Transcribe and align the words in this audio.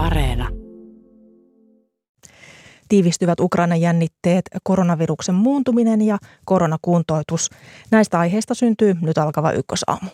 Areena. 0.00 0.48
Tiivistyvät 2.88 3.40
Ukrainan 3.40 3.80
jännitteet, 3.80 4.44
koronaviruksen 4.62 5.34
muuntuminen 5.34 6.02
ja 6.02 6.18
koronakuntoitus. 6.44 7.50
Näistä 7.90 8.18
aiheista 8.18 8.54
syntyy 8.54 8.96
nyt 9.00 9.18
alkava 9.18 9.52
ykkösaamu. 9.52 10.10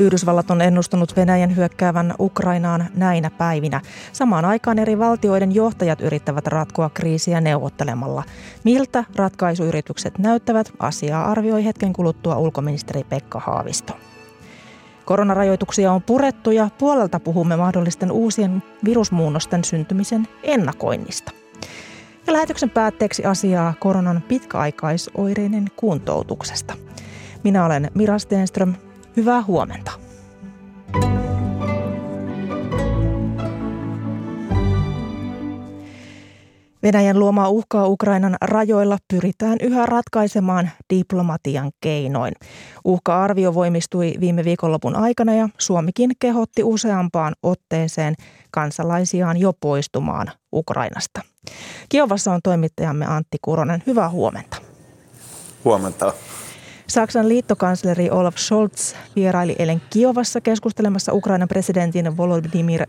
Yhdysvallat 0.00 0.50
on 0.50 0.60
ennustanut 0.60 1.16
Venäjän 1.16 1.56
hyökkäävän 1.56 2.14
Ukrainaan 2.20 2.86
näinä 2.94 3.30
päivinä. 3.30 3.80
Samaan 4.12 4.44
aikaan 4.44 4.78
eri 4.78 4.98
valtioiden 4.98 5.54
johtajat 5.54 6.00
yrittävät 6.00 6.46
ratkoa 6.46 6.90
kriisiä 6.94 7.40
neuvottelemalla. 7.40 8.22
Miltä 8.64 9.04
ratkaisuyritykset 9.16 10.18
näyttävät, 10.18 10.72
asiaa 10.78 11.30
arvioi 11.30 11.64
hetken 11.64 11.92
kuluttua 11.92 12.36
ulkoministeri 12.36 13.04
Pekka 13.04 13.40
Haavisto. 13.40 13.96
Koronarajoituksia 15.04 15.92
on 15.92 16.02
purettu 16.02 16.50
ja 16.50 16.68
puolelta 16.78 17.20
puhumme 17.20 17.56
mahdollisten 17.56 18.12
uusien 18.12 18.62
virusmuunnosten 18.84 19.64
syntymisen 19.64 20.28
ennakoinnista. 20.42 21.32
Ja 22.26 22.32
lähetyksen 22.32 22.70
päätteeksi 22.70 23.24
asiaa 23.24 23.74
koronan 23.80 24.22
pitkäaikaisoireinen 24.28 25.66
kuntoutuksesta. 25.76 26.74
Minä 27.44 27.64
olen 27.64 27.90
Mira 27.94 28.18
Stenström, 28.18 28.74
Hyvää 29.20 29.42
huomenta. 29.42 29.92
Venäjän 36.82 37.18
luomaa 37.18 37.48
uhkaa 37.48 37.86
Ukrainan 37.86 38.36
rajoilla 38.40 38.98
pyritään 39.08 39.58
yhä 39.62 39.86
ratkaisemaan 39.86 40.70
diplomatian 40.94 41.70
keinoin. 41.80 42.32
Uhka-arvio 42.84 43.54
voimistui 43.54 44.14
viime 44.20 44.44
viikonlopun 44.44 44.96
aikana 44.96 45.34
ja 45.34 45.48
Suomikin 45.58 46.10
kehotti 46.18 46.64
useampaan 46.64 47.34
otteeseen 47.42 48.14
kansalaisiaan 48.50 49.36
jo 49.36 49.52
poistumaan 49.60 50.30
Ukrainasta. 50.52 51.20
Kiovassa 51.88 52.32
on 52.32 52.40
toimittajamme 52.42 53.06
Antti 53.06 53.38
Kuronen. 53.42 53.82
Hyvää 53.86 54.10
huomenta. 54.10 54.56
Huomenta. 55.64 56.12
Saksan 56.90 57.28
liittokansleri 57.28 58.10
Olaf 58.10 58.36
Scholz 58.36 58.94
vieraili 59.16 59.56
eilen 59.58 59.82
Kiovassa 59.90 60.40
keskustelemassa 60.40 61.12
Ukrainan 61.12 61.48
presidentin 61.48 62.16
Volodymyr 62.16 62.86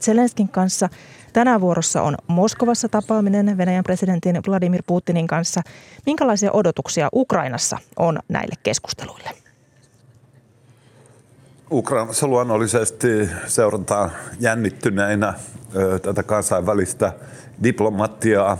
Zelenskin 0.00 0.48
kanssa. 0.48 0.88
Tänään 1.32 1.60
vuorossa 1.60 2.02
on 2.02 2.14
Moskovassa 2.26 2.88
tapaaminen 2.88 3.58
Venäjän 3.58 3.84
presidentin 3.84 4.40
Vladimir 4.48 4.82
Putinin 4.86 5.26
kanssa. 5.26 5.62
Minkälaisia 6.06 6.52
odotuksia 6.52 7.08
Ukrainassa 7.14 7.78
on 7.96 8.18
näille 8.28 8.54
keskusteluille? 8.62 9.30
Ukrainassa 11.70 12.26
luonnollisesti 12.26 13.28
seurataan 13.46 14.10
jännittyneinä 14.40 15.34
tätä 16.02 16.22
kansainvälistä 16.22 17.12
diplomatiaa. 17.62 18.58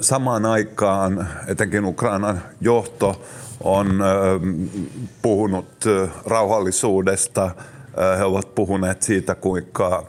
Samaan 0.00 0.46
aikaan 0.46 1.28
etenkin 1.46 1.84
Ukrainan 1.84 2.42
johto 2.60 3.22
on 3.62 4.02
puhunut 5.22 5.84
rauhallisuudesta. 6.26 7.50
He 8.18 8.24
ovat 8.24 8.54
puhuneet 8.54 9.02
siitä, 9.02 9.34
kuinka 9.34 10.06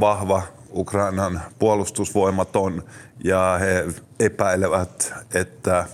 vahva 0.00 0.42
Ukrainan 0.72 1.40
puolustusvoimat 1.58 2.56
on 2.56 2.82
ja 3.24 3.56
he 3.60 3.86
epäilevät, 4.20 5.14
että 5.34 5.84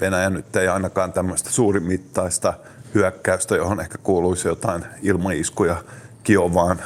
Venäjä 0.00 0.30
nyt 0.30 0.56
ei 0.56 0.68
ainakaan 0.68 1.12
tämmöistä 1.12 1.50
suurimittaista 1.50 2.54
hyökkäystä, 2.94 3.56
johon 3.56 3.80
ehkä 3.80 3.98
kuuluisi 3.98 4.48
jotain 4.48 4.84
ilmaiskuja 5.02 5.76
Kiovaan, 6.22 6.80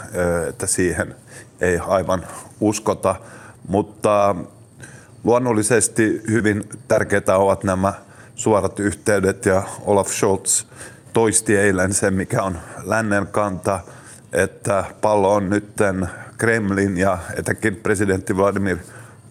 että 0.49 0.67
siihen 0.67 1.15
ei 1.61 1.79
aivan 1.79 2.27
uskota. 2.61 3.17
Mutta 3.69 4.37
luonnollisesti 5.25 6.23
hyvin 6.31 6.65
tärkeitä 6.89 7.37
ovat 7.37 7.65
nämä 7.65 7.95
suorat 8.41 8.81
yhteydet 8.81 9.47
ja 9.47 9.62
Olaf 9.81 10.09
Scholz 10.09 10.65
toisti 11.12 11.56
eilen 11.56 11.95
sen, 11.95 12.15
mikä 12.15 12.43
on 12.43 12.59
lännen 12.84 13.27
kanta, 13.27 13.81
että 14.33 14.84
pallo 15.01 15.34
on 15.34 15.51
nytten 15.51 16.09
Kremlin 16.39 16.97
ja 16.97 17.19
etenkin 17.37 17.77
presidentti 17.77 18.37
Vladimir 18.37 18.77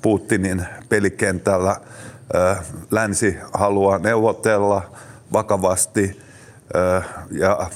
Putinin 0.01 0.65
pelikentällä. 0.89 1.75
Länsi 2.91 3.37
haluaa 3.53 3.97
neuvotella 3.97 4.81
vakavasti 5.33 6.21
ja 7.31 7.69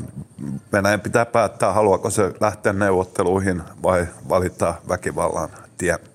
Venäjän 0.73 1.01
pitää 1.01 1.25
päättää, 1.25 1.73
haluaako 1.73 2.09
se 2.09 2.33
lähteä 2.41 2.73
neuvotteluihin 2.73 3.61
vai 3.83 4.07
valita 4.29 4.73
väkivallan 4.89 5.49
tien. 5.77 6.12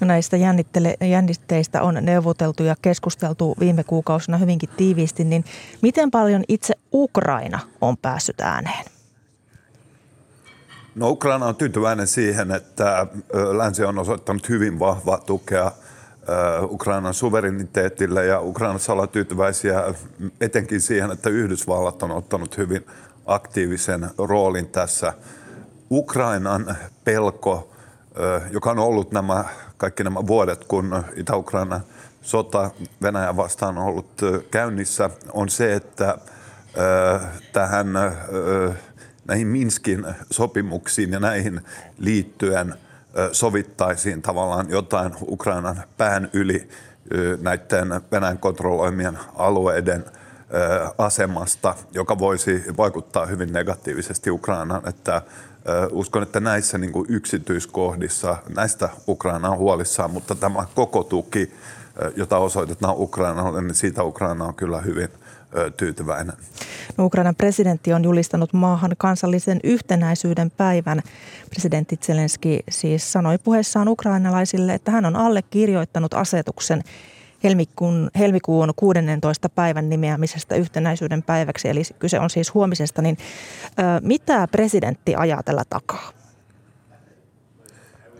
No 0.00 0.06
näistä 0.06 0.36
jännitteistä 1.00 1.82
on 1.82 1.98
neuvoteltu 2.00 2.62
ja 2.62 2.76
keskusteltu 2.82 3.54
viime 3.60 3.84
kuukausina 3.84 4.38
hyvinkin 4.38 4.68
tiiviisti, 4.76 5.24
niin 5.24 5.44
miten 5.82 6.10
paljon 6.10 6.44
itse 6.48 6.74
Ukraina 6.92 7.60
on 7.80 7.96
päässyt 7.96 8.40
ääneen? 8.40 8.84
No 10.94 11.10
Ukraina 11.10 11.46
on 11.46 11.56
tyytyväinen 11.56 12.06
siihen, 12.06 12.50
että 12.50 13.06
länsi 13.56 13.84
on 13.84 13.98
osoittanut 13.98 14.48
hyvin 14.48 14.78
vahvaa 14.78 15.18
tukea 15.18 15.72
Ukrainan 16.62 17.14
suvereniteetille 17.14 18.26
ja 18.26 18.40
Ukrainassa 18.40 18.92
ollaan 18.92 19.08
tyytyväisiä 19.08 19.94
etenkin 20.40 20.80
siihen, 20.80 21.10
että 21.10 21.30
Yhdysvallat 21.30 22.02
on 22.02 22.10
ottanut 22.10 22.56
hyvin 22.56 22.86
aktiivisen 23.26 24.10
roolin 24.18 24.66
tässä. 24.66 25.12
Ukrainan 25.90 26.76
pelko 27.04 27.73
joka 28.50 28.70
on 28.70 28.78
ollut 28.78 29.12
nämä, 29.12 29.44
kaikki 29.76 30.04
nämä 30.04 30.26
vuodet, 30.26 30.64
kun 30.64 31.04
Itä-Ukraina 31.16 31.80
sota 32.22 32.70
Venäjä 33.02 33.36
vastaan 33.36 33.78
on 33.78 33.84
ollut 33.84 34.20
käynnissä, 34.50 35.10
on 35.32 35.48
se, 35.48 35.74
että 35.74 36.18
tähän 37.52 37.86
näihin 39.28 39.46
Minskin 39.46 40.06
sopimuksiin 40.30 41.12
ja 41.12 41.20
näihin 41.20 41.60
liittyen 41.98 42.74
sovittaisiin 43.32 44.22
tavallaan 44.22 44.70
jotain 44.70 45.12
Ukrainan 45.28 45.82
pään 45.96 46.30
yli 46.32 46.68
näiden 47.40 48.00
Venäjän 48.12 48.38
kontrolloimien 48.38 49.18
alueiden 49.34 50.04
asemasta, 50.98 51.74
joka 51.92 52.18
voisi 52.18 52.64
vaikuttaa 52.76 53.26
hyvin 53.26 53.52
negatiivisesti 53.52 54.30
Ukrainaan, 54.30 54.88
että 54.88 55.22
uskon, 55.90 56.22
että 56.22 56.40
näissä 56.40 56.78
niin 56.78 56.92
kuin 56.92 57.06
yksityiskohdissa, 57.08 58.36
näistä 58.56 58.88
Ukraina 59.08 59.50
on 59.50 59.58
huolissaan, 59.58 60.10
mutta 60.10 60.34
tämä 60.34 60.66
koko 60.74 61.04
tuki, 61.04 61.52
jota 62.16 62.38
osoitetaan 62.38 62.94
Ukrainalle, 62.98 63.62
niin 63.62 63.74
siitä 63.74 64.02
Ukraina 64.02 64.44
on 64.44 64.54
kyllä 64.54 64.80
hyvin 64.80 65.08
tyytyväinen. 65.76 66.36
No, 66.96 67.04
Ukrainan 67.04 67.34
presidentti 67.34 67.92
on 67.92 68.04
julistanut 68.04 68.52
maahan 68.52 68.94
kansallisen 68.98 69.60
yhtenäisyyden 69.64 70.50
päivän. 70.50 71.02
Presidentti 71.50 71.96
Zelenski 71.96 72.60
siis 72.70 73.12
sanoi 73.12 73.38
puheessaan 73.38 73.88
ukrainalaisille, 73.88 74.74
että 74.74 74.90
hän 74.90 75.06
on 75.06 75.16
allekirjoittanut 75.16 76.14
asetuksen, 76.14 76.82
helmikuun, 77.44 78.10
helmikuun 78.18 78.72
16. 78.76 79.48
päivän 79.48 79.88
nimeämisestä 79.88 80.54
yhtenäisyyden 80.54 81.22
päiväksi, 81.22 81.68
eli 81.68 81.82
kyse 81.98 82.20
on 82.20 82.30
siis 82.30 82.54
huomisesta, 82.54 83.02
niin 83.02 83.18
ö, 83.78 83.82
mitä 84.00 84.48
presidentti 84.48 85.14
ajaa 85.14 85.42
tällä 85.42 85.62
takaa? 85.70 86.10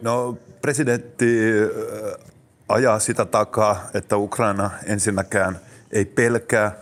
No 0.03 0.39
presidentti 0.63 1.39
ajaa 2.69 2.99
sitä 2.99 3.25
takaa, 3.25 3.83
että 3.95 4.17
Ukraina 4.17 4.71
ensinnäkään 4.87 5.59
ei 5.93 6.05
pelkää 6.05 6.73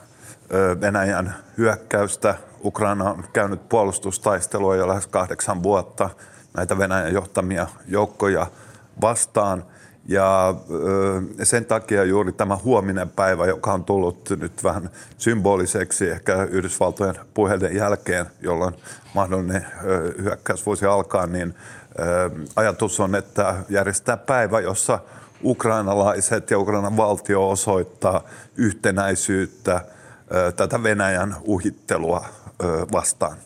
Venäjän 0.81 1.35
hyökkäystä. 1.59 2.35
Ukraina 2.65 3.11
on 3.11 3.25
käynyt 3.33 3.69
puolustustaistelua 3.69 4.77
jo 4.77 4.89
lähes 4.89 5.07
kahdeksan 5.07 5.63
vuotta 5.63 6.11
näitä 6.57 6.79
Venäjän 6.79 7.13
johtamia 7.13 7.67
joukkoja 7.89 8.47
vastaan– 9.01 9.65
ja 10.09 10.55
sen 11.43 11.65
takia 11.65 12.05
juuri 12.05 12.33
tämä 12.33 12.57
huominen 12.57 13.11
päivä, 13.11 13.47
joka 13.47 13.73
on 13.73 13.85
tullut 13.85 14.31
nyt 14.31 14.65
vähän 14.65 14.91
symboliseksi 15.19 16.11
ehkä 16.11 16.43
Yhdysvaltojen 16.43 17.15
puheiden 17.35 17.77
jälkeen, 17.77 18.27
jolloin 18.41 18.75
mahdollinen 19.15 19.67
hyökkäys 20.23 20.67
voisi 20.67 20.87
alkaa, 20.87 21.27
niin 21.27 21.55
ajatus 22.57 23.01
on, 23.01 23.15
että 23.15 23.55
järjestää 23.69 24.17
päivä, 24.17 24.61
jossa 24.61 24.99
ukrainalaiset 25.45 26.51
ja 26.51 26.59
Ukrainan 26.59 26.97
valtio 26.97 27.51
osoittaa 27.51 28.23
yhtenäisyyttä 28.57 29.81
tätä 30.57 30.83
Venäjän 30.83 31.37
uhittelua 31.45 32.25
vastaan. 32.93 33.37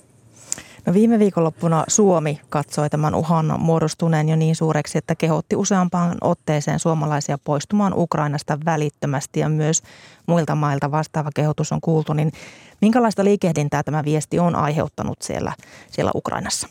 No 0.86 0.92
viime 0.92 1.18
viikonloppuna 1.18 1.84
Suomi 1.88 2.40
katsoi 2.48 2.90
tämän 2.90 3.14
uhan 3.14 3.60
muodostuneen 3.60 4.28
jo 4.28 4.36
niin 4.36 4.56
suureksi, 4.56 4.98
että 4.98 5.14
kehotti 5.14 5.56
useampaan 5.56 6.18
otteeseen 6.20 6.78
suomalaisia 6.78 7.38
poistumaan 7.44 7.92
Ukrainasta 7.96 8.58
välittömästi 8.64 9.40
ja 9.40 9.48
myös 9.48 9.82
muilta 10.26 10.54
mailta 10.54 10.90
vastaava 10.90 11.30
kehotus 11.34 11.72
on 11.72 11.80
kuultu. 11.80 12.12
Niin 12.12 12.32
minkälaista 12.80 13.24
liikehdintää 13.24 13.82
tämä 13.82 14.04
viesti 14.04 14.38
on 14.38 14.56
aiheuttanut 14.56 15.22
siellä, 15.22 15.52
siellä 15.90 16.10
Ukrainassa? 16.14 16.68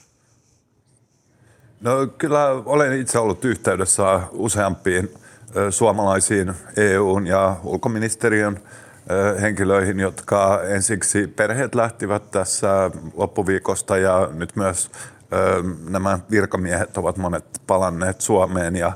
No 1.81 2.07
kyllä 2.17 2.45
olen 2.49 2.99
itse 2.99 3.19
ollut 3.19 3.45
yhteydessä 3.45 4.21
useampiin 4.31 5.13
suomalaisiin 5.69 6.53
EUn 6.77 7.27
ja 7.27 7.55
ulkoministeriön 7.63 8.59
henkilöihin, 9.41 9.99
jotka 9.99 10.61
ensiksi 10.63 11.27
perheet 11.27 11.75
lähtivät 11.75 12.31
tässä 12.31 12.91
loppuviikosta 13.13 13.97
ja 13.97 14.29
nyt 14.33 14.55
myös 14.55 14.91
nämä 15.89 16.19
virkamiehet 16.31 16.97
ovat 16.97 17.17
monet 17.17 17.45
palanneet 17.67 18.21
Suomeen 18.21 18.75
ja 18.75 18.91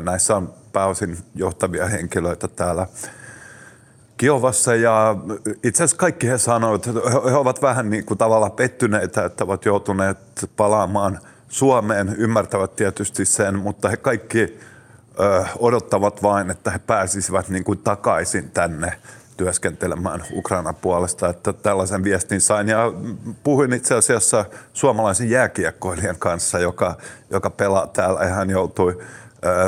näissä 0.00 0.36
on 0.36 0.54
pääosin 0.72 1.18
johtavia 1.34 1.86
henkilöitä 1.86 2.48
täällä 2.48 2.86
Kiovassa 4.16 4.74
ja 4.74 5.16
itse 5.62 5.84
asiassa 5.84 5.96
kaikki 5.96 6.28
he 6.28 6.38
sanoivat, 6.38 6.86
että 6.86 7.00
he 7.30 7.36
ovat 7.36 7.62
vähän 7.62 7.90
niin 7.90 8.04
kuin 8.04 8.18
tavallaan 8.18 8.52
pettyneitä, 8.52 9.24
että 9.24 9.44
ovat 9.44 9.64
joutuneet 9.64 10.18
palaamaan 10.56 11.18
Suomeen, 11.48 12.14
ymmärtävät 12.18 12.76
tietysti 12.76 13.24
sen, 13.24 13.58
mutta 13.58 13.88
he 13.88 13.96
kaikki 13.96 14.58
odottavat 15.58 16.22
vain, 16.22 16.50
että 16.50 16.70
he 16.70 16.78
pääsisivät 16.78 17.48
niin 17.48 17.64
kuin 17.64 17.78
takaisin 17.78 18.50
tänne 18.50 18.92
työskentelemään 19.40 20.24
Ukrainan 20.32 20.74
puolesta, 20.74 21.28
että 21.28 21.52
tällaisen 21.52 22.04
viestin 22.04 22.40
sain. 22.40 22.68
Ja 22.68 22.92
puhuin 23.42 23.72
itse 23.72 23.94
asiassa 23.94 24.44
suomalaisen 24.72 25.30
jääkiekkoilijan 25.30 26.16
kanssa, 26.18 26.58
joka, 26.58 26.96
joka 27.30 27.50
pelaa 27.50 27.86
täällä 27.86 28.20
ja 28.20 28.34
hän 28.34 28.50
joutui 28.50 29.02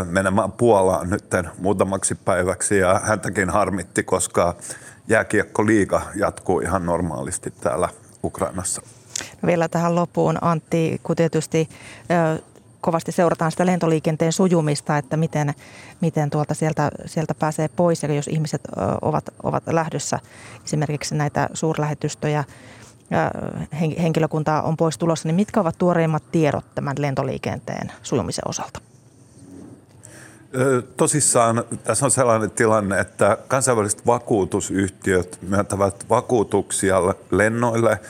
menemään 0.05 0.53
Puolaan 0.53 1.11
nyt 1.11 1.25
muutamaksi 1.59 2.15
päiväksi 2.15 2.79
ja 2.79 3.01
häntäkin 3.05 3.51
harmitti, 3.51 4.03
koska 4.03 4.55
jääkiekkoliiga 5.09 6.03
jatkuu 6.15 6.61
ihan 6.61 6.87
normaalisti 6.87 7.53
täällä 7.61 7.89
Ukrainassa. 8.25 8.83
No 9.43 9.47
vielä 9.47 9.69
tähän 9.69 9.95
loppuun 9.95 10.39
Antti, 10.41 11.01
kun 11.03 11.17
tietysti 11.17 11.69
kovasti 12.83 13.13
seurataan 13.13 13.51
sitä 13.51 13.67
lentoliikenteen 13.67 14.33
sujumista, 14.33 14.99
että 14.99 15.17
miten, 15.17 15.55
miten 16.01 16.31
tuolta 16.31 16.55
sieltä, 16.55 16.91
sieltä 17.07 17.35
pääsee 17.35 17.69
pois 17.69 18.03
ja 18.03 18.15
jos 18.15 18.29
ihmiset 18.29 18.61
ovat, 19.03 19.25
ovat 19.43 19.63
lähdössä 19.67 20.19
esimerkiksi 20.65 21.15
näitä 21.15 21.49
suurlähetystöjä 21.55 22.45
henkilökuntaa 24.03 24.63
on 24.63 24.77
pois 24.77 24.99
tulossa, 24.99 25.29
niin 25.29 25.37
mitkä 25.37 25.61
ovat 25.61 25.79
tuoreimmat 25.79 26.23
tiedot 26.33 26.65
tämän 26.75 26.97
lentoliikenteen 26.99 27.93
sujumisen 28.03 28.49
osalta? 28.49 28.81
Tosissaan 30.97 31.65
tässä 31.85 32.05
on 32.05 32.11
sellainen 32.11 32.51
tilanne, 32.51 33.01
että 33.01 33.39
kansainväliset 33.49 34.07
vakuutusyhtiöt 34.07 35.39
myöntävät 35.43 36.07
vakuutuksia 36.09 36.99
lennoille– 37.31 38.01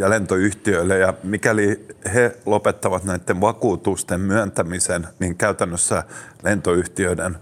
ja 0.00 0.10
lentoyhtiöille. 0.10 0.98
Ja 0.98 1.14
mikäli 1.22 1.86
he 2.14 2.36
lopettavat 2.46 3.04
näiden 3.04 3.40
vakuutusten 3.40 4.20
myöntämisen, 4.20 5.08
niin 5.18 5.36
käytännössä 5.36 6.04
lentoyhtiöiden 6.42 7.36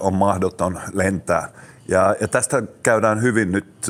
on 0.00 0.14
mahdoton 0.14 0.80
lentää. 0.92 1.48
Ja, 1.88 2.16
ja 2.20 2.28
tästä 2.28 2.62
käydään 2.82 3.22
hyvin 3.22 3.52
nyt 3.52 3.86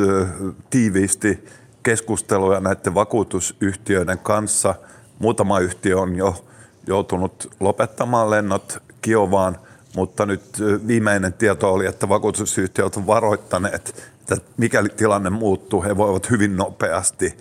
tiiviisti 0.71 1.45
keskusteluja 1.83 2.61
näiden 2.61 2.95
vakuutusyhtiöiden 2.95 4.19
kanssa. 4.19 4.75
Muutama 5.19 5.59
yhtiö 5.59 6.01
on 6.01 6.17
jo 6.17 6.45
joutunut 6.87 7.55
lopettamaan 7.61 8.31
lennot 8.31 8.83
Kiovaan, 9.03 9.59
mutta 9.97 10.27
nyt 10.27 10.43
viimeinen 10.87 11.33
tieto 11.33 11.73
oli, 11.73 11.87
että 11.87 12.09
vakuutusyhtiöt 12.09 12.97
ovat 12.97 13.07
varoittaneet, 13.07 14.13
että 14.21 14.37
mikäli 14.57 14.89
tilanne 14.89 15.31
muuttuu, 15.31 15.83
he 15.83 15.97
voivat 15.97 16.31
hyvin 16.31 16.57
nopeasti 16.57 17.39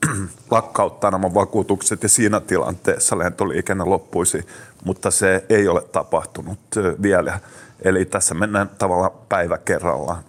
lakkauttaa 0.50 1.10
nämä 1.10 1.34
vakuutukset 1.34 2.02
ja 2.02 2.08
siinä 2.08 2.40
tilanteessa 2.40 3.18
lentoliikenne 3.18 3.84
loppuisi, 3.84 4.46
mutta 4.84 5.10
se 5.10 5.44
ei 5.48 5.68
ole 5.68 5.82
tapahtunut 5.82 6.58
vielä. 7.02 7.40
Eli 7.82 8.04
tässä 8.04 8.34
mennään 8.34 8.68
tavallaan 8.68 9.12
päivä 9.28 9.58
kerrallaan. 9.58 10.22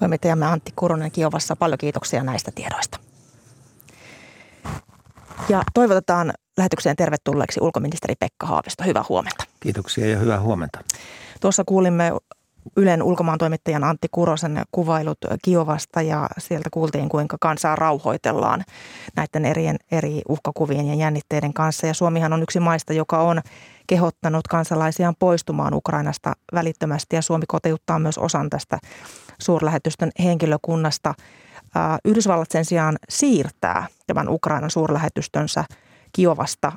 Toimittajamme 0.00 0.46
Antti 0.46 0.72
Kurunen 0.76 1.10
Kiovassa, 1.10 1.56
paljon 1.56 1.78
kiitoksia 1.78 2.22
näistä 2.22 2.50
tiedoista. 2.54 2.98
Ja 5.48 5.62
toivotetaan 5.74 6.32
lähetykseen 6.56 6.96
tervetulleeksi 6.96 7.60
ulkoministeri 7.62 8.14
Pekka 8.14 8.46
Haavisto. 8.46 8.84
Hyvää 8.84 9.04
huomenta. 9.08 9.44
Kiitoksia 9.60 10.06
ja 10.06 10.18
hyvää 10.18 10.40
huomenta. 10.40 10.78
Tuossa 11.40 11.64
kuulimme 11.66 12.12
Ylen 12.76 13.02
ulkomaantoimittajan 13.02 13.84
Antti 13.84 14.08
Kurosen 14.10 14.62
kuvailut 14.72 15.18
Kiovasta 15.42 16.02
ja 16.02 16.28
sieltä 16.38 16.68
kuultiin, 16.70 17.08
kuinka 17.08 17.36
kansaa 17.40 17.76
rauhoitellaan 17.76 18.64
näiden 19.16 19.44
eri, 19.44 19.64
eri 19.90 20.22
uhkakuvien 20.28 20.86
ja 20.86 20.94
jännitteiden 20.94 21.52
kanssa. 21.52 21.86
Ja 21.86 21.94
Suomihan 21.94 22.32
on 22.32 22.42
yksi 22.42 22.60
maista, 22.60 22.92
joka 22.92 23.18
on 23.18 23.40
kehottanut 23.86 24.48
kansalaisiaan 24.48 25.14
poistumaan 25.18 25.74
Ukrainasta 25.74 26.32
välittömästi 26.54 27.16
ja 27.16 27.22
Suomi 27.22 27.44
kotiuttaa 27.48 27.98
myös 27.98 28.18
osan 28.18 28.50
tästä 28.50 28.78
suurlähetystön 29.40 30.10
henkilökunnasta. 30.18 31.14
Yhdysvallat 32.04 32.50
sen 32.50 32.64
sijaan 32.64 32.96
siirtää 33.08 33.86
tämän 34.06 34.28
Ukrainan 34.28 34.70
suurlähetystönsä 34.70 35.64
Kiovasta 36.12 36.72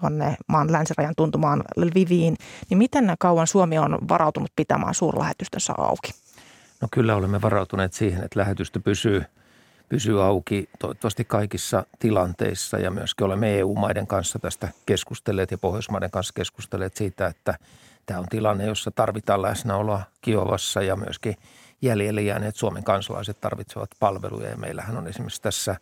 tuonne 0.00 0.36
maan 0.46 0.72
länsirajan 0.72 1.14
tuntumaan 1.16 1.64
Lviviin, 1.76 2.36
niin 2.70 2.78
miten 2.78 3.14
kauan 3.18 3.46
Suomi 3.46 3.78
on 3.78 3.98
varautunut 4.08 4.50
pitämään 4.56 4.94
suurlähetystössä 4.94 5.72
auki? 5.78 6.12
No 6.80 6.88
kyllä 6.92 7.16
olemme 7.16 7.42
varautuneet 7.42 7.92
siihen, 7.92 8.24
että 8.24 8.40
lähetystö 8.40 8.80
pysyy, 8.80 9.22
pysyy 9.88 10.24
auki 10.24 10.68
toivottavasti 10.78 11.24
kaikissa 11.24 11.86
tilanteissa 11.98 12.78
ja 12.78 12.90
myöskin 12.90 13.24
olemme 13.24 13.58
EU-maiden 13.58 14.06
kanssa 14.06 14.38
tästä 14.38 14.68
keskustelleet 14.86 15.50
ja 15.50 15.58
Pohjoismaiden 15.58 16.10
kanssa 16.10 16.32
keskustelleet 16.36 16.96
siitä, 16.96 17.26
että 17.26 17.54
tämä 18.06 18.20
on 18.20 18.28
tilanne, 18.28 18.64
jossa 18.66 18.90
tarvitaan 18.90 19.42
läsnäoloa 19.42 20.02
Kiovassa 20.20 20.82
ja 20.82 20.96
myöskin 20.96 21.36
jäljelle 21.82 22.22
jääneet 22.22 22.56
Suomen 22.56 22.84
kansalaiset 22.84 23.40
tarvitsevat 23.40 23.90
palveluja 24.00 24.50
ja 24.50 24.56
meillähän 24.56 24.96
on 24.96 25.06
esimerkiksi 25.06 25.42
tässä 25.42 25.76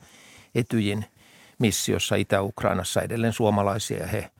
Etyjin– 0.55 1.05
missiossa 1.59 2.17
Itä-Ukrainassa 2.17 3.03
edelleen 3.03 3.33
suomalaisia 3.33 3.99
ja 3.99 4.07
he, 4.07 4.31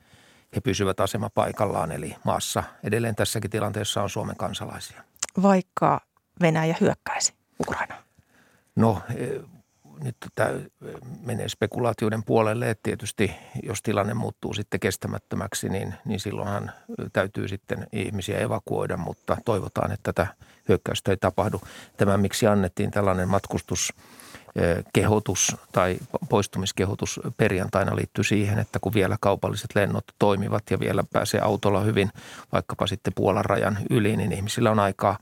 he 0.55 0.61
pysyvät 0.61 0.99
asema 0.99 1.29
paikallaan. 1.29 1.91
Eli 1.91 2.15
maassa 2.23 2.63
edelleen 2.83 3.15
tässäkin 3.15 3.51
tilanteessa 3.51 4.03
on 4.03 4.09
Suomen 4.09 4.35
kansalaisia. 4.35 5.03
Vaikka 5.41 6.01
Venäjä 6.41 6.75
hyökkäisi 6.81 7.33
Ukrainaan? 7.59 8.03
No 8.75 9.01
e, 9.15 9.39
nyt 10.03 10.15
tämä 10.35 10.49
menee 11.25 11.49
spekulaatioiden 11.49 12.23
puolelle, 12.23 12.69
että 12.69 12.83
tietysti 12.83 13.35
jos 13.63 13.81
tilanne 13.81 14.13
muuttuu 14.13 14.53
sitten 14.53 14.79
kestämättömäksi, 14.79 15.69
niin, 15.69 15.95
niin 16.05 16.19
silloinhan 16.19 16.71
täytyy 17.13 17.47
sitten 17.47 17.87
ihmisiä 17.91 18.39
evakuoida, 18.39 18.97
mutta 18.97 19.37
toivotaan, 19.45 19.91
että 19.91 20.13
tätä 20.13 20.35
hyökkäystä 20.69 21.11
ei 21.11 21.17
tapahdu. 21.17 21.61
Tämä, 21.97 22.17
miksi 22.17 22.47
annettiin 22.47 22.91
tällainen 22.91 23.29
matkustus 23.29 23.93
kehotus 24.93 25.55
tai 25.71 25.97
poistumiskehotus 26.29 27.19
perjantaina 27.37 27.95
liittyy 27.95 28.23
siihen, 28.23 28.59
että 28.59 28.79
kun 28.79 28.93
vielä 28.93 29.17
kaupalliset 29.21 29.75
lennot 29.75 30.05
toimivat 30.19 30.63
ja 30.71 30.79
vielä 30.79 31.03
pääsee 31.13 31.41
autolla 31.41 31.81
hyvin 31.81 32.09
vaikkapa 32.51 32.87
sitten 32.87 33.13
Puolan 33.13 33.45
rajan 33.45 33.77
yli, 33.89 34.17
niin 34.17 34.31
ihmisillä 34.31 34.71
on 34.71 34.79
aikaa 34.79 35.17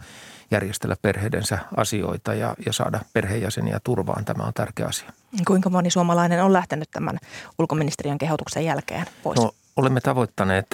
järjestellä 0.51 0.96
perheidensä 1.01 1.60
asioita 1.77 2.34
ja, 2.34 2.55
ja 2.65 2.74
saada 2.74 3.00
perheenjäseniä 3.13 3.79
turvaan. 3.84 4.25
Tämä 4.25 4.43
on 4.43 4.53
tärkeä 4.53 4.88
asia. 4.88 5.13
Kuinka 5.48 5.69
moni 5.69 5.89
suomalainen 5.89 6.43
on 6.43 6.53
lähtenyt 6.53 6.91
tämän 6.91 7.17
ulkoministeriön 7.60 8.17
kehotuksen 8.17 8.65
jälkeen 8.65 9.05
pois? 9.24 9.39
No, 9.39 9.51
Olemme 9.77 10.01
tavoittaneet 10.01 10.67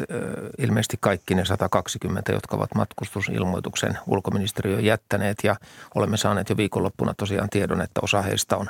ilmeisesti 0.58 0.98
kaikki 1.00 1.36
ne 1.36 1.46
120, 1.46 2.32
jotka 2.32 2.56
ovat 2.56 2.76
matkustusilmoituksen 2.76 3.98
ulkoministeriöön 4.08 4.86
jättäneet 4.86 5.38
ja 5.44 5.56
olemme 5.96 6.18
saaneet 6.18 6.50
jo 6.50 6.58
viikonloppuna 6.58 7.14
tosiaan 7.14 7.50
tiedon, 7.50 7.82
että 7.82 8.00
osa 8.04 8.22
heistä 8.22 8.58
on 8.58 8.70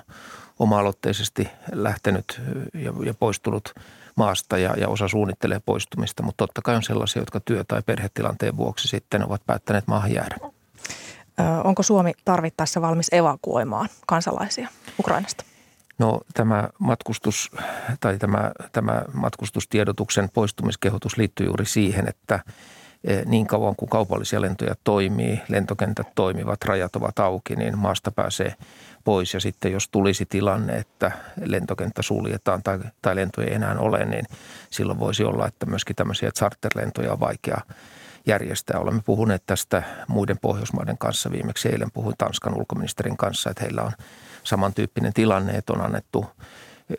oma-aloitteisesti 0.59 1.49
lähtenyt 1.71 2.41
ja, 2.73 2.93
ja 3.05 3.13
poistunut 3.13 3.73
maasta 4.15 4.57
ja, 4.57 4.73
ja 4.77 4.87
osa 4.89 5.07
suunnittelee 5.07 5.61
poistumista, 5.65 6.23
mutta 6.23 6.37
totta 6.47 6.61
kai 6.61 6.75
on 6.75 6.83
sellaisia, 6.83 7.21
jotka 7.21 7.39
työ- 7.39 7.63
tai 7.67 7.81
perhetilanteen 7.85 8.57
vuoksi 8.57 8.87
sitten 8.87 9.25
ovat 9.25 9.41
päättäneet 9.45 9.87
maahan 9.87 10.13
jäädä. 10.13 10.37
Onko 11.63 11.83
Suomi 11.83 12.11
tarvittaessa 12.25 12.81
valmis 12.81 13.07
evakuoimaan 13.11 13.89
kansalaisia 14.07 14.67
Ukrainasta? 14.99 15.52
No 15.99 16.21
tämä 16.33 16.69
matkustus 16.79 17.51
tai 17.99 18.17
tämä, 18.17 18.51
tämä 18.71 19.01
matkustustiedotuksen 19.13 20.29
poistumiskehotus 20.33 21.17
liittyy 21.17 21.45
juuri 21.45 21.65
siihen, 21.65 22.09
että 22.09 22.39
niin 23.25 23.47
kauan 23.47 23.75
kuin 23.75 23.89
kaupallisia 23.89 24.41
lentoja 24.41 24.75
toimii, 24.83 25.41
lentokentät 25.47 26.07
toimivat, 26.15 26.63
rajat 26.63 26.95
ovat 26.95 27.19
auki, 27.19 27.55
niin 27.55 27.77
maasta 27.77 28.11
pääsee 28.11 28.53
pois. 29.03 29.33
Ja 29.33 29.39
sitten 29.39 29.71
jos 29.71 29.89
tulisi 29.89 30.25
tilanne, 30.25 30.77
että 30.77 31.11
lentokenttä 31.45 32.01
suljetaan 32.01 32.63
tai, 32.63 32.79
tai 33.01 33.15
lentoja 33.15 33.47
ei 33.47 33.53
enää 33.53 33.75
ole, 33.79 34.05
niin 34.05 34.25
silloin 34.69 34.99
voisi 34.99 35.23
olla, 35.23 35.47
että 35.47 35.65
myöskin 35.65 35.95
tämmöisiä 35.95 36.31
charterlentoja 36.31 37.11
on 37.13 37.19
vaikea 37.19 37.61
järjestää. 38.25 38.79
Olemme 38.79 39.01
puhuneet 39.05 39.43
tästä 39.45 39.83
muiden 40.07 40.39
Pohjoismaiden 40.39 40.97
kanssa. 40.97 41.31
Viimeksi 41.31 41.69
eilen 41.69 41.91
puhuin 41.91 42.15
Tanskan 42.17 42.57
ulkoministerin 42.57 43.17
kanssa, 43.17 43.49
että 43.49 43.63
heillä 43.63 43.81
on 43.81 43.91
samantyyppinen 44.43 45.13
tilanne, 45.13 45.51
että 45.51 45.73
on 45.73 45.81
annettu 45.81 46.25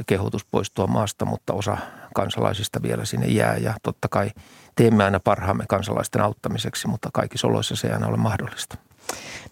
kehotus 0.06 0.44
poistua 0.44 0.86
maasta, 0.86 1.24
mutta 1.24 1.52
osa 1.52 1.76
kansalaisista 2.14 2.82
vielä 2.82 3.04
sinne 3.04 3.26
jää. 3.26 3.56
Ja 3.56 3.74
totta 3.82 4.08
kai 4.08 4.30
teemme 4.76 5.04
aina 5.04 5.20
parhaamme 5.20 5.64
kansalaisten 5.68 6.22
auttamiseksi, 6.22 6.88
mutta 6.88 7.08
kaikissa 7.12 7.46
oloissa 7.46 7.76
se 7.76 7.86
ei 7.86 7.92
aina 7.92 8.06
ole 8.06 8.16
mahdollista. 8.16 8.76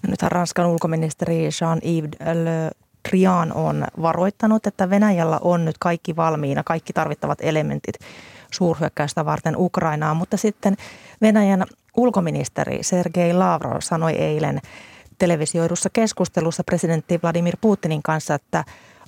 No 0.03 0.11
nythän 0.11 0.33
Ranskan 0.33 0.67
ulkoministeri 0.67 1.49
Jean-Yves 1.61 2.11
Le 2.35 2.71
Drian 3.09 3.53
on 3.53 3.87
varoittanut, 4.03 4.67
että 4.67 4.91
Venäjällä 4.91 5.39
on 5.43 5.65
nyt 5.65 5.79
kaikki 5.79 6.17
valmiina, 6.17 6.63
kaikki 6.65 6.93
tarvittavat 6.93 7.39
elementit 7.43 7.95
suurhyökkäystä 8.51 9.25
varten 9.25 9.55
Ukrainaan, 9.57 10.17
mutta 10.17 10.37
sitten 10.37 10.77
Venäjän 11.21 11.65
ulkoministeri 11.97 12.83
Sergei 12.83 13.33
Lavrov 13.33 13.77
sanoi 13.81 14.13
eilen 14.13 14.61
televisioidussa 15.19 15.91
keskustelussa 15.93 16.65
presidentti 16.65 17.21
Vladimir 17.23 17.57
Putinin 17.61 18.03
kanssa, 18.03 18.35
että 18.35 18.65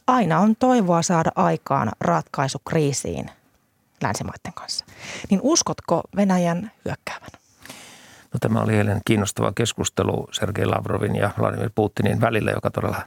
aina 0.06 0.38
on 0.38 0.56
toivoa 0.56 1.02
saada 1.02 1.30
aikaan 1.34 1.92
ratkaisu 2.00 2.58
kriisiin 2.68 3.30
länsimaiden 4.02 4.52
kanssa. 4.54 4.84
Niin 5.30 5.40
uskotko 5.42 6.02
Venäjän 6.16 6.70
hyökkäävän? 6.84 7.30
No, 8.32 8.38
tämä 8.40 8.60
oli 8.60 8.76
eilen 8.76 9.00
kiinnostava 9.04 9.52
keskustelu 9.52 10.28
Sergei 10.32 10.66
Lavrovin 10.66 11.16
ja 11.16 11.30
Vladimir 11.38 11.70
Putinin 11.74 12.20
välillä, 12.20 12.50
joka 12.50 12.70
todella 12.70 13.02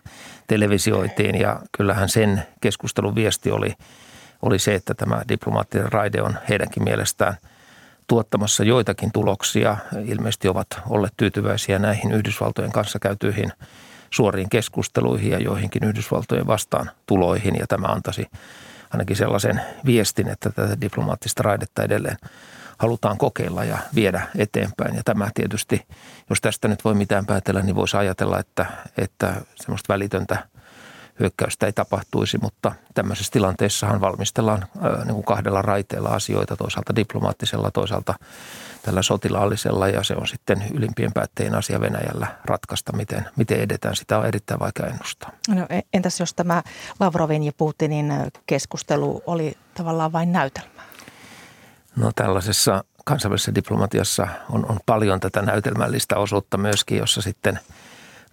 televisioitiin. 0.47 1.39
Ja 1.39 1.59
kyllähän 1.77 2.09
sen 2.09 2.43
keskustelun 2.61 3.15
viesti 3.15 3.51
oli, 3.51 3.73
oli 4.41 4.59
se, 4.59 4.75
että 4.75 4.93
tämä 4.93 5.21
diplomaattinen 5.29 5.91
raide 5.91 6.21
on 6.21 6.37
heidänkin 6.49 6.83
mielestään 6.83 7.37
tuottamassa 8.07 8.63
joitakin 8.63 9.11
tuloksia. 9.11 9.77
Ilmeisesti 10.05 10.47
ovat 10.47 10.67
olleet 10.89 11.13
tyytyväisiä 11.17 11.79
näihin 11.79 12.11
Yhdysvaltojen 12.11 12.71
kanssa 12.71 12.99
käytyihin 12.99 13.51
suoriin 14.09 14.49
keskusteluihin 14.49 15.31
ja 15.31 15.39
joihinkin 15.39 15.83
Yhdysvaltojen 15.83 16.47
vastaan 16.47 16.91
tuloihin. 17.05 17.55
Ja 17.59 17.67
tämä 17.67 17.87
antaisi 17.87 18.27
ainakin 18.93 19.15
sellaisen 19.15 19.61
viestin, 19.85 20.27
että 20.27 20.49
tätä 20.49 20.81
diplomaattista 20.81 21.43
raidetta 21.43 21.83
edelleen 21.83 22.17
halutaan 22.77 23.17
kokeilla 23.17 23.63
ja 23.63 23.77
viedä 23.95 24.27
eteenpäin. 24.37 24.95
Ja 24.95 25.01
tämä 25.05 25.29
tietysti, 25.33 25.85
jos 26.29 26.41
tästä 26.41 26.67
nyt 26.67 26.85
voi 26.85 26.93
mitään 26.93 27.25
päätellä, 27.25 27.61
niin 27.61 27.75
voisi 27.75 27.97
ajatella, 27.97 28.39
että, 28.39 28.65
että 28.97 29.33
semmoista 29.55 29.93
välitöntä 29.93 30.47
hyökkäystä 31.19 31.65
ei 31.65 31.73
tapahtuisi, 31.73 32.37
mutta 32.37 32.71
tämmöisessä 32.93 33.31
tilanteessahan 33.31 34.01
valmistellaan 34.01 34.65
niin 35.05 35.13
kuin 35.13 35.23
kahdella 35.23 35.61
raiteella 35.61 36.09
asioita, 36.09 36.55
toisaalta 36.55 36.95
diplomaattisella, 36.95 37.71
toisaalta 37.71 38.13
tällä 38.81 39.01
sotilaallisella 39.01 39.87
ja 39.87 40.03
se 40.03 40.15
on 40.15 40.27
sitten 40.27 40.63
ylimpien 40.73 41.13
päättäjien 41.13 41.55
asia 41.55 41.81
Venäjällä 41.81 42.27
ratkaista, 42.45 42.93
miten, 42.93 43.25
miten 43.35 43.59
edetään. 43.59 43.95
Sitä 43.95 44.17
on 44.17 44.25
erittäin 44.25 44.59
vaikea 44.59 44.85
ennustaa. 44.85 45.31
No, 45.49 45.65
e, 45.69 45.81
entäs 45.93 46.19
jos 46.19 46.33
tämä 46.33 46.63
Lavrovin 46.99 47.43
ja 47.43 47.51
Putinin 47.57 48.13
keskustelu 48.45 49.23
oli 49.25 49.57
tavallaan 49.73 50.11
vain 50.11 50.31
näytelmä? 50.31 50.81
No 51.95 52.11
tällaisessa 52.15 52.83
kansainvälisessä 53.05 53.55
diplomatiassa 53.55 54.27
on, 54.49 54.65
on 54.71 54.79
paljon 54.85 55.19
tätä 55.19 55.41
näytelmällistä 55.41 56.17
osuutta 56.17 56.57
myöskin, 56.57 56.97
jossa 56.97 57.21
sitten 57.21 57.59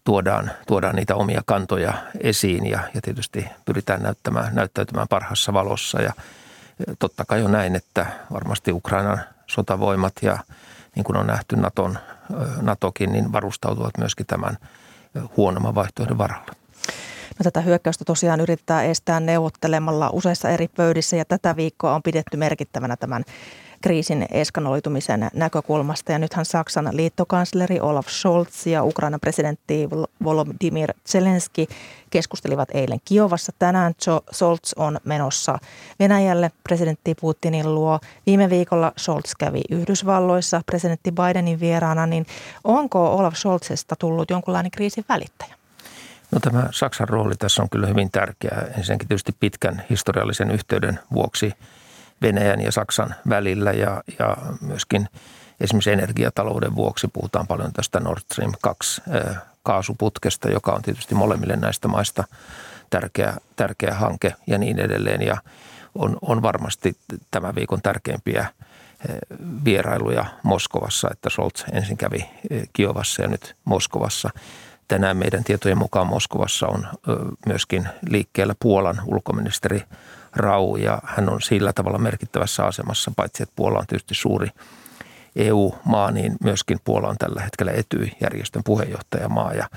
tuodaan, 0.04 0.50
tuodaan 0.66 0.96
niitä 0.96 1.14
omia 1.14 1.42
kantoja 1.46 1.92
esiin 2.20 2.66
ja, 2.66 2.80
ja 2.94 3.00
tietysti 3.02 3.46
pyritään 3.64 4.02
näyttämään, 4.02 4.54
näyttäytymään 4.54 5.08
parhassa 5.08 5.52
valossa. 5.52 6.02
Ja 6.02 6.12
totta 6.98 7.24
kai 7.24 7.42
on 7.42 7.52
näin, 7.52 7.76
että 7.76 8.06
varmasti 8.32 8.72
Ukrainan 8.72 9.20
sotavoimat 9.46 10.12
ja 10.22 10.38
niin 10.96 11.04
kuin 11.04 11.16
on 11.16 11.26
nähty 11.26 11.56
Naton, 11.56 11.98
Natokin, 12.60 13.12
niin 13.12 13.32
varustautuvat 13.32 13.98
myöskin 13.98 14.26
tämän 14.26 14.58
huonomman 15.36 15.74
vaihtoehdon 15.74 16.18
varalla. 16.18 16.54
No, 17.38 17.42
tätä 17.42 17.60
hyökkäystä 17.60 18.04
tosiaan 18.04 18.40
yrittää 18.40 18.82
estää 18.82 19.20
neuvottelemalla 19.20 20.10
useissa 20.12 20.48
eri 20.48 20.68
pöydissä 20.68 21.16
ja 21.16 21.24
tätä 21.24 21.56
viikkoa 21.56 21.94
on 21.94 22.02
pidetty 22.02 22.36
merkittävänä 22.36 22.96
tämän 22.96 23.24
kriisin 23.84 24.26
eskanoitumisen 24.30 25.30
näkökulmasta. 25.34 26.12
Ja 26.12 26.18
nythän 26.18 26.44
Saksan 26.44 26.88
liittokansleri 26.92 27.80
Olaf 27.80 28.06
Scholz 28.08 28.66
ja 28.66 28.84
Ukrainan 28.84 29.20
presidentti 29.20 29.88
Volodymyr 30.24 30.92
Zelensky 31.08 31.66
keskustelivat 32.10 32.68
eilen 32.74 32.98
Kiovassa. 33.04 33.52
Tänään 33.58 33.94
Scholz 34.32 34.72
on 34.76 34.98
menossa 35.04 35.58
Venäjälle 35.98 36.50
presidentti 36.62 37.14
Putinin 37.20 37.74
luo. 37.74 38.00
Viime 38.26 38.50
viikolla 38.50 38.92
Scholz 38.98 39.34
kävi 39.38 39.60
Yhdysvalloissa 39.70 40.62
presidentti 40.66 41.12
Bidenin 41.12 41.60
vieraana, 41.60 42.06
niin 42.06 42.26
onko 42.64 43.16
Olaf 43.16 43.34
Scholzesta 43.34 43.96
tullut 43.96 44.30
jonkunlainen 44.30 44.70
kriisin 44.70 45.04
välittäjä? 45.08 45.54
No 46.30 46.40
tämä 46.40 46.68
Saksan 46.70 47.08
rooli 47.08 47.34
tässä 47.34 47.62
on 47.62 47.70
kyllä 47.70 47.86
hyvin 47.86 48.10
tärkeä. 48.10 48.62
Ensinnäkin 48.78 49.08
tietysti 49.08 49.32
pitkän 49.40 49.82
historiallisen 49.90 50.50
yhteyden 50.50 50.98
vuoksi 51.12 51.52
Venäjän 52.22 52.60
ja 52.60 52.72
Saksan 52.72 53.14
välillä 53.28 53.72
ja, 53.72 54.02
ja 54.18 54.36
myöskin 54.60 55.08
esimerkiksi 55.60 55.92
energiatalouden 55.92 56.74
vuoksi 56.74 57.08
puhutaan 57.08 57.46
paljon 57.46 57.72
tästä 57.72 58.00
Nord 58.00 58.20
Stream 58.20 58.52
2 58.62 59.02
kaasuputkesta, 59.62 60.50
joka 60.50 60.72
on 60.72 60.82
tietysti 60.82 61.14
molemmille 61.14 61.56
näistä 61.56 61.88
maista 61.88 62.24
tärkeä, 62.90 63.36
tärkeä 63.56 63.94
hanke 63.94 64.34
ja 64.46 64.58
niin 64.58 64.78
edelleen. 64.78 65.22
Ja 65.22 65.36
on, 65.94 66.18
on 66.22 66.42
varmasti 66.42 66.96
tämän 67.30 67.54
viikon 67.54 67.82
tärkeimpiä 67.82 68.46
vierailuja 69.64 70.24
Moskovassa, 70.42 71.08
että 71.12 71.30
Scholz 71.30 71.64
ensin 71.72 71.96
kävi 71.96 72.30
Kiovassa 72.72 73.22
ja 73.22 73.28
nyt 73.28 73.56
Moskovassa– 73.64 74.30
Tänään 74.88 75.16
meidän 75.16 75.44
tietojen 75.44 75.78
mukaan 75.78 76.06
Moskovassa 76.06 76.66
on 76.66 76.86
myöskin 77.46 77.88
liikkeellä 78.08 78.54
Puolan 78.58 79.02
ulkoministeri 79.06 79.82
Rau 80.36 80.76
ja 80.76 80.98
hän 81.04 81.28
on 81.28 81.42
sillä 81.42 81.72
tavalla 81.72 81.98
merkittävässä 81.98 82.64
asemassa, 82.64 83.12
paitsi 83.16 83.42
että 83.42 83.52
Puola 83.56 83.78
on 83.78 83.86
tietysti 83.86 84.14
suuri 84.14 84.48
EU-maa, 85.36 86.10
niin 86.10 86.36
myöskin 86.44 86.78
Puola 86.84 87.08
on 87.08 87.16
tällä 87.18 87.42
hetkellä 87.42 87.72
Etyj-järjestön 87.72 88.62
puheenjohtajamaa 88.64 89.52
ja 89.52 89.68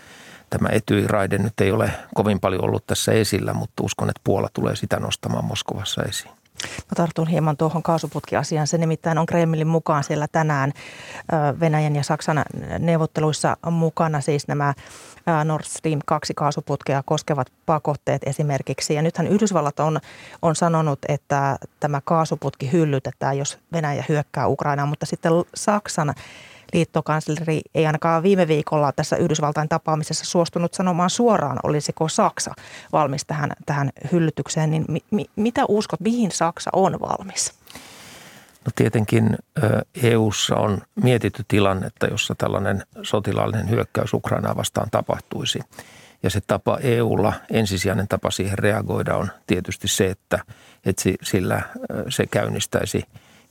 tämä 0.49 0.69
Etyj-raide 0.71 1.37
nyt 1.37 1.61
ei 1.61 1.71
ole 1.71 1.91
kovin 2.15 2.39
paljon 2.39 2.63
ollut 2.63 2.87
tässä 2.87 3.11
esillä, 3.11 3.53
mutta 3.53 3.83
uskon, 3.83 4.09
että 4.09 4.21
Puola 4.23 4.49
tulee 4.53 4.75
sitä 4.75 4.99
nostamaan 4.99 5.45
Moskovassa 5.45 6.03
esiin. 6.03 6.31
Mä 6.63 6.95
tartun 6.95 7.27
hieman 7.27 7.57
tuohon 7.57 7.83
kaasuputkiasiaan. 7.83 8.67
Se 8.67 8.77
nimittäin 8.77 9.17
on 9.17 9.25
Kremlin 9.25 9.67
mukaan 9.67 10.03
siellä 10.03 10.27
tänään 10.31 10.73
Venäjän 11.59 11.95
ja 11.95 12.03
Saksan 12.03 12.45
neuvotteluissa 12.79 13.57
mukana 13.71 14.21
siis 14.21 14.47
nämä 14.47 14.73
Nord 15.43 15.63
Stream 15.65 15.99
2 16.05 16.33
kaasuputkea 16.33 17.03
koskevat 17.05 17.47
pakotteet 17.65 18.21
esimerkiksi. 18.25 18.93
Ja 18.93 19.01
nythän 19.01 19.27
Yhdysvallat 19.27 19.79
on, 19.79 19.99
on 20.41 20.55
sanonut, 20.55 20.99
että 21.07 21.57
tämä 21.79 22.01
kaasuputki 22.05 22.71
hyllytetään, 22.71 23.37
jos 23.37 23.59
Venäjä 23.71 24.03
hyökkää 24.09 24.47
Ukrainaan, 24.47 24.89
mutta 24.89 25.05
sitten 25.05 25.31
Saksan 25.55 26.13
liittokansleri 26.73 27.61
ei 27.75 27.85
ainakaan 27.87 28.23
viime 28.23 28.47
viikolla 28.47 28.91
tässä 28.91 29.15
Yhdysvaltain 29.15 29.69
tapaamisessa 29.69 30.25
suostunut 30.25 30.73
sanomaan 30.73 31.09
suoraan, 31.09 31.59
olisiko 31.63 32.07
Saksa 32.07 32.53
valmis 32.91 33.25
tähän, 33.25 33.51
tähän 33.65 33.89
hyllytykseen. 34.11 34.71
Niin 34.71 34.85
mi, 34.87 34.99
mi, 35.11 35.25
mitä 35.35 35.65
uskot, 35.67 35.99
mihin 35.99 36.31
Saksa 36.31 36.69
on 36.73 36.99
valmis? 36.99 37.53
No 38.67 38.71
tietenkin 38.75 39.37
EU:ssa 40.03 40.55
on 40.55 40.81
mietitty 40.95 41.45
tilannetta, 41.47 42.07
jossa 42.07 42.35
tällainen 42.37 42.83
sotilaallinen 43.03 43.69
hyökkäys 43.69 44.13
Ukrainaa 44.13 44.55
vastaan 44.55 44.89
tapahtuisi. 44.91 45.59
Ja 46.23 46.29
se 46.29 46.41
tapa 46.47 46.77
EUlla, 46.81 47.33
ensisijainen 47.51 48.07
tapa 48.07 48.31
siihen 48.31 48.59
reagoida 48.59 49.15
on 49.15 49.31
tietysti 49.47 49.87
se, 49.87 50.07
että, 50.07 50.39
että 50.85 51.03
sillä 51.23 51.61
se 52.09 52.25
käynnistäisi 52.27 53.03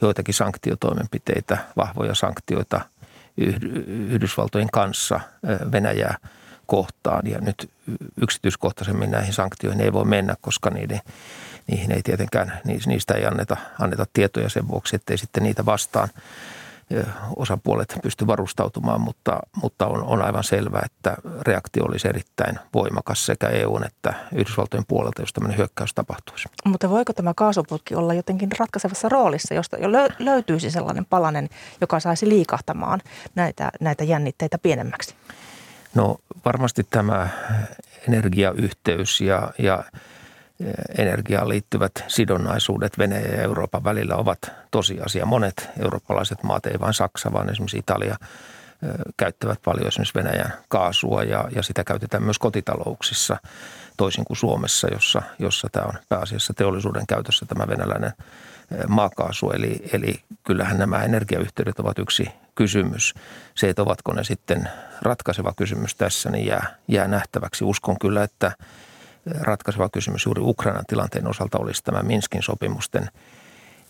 joitakin 0.03 0.35
sanktiotoimenpiteitä, 0.35 1.59
vahvoja 1.77 2.15
sanktioita 2.15 2.81
Yhdysvaltojen 3.87 4.71
kanssa 4.73 5.21
Venäjää 5.73 6.17
kohtaan. 6.67 7.27
Ja 7.27 7.39
nyt 7.41 7.71
yksityiskohtaisemmin 8.23 9.11
näihin 9.11 9.33
sanktioihin 9.33 9.81
ei 9.81 9.93
voi 9.93 10.05
mennä, 10.05 10.35
koska 10.41 10.71
niiden, 10.71 11.01
niihin 11.67 11.93
ei 11.93 12.03
tietenkään, 12.03 12.61
niistä 12.87 13.15
ei 13.15 13.27
anneta, 13.27 13.57
anneta 13.79 14.07
tietoja 14.13 14.49
sen 14.49 14.69
vuoksi, 14.69 14.97
ettei 14.97 15.19
sitten 15.19 15.43
niitä 15.43 15.67
vastaan 15.67 16.09
osapuolet 17.37 17.99
pysty 18.03 18.27
varustautumaan, 18.27 19.01
mutta, 19.01 19.41
mutta 19.63 19.87
on, 19.87 20.03
on 20.03 20.23
aivan 20.23 20.45
selvää, 20.45 20.83
että 20.85 21.17
reaktio 21.43 21.85
olisi 21.85 22.09
erittäin 22.09 22.59
voimakas 22.75 23.27
sekä 23.27 23.49
EUn 23.49 23.85
että 23.85 24.15
Yhdysvaltojen 24.33 24.85
puolelta, 24.89 25.23
jos 25.23 25.33
tämmöinen 25.33 25.59
hyökkäys 25.59 25.95
tapahtuisi. 25.95 26.49
Mutta 26.65 26.91
voiko 26.91 27.13
tämä 27.13 27.33
kaasuputki 27.37 27.95
olla 27.95 28.15
jotenkin 28.15 28.49
ratkaisevassa 28.59 29.09
roolissa, 29.09 29.55
josta 29.55 29.77
jo 29.77 29.89
löytyisi 30.19 30.71
sellainen 30.71 31.05
palanen, 31.05 31.49
joka 31.81 32.01
saisi 32.01 32.29
liikahtamaan 32.29 33.01
näitä, 33.35 33.71
näitä 33.81 34.05
jännitteitä 34.05 34.59
pienemmäksi? 34.59 35.15
No 35.97 36.17
varmasti 36.45 36.87
tämä 36.91 37.29
energiayhteys 38.09 39.21
ja, 39.21 39.53
ja 39.59 39.85
energiaan 40.99 41.49
liittyvät 41.49 41.93
sidonnaisuudet 42.09 42.99
Venäjän 42.99 43.33
ja 43.33 43.43
Euroopan 43.43 43.85
välillä 43.85 44.17
ovat 44.17 44.39
tosiasia. 44.71 45.27
Monet 45.27 45.69
eurooppalaiset 45.83 46.43
maat, 46.43 46.67
ei 46.67 46.81
vain 46.81 46.95
Saksa, 46.95 47.33
vaan 47.33 47.51
esimerkiksi 47.51 47.79
Italia, 47.79 48.17
käyttävät 49.17 49.59
paljon 49.65 49.89
esimerkiksi 49.89 50.15
Venäjän 50.15 50.53
kaasua 50.69 51.23
ja, 51.23 51.45
ja 51.55 51.63
sitä 51.63 51.85
käytetään 51.85 52.23
myös 52.23 52.39
kotitalouksissa 52.39 53.37
toisin 53.97 54.25
kuin 54.25 54.37
Suomessa, 54.37 54.89
jossa, 54.93 55.23
jossa 55.39 55.69
tämä 55.73 55.87
on 55.87 55.95
pääasiassa 56.09 56.55
teollisuuden 56.55 57.07
käytössä 57.07 57.47
tämä 57.47 57.69
venäläinen 57.69 58.13
maakaasu. 58.89 59.51
Eli, 59.51 59.83
eli 59.93 60.21
kyllähän 60.45 60.79
nämä 60.79 61.05
energiayhteydet 61.05 61.81
ovat 61.81 61.99
yksi 61.99 62.29
kysymys. 62.57 63.15
Se, 63.55 63.69
että 63.69 63.83
ovatko 63.83 64.13
ne 64.13 64.25
sitten 64.25 64.69
ratkaiseva 65.03 65.53
kysymys 65.57 65.95
tässä, 65.95 66.31
niin 66.31 66.47
jää, 66.47 66.67
jää 66.89 67.09
nähtäväksi. 67.09 67.65
Uskon 67.65 67.99
kyllä, 68.01 68.23
että 68.23 68.53
ratkaiseva 69.41 69.89
kysymys 69.89 70.25
juuri 70.25 70.43
Ukrainan 70.45 70.85
tilanteen 70.87 71.29
osalta 71.29 71.59
olisi 71.59 71.85
tämä 71.85 72.03
Minskin 72.03 72.43
sopimusten 72.43 73.09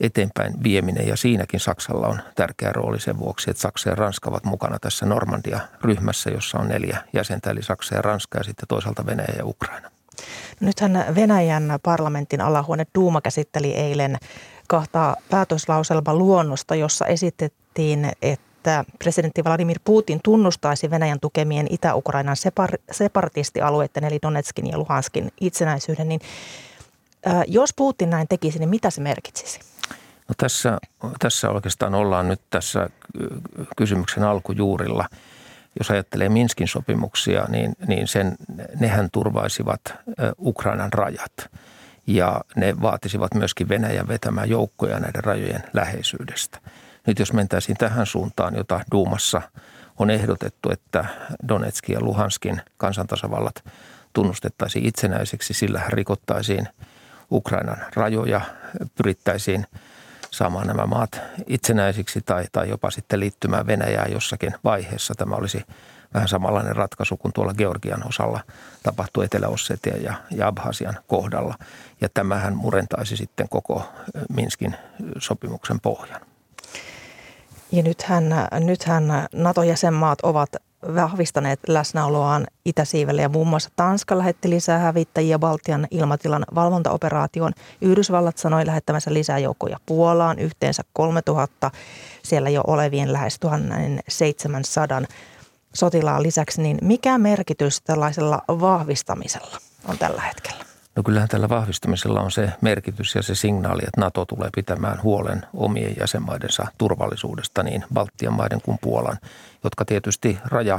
eteenpäin 0.01 0.63
vieminen 0.63 1.09
ja 1.09 1.17
siinäkin 1.17 1.61
Saksalla 1.61 2.07
on 2.07 2.21
tärkeä 2.35 2.73
rooli 2.73 3.01
sen 3.01 3.19
vuoksi, 3.19 3.51
että 3.51 3.61
Saksa 3.61 3.89
ja 3.89 3.95
Ranska 3.95 4.31
ovat 4.31 4.45
mukana 4.45 4.79
tässä 4.79 5.07
Normandia-ryhmässä, 5.07 6.31
jossa 6.31 6.59
on 6.59 6.69
neljä 6.69 6.99
jäsentä, 7.13 7.51
eli 7.51 7.63
Saksa 7.63 7.95
ja 7.95 8.03
Ranska 8.03 8.39
ja 8.39 8.45
sitten 8.45 8.69
toisaalta 8.69 9.07
Venäjä 9.07 9.35
ja 9.39 9.47
Ukraina. 9.47 9.91
Nythän 10.61 11.05
Venäjän 11.15 11.79
parlamentin 11.83 12.41
alahuone 12.41 12.87
Duuma 12.95 13.21
käsitteli 13.21 13.73
eilen 13.75 14.17
kahta 14.69 15.17
päätöslauselma 15.31 16.15
luonnosta, 16.15 16.75
jossa 16.75 17.07
esitettiin, 17.07 18.13
että 18.23 18.47
että 18.67 18.93
presidentti 18.99 19.45
Vladimir 19.45 19.81
Putin 19.85 20.21
tunnustaisi 20.23 20.91
Venäjän 20.91 21.21
tukemien 21.21 21.67
Itä-Ukrainan 21.71 22.37
separ- 22.37 22.83
separatistialueiden 22.91 24.05
eli 24.05 24.19
Donetskin 24.23 24.67
ja 24.67 24.79
Luhanskin 24.79 25.33
itsenäisyyden, 25.41 26.09
niin 26.09 26.21
ää, 27.27 27.45
jos 27.47 27.75
Putin 27.77 28.11
näin 28.11 28.29
tekisi, 28.29 28.59
niin 28.59 28.69
mitä 28.69 28.91
se 28.91 29.01
merkitsisi? 29.01 29.61
No 30.29 30.35
tässä, 30.37 30.79
tässä 31.19 31.51
oikeastaan 31.51 31.95
ollaan 31.95 32.29
nyt 32.29 32.41
tässä 32.51 32.91
kysymyksen 33.77 34.23
alkujuurilla. 34.23 35.09
Jos 35.79 35.91
ajattelee 35.91 36.29
Minskin 36.29 36.69
sopimuksia, 36.69 37.45
niin, 37.49 37.73
niin 37.87 38.09
sen, 38.09 38.37
nehän 38.81 39.09
turvaisivat 39.13 39.81
Ukrainan 40.39 40.93
rajat 40.93 41.51
ja 42.07 42.41
ne 42.57 42.81
vaatisivat 42.83 43.35
myöskin 43.35 43.69
Venäjän 43.69 44.09
vetämään 44.09 44.49
joukkoja 44.49 45.01
näiden 45.01 45.25
rajojen 45.25 45.63
läheisyydestä– 45.73 46.59
nyt 47.07 47.19
jos 47.19 47.33
mentäisiin 47.33 47.77
tähän 47.77 48.07
suuntaan, 48.07 48.57
jota 48.57 48.81
Duumassa 48.93 49.43
on 49.99 50.11
ehdotettu, 50.11 50.71
että 50.71 51.05
Donetskin 51.49 51.95
ja 51.95 52.01
Luhanskin 52.01 52.63
kansantasavallat 52.77 53.65
tunnustettaisiin 54.13 54.87
itsenäiseksi, 54.87 55.55
sillä 55.55 55.83
rikottaisiin 55.89 56.69
Ukrainan 57.31 57.79
rajoja, 57.95 58.41
pyrittäisiin 58.95 59.67
saamaan 60.31 60.67
nämä 60.67 60.87
maat 60.87 61.21
itsenäisiksi 61.47 62.21
tai, 62.27 62.45
tai 62.53 62.69
jopa 62.69 62.91
sitten 62.91 63.21
liittymään 63.21 63.67
Venäjään 63.67 64.13
jossakin 64.13 64.55
vaiheessa. 64.65 65.15
Tämä 65.15 65.37
olisi 65.37 65.63
vähän 66.15 66.29
samanlainen 66.29 66.77
ratkaisu 66.77 67.17
kuin 67.17 67.33
tuolla 67.33 67.55
Georgian 67.55 68.09
osalla 68.09 68.41
tapahtui 68.83 69.25
Etelä-Ossetian 69.25 70.03
ja, 70.03 70.15
ja 70.31 70.47
Abhasian 70.47 70.95
kohdalla. 71.07 71.55
Ja 72.01 72.09
tämähän 72.09 72.57
murentaisi 72.57 73.17
sitten 73.17 73.49
koko 73.49 73.93
Minskin 74.33 74.77
sopimuksen 75.19 75.81
pohjan. 75.81 76.21
Ja 77.73 77.83
nythän, 77.83 78.35
nythän 78.61 79.29
NATO-jäsenmaat 79.33 80.19
ovat 80.23 80.49
vahvistaneet 80.95 81.61
läsnäoloaan 81.69 82.47
Itäsiivelle 82.65 83.23
ja 83.23 83.29
muun 83.29 83.49
muassa 83.49 83.71
Tanska 83.77 84.19
lähetti 84.19 84.51
lisää 84.51 84.79
hävittäjiä 84.79 85.39
Baltian 85.39 85.87
ilmatilan 85.91 86.45
valvontaoperaation. 86.55 87.53
Yhdysvallat 87.81 88.39
sanoi 88.39 88.67
lähettämänsä 88.67 89.13
lisää 89.13 89.39
joukkoja 89.39 89.77
Puolaan, 89.87 90.39
yhteensä 90.39 90.83
3000 90.93 91.71
siellä 92.23 92.51
jo 92.51 92.63
olevien 92.67 93.13
lähes 93.13 93.39
1700 93.39 95.03
sotilaan 95.75 96.23
lisäksi. 96.23 96.63
Niin 96.63 96.79
mikä 96.83 97.19
merkitys 97.19 97.81
tällaisella 97.81 98.43
vahvistamisella 98.49 99.59
on 99.89 99.99
tällä 99.99 100.21
hetkellä? 100.21 100.76
No 100.97 101.03
kyllähän 101.03 101.29
tällä 101.29 101.49
vahvistumisella 101.49 102.21
on 102.21 102.31
se 102.31 102.53
merkitys 102.61 103.15
ja 103.15 103.23
se 103.23 103.35
signaali, 103.35 103.83
että 103.87 104.01
NATO 104.01 104.25
tulee 104.25 104.51
pitämään 104.55 105.03
huolen 105.03 105.47
omien 105.55 105.95
jäsenmaidensa 106.01 106.67
turvallisuudesta 106.79 107.63
niin 107.63 107.85
Baltian 107.95 108.33
maiden 108.33 108.61
kuin 108.61 108.79
Puolan, 108.81 109.19
jotka 109.65 109.85
tietysti 109.85 110.39
raja, 110.45 110.79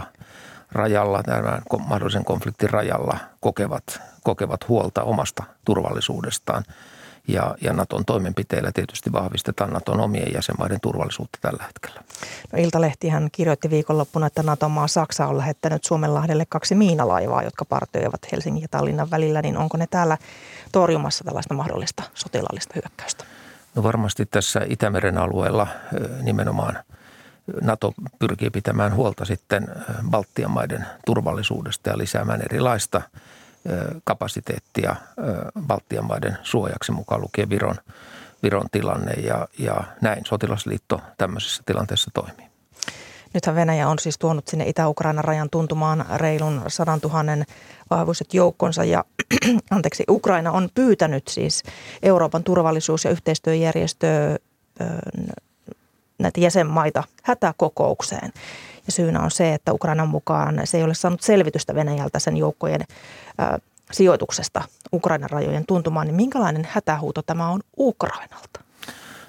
rajalla, 0.71 1.23
tämän 1.23 1.62
mahdollisen 1.88 2.25
konfliktin 2.25 2.69
rajalla 2.69 3.17
kokevat, 3.39 4.01
kokevat 4.23 4.67
huolta 4.67 5.03
omasta 5.03 5.43
turvallisuudestaan– 5.65 6.63
ja, 7.28 7.56
ja 7.62 7.74
Naton 7.74 8.06
toimenpiteillä 8.06 8.72
tietysti 8.72 9.12
vahvistetaan 9.12 9.74
Naton 9.74 10.00
omien 10.00 10.34
jäsenmaiden 10.34 10.80
turvallisuutta 10.82 11.38
tällä 11.42 11.63
hetkellä. 11.63 12.02
No 12.54 12.60
Iltalehtihän 12.60 13.30
kirjoitti 13.32 13.70
viikonloppuna, 13.70 14.28
että 14.28 14.44
Nato-maa 14.44 14.88
Saksa 14.88 15.28
on 15.28 15.38
lähettänyt 15.38 15.84
Suomenlahdelle 15.84 16.46
kaksi 16.50 16.76
miinalaivaa, 16.76 17.44
jotka 17.44 17.66
partioivat 17.66 18.32
Helsingin 18.32 18.62
ja 18.62 18.68
Tallinnan 18.72 19.12
välillä. 19.12 19.42
Niin 19.42 19.58
onko 19.58 19.78
ne 19.78 19.88
täällä 19.88 20.18
torjumassa 20.72 21.24
tällaista 21.24 21.54
mahdollista 21.54 22.04
sotilaallista 22.13 22.74
hyökkäystä? 22.76 23.24
No 23.76 23.84
varmasti 23.84 24.26
tässä 24.26 24.62
Itämeren 24.70 25.18
alueella 25.18 25.68
nimenomaan 26.22 26.80
NATO 27.62 27.94
pyrkii 28.20 28.50
pitämään 28.50 28.96
huolta 28.96 29.26
sitten 29.26 29.68
Baltian 30.10 30.52
maiden 30.52 30.86
turvallisuudesta 31.06 31.90
ja 31.90 31.98
lisäämään 31.98 32.42
erilaista– 32.42 33.02
kapasiteettia 34.03 34.95
Baltian 35.67 36.06
maiden 36.06 36.38
suojaksi 36.43 36.91
mukaan 36.91 37.21
lukien 37.21 37.49
Viron, 37.49 37.75
Viron 38.43 38.65
tilanne 38.71 39.13
ja, 39.13 39.47
ja 39.60 39.84
näin 40.01 40.25
sotilasliitto 40.25 41.01
tämmöisessä 41.17 41.63
tilanteessa 41.65 42.12
toimii. 42.13 42.47
Nythän 43.34 43.56
Venäjä 43.56 43.89
on 43.89 43.99
siis 43.99 44.17
tuonut 44.17 44.47
sinne 44.47 44.65
Itä-Ukrainan 44.67 45.23
rajan 45.23 45.49
tuntumaan 45.49 46.06
reilun 46.15 46.62
sadan 46.67 47.01
tuhannen 47.01 47.45
vahvuiset 47.89 48.34
joukkonsa 48.34 48.84
ja 48.84 49.03
anteeksi, 49.71 50.03
Ukraina 50.10 50.51
on 50.51 50.69
pyytänyt 50.75 51.27
siis 51.27 51.63
Euroopan 52.03 52.43
turvallisuus- 52.43 53.06
ja 53.06 53.12
yhteistyöjärjestö 53.12 54.39
näitä 56.19 56.39
jäsenmaita 56.39 57.03
hätäkokoukseen. 57.23 58.34
Ja 58.88 58.91
syynä 58.91 59.19
on 59.19 59.32
se, 59.32 59.54
että 59.54 59.73
Ukrainan 59.73 60.08
mukaan 60.08 60.62
se 60.63 60.78
ei 60.78 60.84
ole 60.84 60.93
saanut 60.93 61.21
selvitystä 61.21 61.76
Venäjältä 61.76 62.19
sen 62.19 62.38
joukkojen 62.38 62.82
ä, 62.82 63.60
sijoituksesta 63.91 64.62
Ukrainan 64.93 65.30
rajojen 65.30 65.65
tuntumaan. 65.65 66.08
Niin 66.08 66.15
minkälainen 66.15 66.67
hätähuuto 66.71 67.21
tämä 67.21 67.50
on 67.50 67.62
Ukrainalta? 67.78 68.62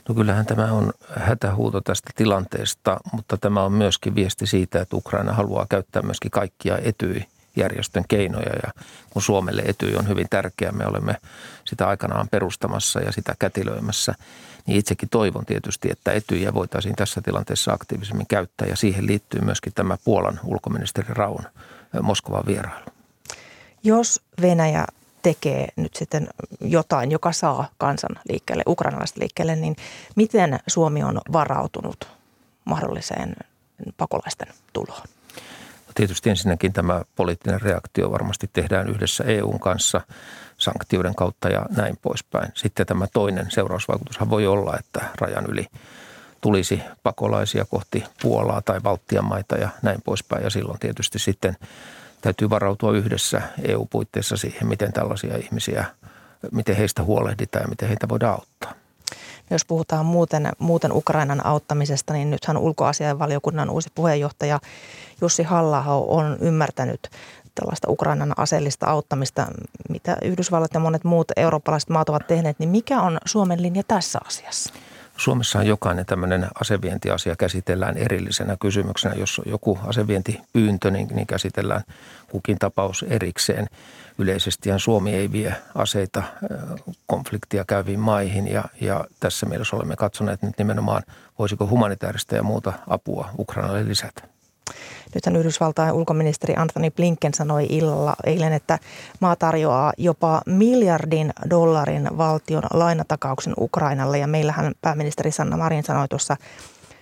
No 0.09 0.15
kyllähän 0.15 0.47
tämä 0.47 0.73
on 0.73 0.93
hätähuuto 1.17 1.81
tästä 1.81 2.11
tilanteesta, 2.17 2.97
mutta 3.13 3.37
tämä 3.37 3.63
on 3.63 3.73
myöskin 3.73 4.15
viesti 4.15 4.47
siitä, 4.47 4.81
että 4.81 4.97
Ukraina 4.97 5.33
haluaa 5.33 5.67
käyttää 5.69 6.03
myöskin 6.03 6.31
kaikkia 6.31 6.79
etyi 6.79 7.27
järjestön 7.57 8.05
keinoja 8.09 8.53
ja 8.63 8.73
kun 9.11 9.23
Suomelle 9.23 9.63
Etyj 9.63 9.97
on 9.97 10.09
hyvin 10.09 10.27
tärkeä, 10.31 10.73
me 10.73 10.87
olemme 10.87 11.17
sitä 11.65 11.89
aikanaan 11.89 12.29
perustamassa 12.31 13.01
ja 13.01 13.13
sitä 13.13 13.35
kätilöimässä, 13.39 14.15
niin 14.67 14.79
itsekin 14.79 15.09
toivon 15.09 15.47
tietysti, 15.47 15.89
että 15.91 16.13
Etyjä 16.13 16.55
voitaisiin 16.55 16.97
tässä 16.97 17.21
tilanteessa 17.21 17.73
aktiivisemmin 17.73 18.27
käyttää 18.27 18.69
ja 18.69 18.77
siihen 18.77 19.07
liittyy 19.07 19.41
myöskin 19.41 19.73
tämä 19.75 19.99
Puolan 20.05 20.41
ulkoministeri 20.45 21.15
Raun 21.15 21.45
Moskovan 22.03 22.47
vierailu. 22.47 22.85
Jos 23.83 24.23
Venäjä 24.43 24.87
tekee 25.23 25.69
nyt 25.77 25.95
sitten 25.95 26.29
jotain, 26.61 27.11
joka 27.11 27.33
saa 27.33 27.69
kansan 27.79 28.17
liikkeelle, 28.29 28.63
ukrainalaista 28.67 29.21
liikkeelle, 29.21 29.57
niin 29.57 29.77
miten 30.17 30.59
Suomi 30.67 31.03
on 31.03 31.21
varautunut 31.33 32.09
mahdolliseen 32.65 33.37
pakolaisten 33.97 34.49
tuloon? 34.73 35.18
Tietysti 35.99 36.31
ensinnäkin 36.31 36.73
tämä 36.73 37.03
poliittinen 37.17 37.61
reaktio 37.61 38.11
varmasti 38.11 38.51
tehdään 38.53 38.89
yhdessä 38.89 39.25
EUn 39.25 39.61
kanssa 39.61 40.01
sanktioiden 40.57 41.15
kautta 41.15 41.49
ja 41.49 41.67
näin 41.77 41.97
poispäin. 42.03 42.53
Sitten 42.55 42.87
tämä 42.87 43.07
toinen 43.13 43.51
seurausvaikutushan 43.51 44.31
voi 44.31 44.47
olla, 44.47 44.77
että 44.79 45.05
rajan 45.21 45.47
yli 45.49 45.67
tulisi 46.41 46.83
pakolaisia 47.03 47.65
kohti 47.65 48.05
Puolaa 48.23 48.63
tai 48.63 48.81
Baltian 48.81 49.25
maita 49.25 49.57
ja 49.57 49.69
näin 49.83 50.03
poispäin. 50.05 50.45
Ja 50.45 50.51
silloin 50.51 50.79
tietysti 50.79 51.19
sitten 51.19 51.57
täytyy 52.21 52.51
varautua 52.51 52.93
yhdessä 52.93 53.43
EU-puitteissa 53.63 54.37
siihen, 54.37 54.69
miten 54.69 54.93
tällaisia 54.93 55.37
ihmisiä, 55.37 55.85
miten 56.53 56.77
heistä 56.77 57.03
huolehditaan 57.03 57.63
ja 57.63 57.69
miten 57.69 57.89
heitä 57.89 58.09
voidaan 58.09 58.35
auttaa. 58.35 58.75
Jos 59.51 59.65
puhutaan 59.65 60.07
muuten, 60.07 60.49
muuten 60.59 60.93
Ukrainan 60.93 61.47
auttamisesta, 61.47 62.13
niin 62.13 62.31
nythän 62.31 62.57
ulkoasiainvaliokunnan 62.57 63.71
uusi 63.71 63.89
puheenjohtaja 63.95 64.61
Jussi 65.21 65.43
halla 65.43 65.85
on 65.87 66.37
ymmärtänyt 66.41 67.11
tällaista 67.55 67.91
Ukrainan 67.91 68.35
aseellista 68.37 68.87
auttamista, 68.87 69.47
mitä 69.89 70.17
Yhdysvallat 70.23 70.75
ja 70.75 70.81
monet 70.81 71.05
muut 71.05 71.33
eurooppalaiset 71.37 71.91
maat 71.91 72.09
ovat 72.09 72.27
tehneet, 72.27 72.59
niin 72.59 72.69
mikä 72.69 73.01
on 73.01 73.19
Suomen 73.25 73.63
linja 73.63 73.83
tässä 73.89 74.19
asiassa? 74.27 74.73
Suomessa 75.17 75.63
jokainen 75.63 76.07
tämmöinen 76.07 76.47
asevientiasia 76.61 77.37
käsitellään 77.37 77.97
erillisenä 77.97 78.57
kysymyksenä. 78.61 79.15
Jos 79.15 79.41
joku 79.47 79.79
asevientipyyntö, 79.87 80.91
niin, 80.91 81.09
niin 81.09 81.27
käsitellään 81.27 81.83
kukin 82.31 82.59
tapaus 82.59 83.05
erikseen. 83.09 83.67
Yleisesti 84.19 84.69
Suomi 84.77 85.15
ei 85.15 85.33
vie 85.33 85.55
aseita 85.75 86.23
konfliktia 87.07 87.65
käyviin 87.65 88.01
maihin 88.01 88.49
ja, 88.49 88.65
ja 88.81 89.05
tässä 89.21 89.47
mielessä 89.47 89.77
olemme 89.77 89.97
katsoneet 89.97 90.43
nyt 90.43 90.59
nimenomaan, 90.59 91.03
voisiko 91.39 91.67
humanitaarista 91.67 92.37
ja 92.37 92.43
muuta 92.43 92.73
apua 92.87 93.31
Ukrainalle 93.39 93.89
lisätä. 93.89 94.23
Nythän 95.15 95.37
Yhdysvaltain 95.37 95.93
ulkoministeri 95.93 96.55
Anthony 96.57 96.91
Blinken 96.91 97.35
sanoi 97.35 97.67
illalla 97.71 98.17
eilen, 98.27 98.53
että 98.53 98.79
maa 99.21 99.37
tarjoaa 99.37 99.93
jopa 99.99 100.43
miljardin 100.47 101.33
dollarin 101.51 102.09
valtion 102.19 102.63
lainatakauksen 102.73 103.55
Ukrainalle. 103.59 104.19
Ja 104.19 104.27
meillähän 104.27 104.73
pääministeri 104.83 105.31
Sanna 105.31 105.57
Marin 105.57 105.83
sanoi 105.83 106.09
tuossa 106.09 106.37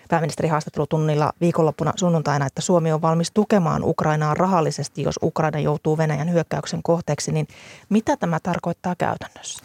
pääministeri 0.09 0.49
haastattelutunnilla 0.49 1.33
viikonloppuna 1.41 1.93
sunnuntaina, 1.97 2.47
että 2.47 2.61
Suomi 2.61 2.93
on 2.93 3.03
valmis 3.03 3.31
tukemaan 3.35 3.85
Ukrainaa 3.85 4.35
rahallisesti, 4.35 5.03
jos 5.03 5.19
Ukraina 5.23 5.59
joutuu 5.59 5.99
Venäjän 5.99 6.33
hyökkäyksen 6.33 6.83
kohteeksi. 6.83 7.33
Niin 7.33 7.49
mitä 7.89 8.17
tämä 8.17 8.41
tarkoittaa 8.43 8.95
käytännössä? 8.99 9.65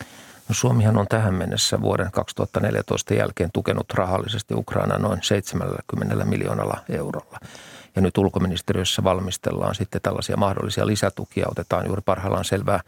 No 0.49 0.55
Suomihan 0.55 0.97
on 0.97 1.07
tähän 1.09 1.33
mennessä 1.33 1.81
vuoden 1.81 2.11
2014 2.11 3.13
jälkeen 3.13 3.49
tukenut 3.53 3.91
rahallisesti 3.93 4.53
Ukraina 4.53 4.97
noin 4.97 5.19
70 5.21 6.25
miljoonalla 6.25 6.77
eurolla. 6.89 7.39
Ja 7.95 8.01
nyt 8.01 8.17
ulkoministeriössä 8.17 9.03
valmistellaan 9.03 9.75
sitten 9.75 10.01
tällaisia 10.01 10.37
mahdollisia 10.37 10.87
lisätukia. 10.87 11.47
Otetaan 11.51 11.85
juuri 11.85 12.01
parhaillaan 12.05 12.45
selvää, 12.45 12.79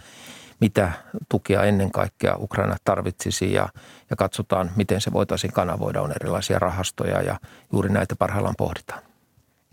mitä 0.63 0.91
tukea 1.29 1.63
ennen 1.63 1.91
kaikkea 1.91 2.35
Ukraina 2.39 2.75
tarvitsisi 2.85 3.53
ja, 3.53 3.69
ja 4.09 4.15
katsotaan, 4.15 4.71
miten 4.75 5.01
se 5.01 5.13
voitaisiin 5.13 5.53
kanavoida. 5.53 6.01
On 6.01 6.11
erilaisia 6.11 6.59
rahastoja 6.59 7.21
ja 7.21 7.39
juuri 7.73 7.89
näitä 7.89 8.15
parhaillaan 8.15 8.55
pohditaan. 8.57 9.01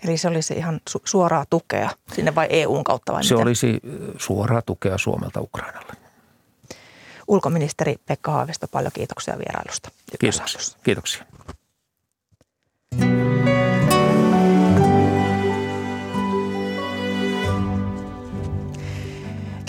Eli 0.04 0.16
se 0.16 0.28
olisi 0.28 0.54
ihan 0.54 0.80
su- 0.90 1.00
suoraa 1.04 1.44
tukea 1.50 1.90
sinne 2.14 2.34
vai 2.34 2.46
EUn 2.50 2.84
kautta 2.84 3.12
vai 3.12 3.24
Se 3.24 3.34
miten? 3.34 3.42
olisi 3.46 3.80
suoraa 4.18 4.62
tukea 4.62 4.98
Suomelta 4.98 5.40
Ukrainalle. 5.40 5.92
Ulkoministeri 7.28 7.96
Pekka 8.06 8.30
Haavisto, 8.32 8.66
paljon 8.68 8.92
kiitoksia 8.94 9.38
vierailusta. 9.38 9.90
Kiitoksia. 10.20 10.76
Kiitoksia. 10.82 11.24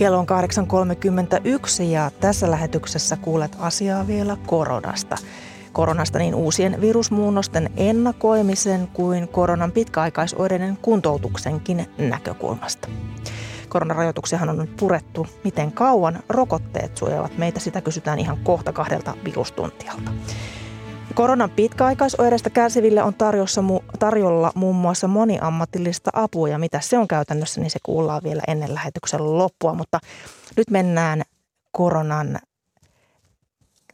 Kello 0.01 0.19
on 0.19 0.25
8.31 1.79 1.83
ja 1.83 2.11
tässä 2.19 2.51
lähetyksessä 2.51 3.17
kuulet 3.17 3.55
asiaa 3.59 4.07
vielä 4.07 4.37
koronasta. 4.45 5.17
Koronasta 5.73 6.19
niin 6.19 6.35
uusien 6.35 6.81
virusmuunnosten 6.81 7.69
ennakoimisen 7.77 8.87
kuin 8.93 9.27
koronan 9.27 9.71
pitkäaikaisoireiden 9.71 10.77
kuntoutuksenkin 10.81 11.85
näkökulmasta. 11.97 12.87
Koronarajoituksiahan 13.69 14.49
on 14.49 14.57
nyt 14.57 14.75
purettu. 14.77 15.27
Miten 15.43 15.71
kauan 15.71 16.23
rokotteet 16.29 16.97
suojaavat 16.97 17.37
meitä? 17.37 17.59
Sitä 17.59 17.81
kysytään 17.81 18.19
ihan 18.19 18.37
kohta 18.43 18.73
kahdelta 18.73 19.13
virustuntialta. 19.25 20.11
Koronan 21.15 21.49
pitkäaikaisoireista 21.49 22.49
kärsiville 22.49 23.03
on 23.03 23.13
tarjossa, 23.13 23.63
tarjolla 23.99 24.51
muun 24.55 24.75
muassa 24.75 25.07
moniammatillista 25.07 26.11
apua 26.13 26.49
ja 26.49 26.59
mitä 26.59 26.79
se 26.79 26.97
on 26.97 27.07
käytännössä, 27.07 27.61
niin 27.61 27.71
se 27.71 27.79
kuullaan 27.83 28.21
vielä 28.23 28.41
ennen 28.47 28.75
lähetyksen 28.75 29.37
loppua. 29.37 29.73
Mutta 29.73 29.99
nyt 30.57 30.69
mennään 30.69 31.21
koronan 31.71 32.39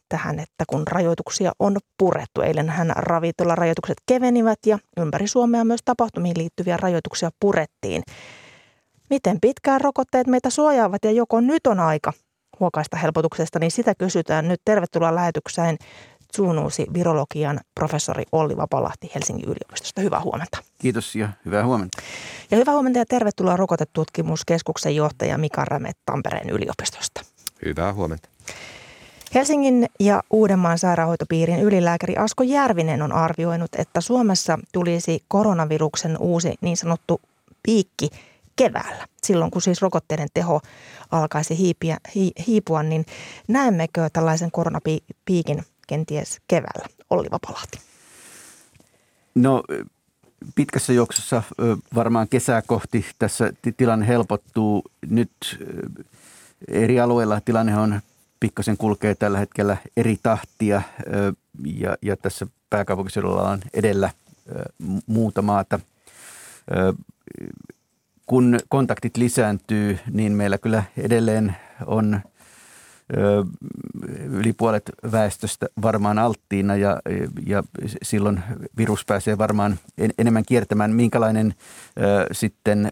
tähän, 0.10 0.40
että 0.40 0.64
kun 0.68 0.88
rajoituksia 0.88 1.52
on 1.60 1.78
purettu. 1.98 2.42
Eilenhän 2.42 2.94
ravintolarajoitukset 2.96 3.98
kevenivät 4.06 4.60
ja 4.66 4.80
ympäri 4.98 5.28
Suomea 5.28 5.64
myös 5.64 5.82
tapahtumiin 5.86 6.38
liittyviä 6.38 6.78
rajoituksia 6.78 7.30
purettiin. 7.40 8.04
Miten 9.10 9.38
pitkään 9.42 9.82
rokotteet 9.82 10.28
meitä 10.28 10.50
suojaavat 10.50 11.06
ja 11.06 11.12
joko 11.12 11.42
nyt 11.42 11.68
on 11.68 11.80
aika 11.80 12.14
huokaista 12.60 12.98
helpotuksesta, 12.98 13.60
niin 13.60 13.72
sitä 13.72 13.96
kysytään 13.96 14.48
nyt. 14.48 14.62
Tervetuloa 14.66 15.16
lähetykseen 15.16 15.78
Tsunuusi 16.32 16.86
virologian 16.94 17.60
professori 17.76 18.24
Olli 18.32 18.58
Vapalahti 18.58 19.12
Helsingin 19.16 19.46
yliopistosta. 19.46 20.02
Hyvää 20.02 20.22
huomenta. 20.22 20.58
Kiitos 20.80 21.16
ja 21.16 21.30
hyvää 21.46 21.66
huomenta. 21.66 21.98
Ja 22.52 22.58
hyvää 22.58 22.74
huomenta 22.74 23.00
ja 23.00 23.06
tervetuloa 23.06 23.58
Rokotetutkimuskeskuksen 23.58 24.96
johtaja 24.96 25.38
Mika 25.38 25.66
Rämet 25.66 25.98
Tampereen 26.06 26.50
yliopistosta. 26.50 27.22
Hyvää 27.66 27.94
huomenta. 27.94 28.30
Helsingin 29.36 29.86
ja 30.00 30.24
Uudenmaan 30.30 30.78
sairaanhoitopiirin 30.78 31.60
ylilääkäri 31.60 32.18
Asko 32.18 32.44
Järvinen 32.44 33.02
on 33.02 33.12
arvioinut, 33.12 33.76
että 33.76 34.02
Suomessa 34.02 34.60
tulisi 34.74 35.24
koronaviruksen 35.28 36.18
uusi 36.20 36.54
niin 36.62 36.78
sanottu 36.78 37.22
piikki 37.64 38.10
keväällä. 38.56 39.08
Silloin 39.24 39.52
kun 39.52 39.62
siis 39.62 39.82
rokotteiden 39.82 40.28
teho 40.34 40.62
alkaisi 41.12 41.58
hiipiä, 41.58 41.98
hiipua, 42.48 42.84
niin 42.84 43.06
näemmekö 43.48 44.10
tällaisen 44.14 44.52
koronapiikin 44.52 45.64
kenties 45.88 46.42
keväällä? 46.48 46.88
Olli 47.10 47.28
Vapalahti. 47.32 47.80
No 49.36 49.64
pitkässä 50.56 50.94
juoksussa 50.94 51.44
varmaan 51.96 52.28
kesää 52.28 52.62
kohti 52.62 53.06
tässä 53.20 53.54
tilanne 53.78 54.08
helpottuu. 54.08 54.84
Nyt 55.10 55.32
eri 56.68 57.00
alueilla 57.00 57.42
tilanne 57.42 57.78
on 57.78 58.02
pikkasen 58.40 58.78
kulkee 58.78 59.16
tällä 59.16 59.40
hetkellä 59.40 59.78
eri 59.98 60.18
tahtia 60.24 60.82
ja, 61.66 61.98
ja 62.02 62.18
tässä 62.18 62.48
pääkaupunkiseudulla 62.70 63.50
on 63.50 63.60
edellä 63.74 64.10
muuta 65.08 65.42
maata. 65.42 65.80
Kun 68.26 68.60
kontaktit 68.70 69.18
lisääntyy, 69.18 70.00
niin 70.12 70.32
meillä 70.32 70.58
kyllä 70.58 70.84
edelleen 70.98 71.56
on– 71.86 72.20
yli 74.30 74.54
puolet 74.54 74.92
väestöstä 75.12 75.68
varmaan 75.82 76.20
alttiina 76.20 76.76
ja, 76.76 77.00
ja 77.46 77.64
silloin 78.04 78.44
virus 78.78 79.06
pääsee 79.06 79.38
varmaan 79.38 79.80
enemmän 80.18 80.46
kiertämään. 80.46 80.92
Minkälainen 80.92 81.56
ö, 82.00 82.28
sitten, 82.32 82.92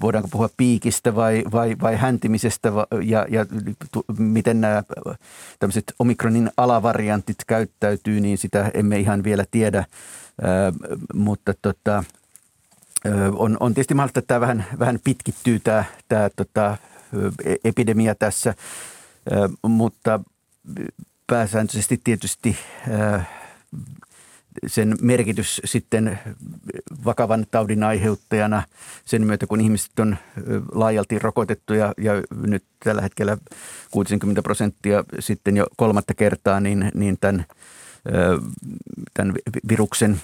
voidaanko 0.00 0.28
puhua 0.28 0.48
piikistä 0.56 1.14
vai, 1.14 1.44
vai, 1.52 1.76
vai 1.82 1.96
häntimisestä 1.96 2.72
ja, 3.02 3.26
ja 3.28 3.46
tu, 3.92 4.04
miten 4.18 4.60
nämä 4.60 4.82
tämmöiset 5.58 5.94
omikronin 5.98 6.50
alavariantit 6.56 7.38
käyttäytyy, 7.46 8.20
niin 8.20 8.38
sitä 8.38 8.70
emme 8.74 8.98
ihan 8.98 9.24
vielä 9.24 9.44
tiedä, 9.50 9.84
ö, 10.42 10.46
mutta 11.14 11.54
tota, 11.62 12.04
on, 13.36 13.56
on 13.60 13.74
tietysti 13.74 13.94
mahdollista, 13.94 14.18
että 14.18 14.28
tämä 14.28 14.40
vähän, 14.40 14.64
vähän 14.78 14.98
pitkittyy 15.04 15.60
tämä, 15.60 15.84
tämä 16.08 16.30
tota, 16.36 16.76
e-, 17.44 17.56
epidemia 17.64 18.14
tässä 18.14 18.54
mutta 19.62 20.20
pääsääntöisesti 21.26 22.00
tietysti 22.04 22.56
sen 24.66 24.96
merkitys 25.00 25.60
sitten 25.64 26.18
vakavan 27.04 27.46
taudin 27.50 27.82
aiheuttajana 27.82 28.62
sen 29.04 29.26
myötä, 29.26 29.46
kun 29.46 29.60
ihmiset 29.60 29.98
on 29.98 30.16
laajalti 30.72 31.18
rokotettu 31.18 31.74
ja, 31.74 31.94
ja 31.98 32.12
nyt 32.46 32.64
tällä 32.84 33.02
hetkellä 33.02 33.38
60 33.90 34.42
prosenttia 34.42 35.04
sitten 35.18 35.56
jo 35.56 35.66
kolmatta 35.76 36.14
kertaa, 36.14 36.60
niin, 36.60 36.90
niin 36.94 37.18
tämän, 37.20 37.44
tämän 39.14 39.34
viruksen 39.68 40.20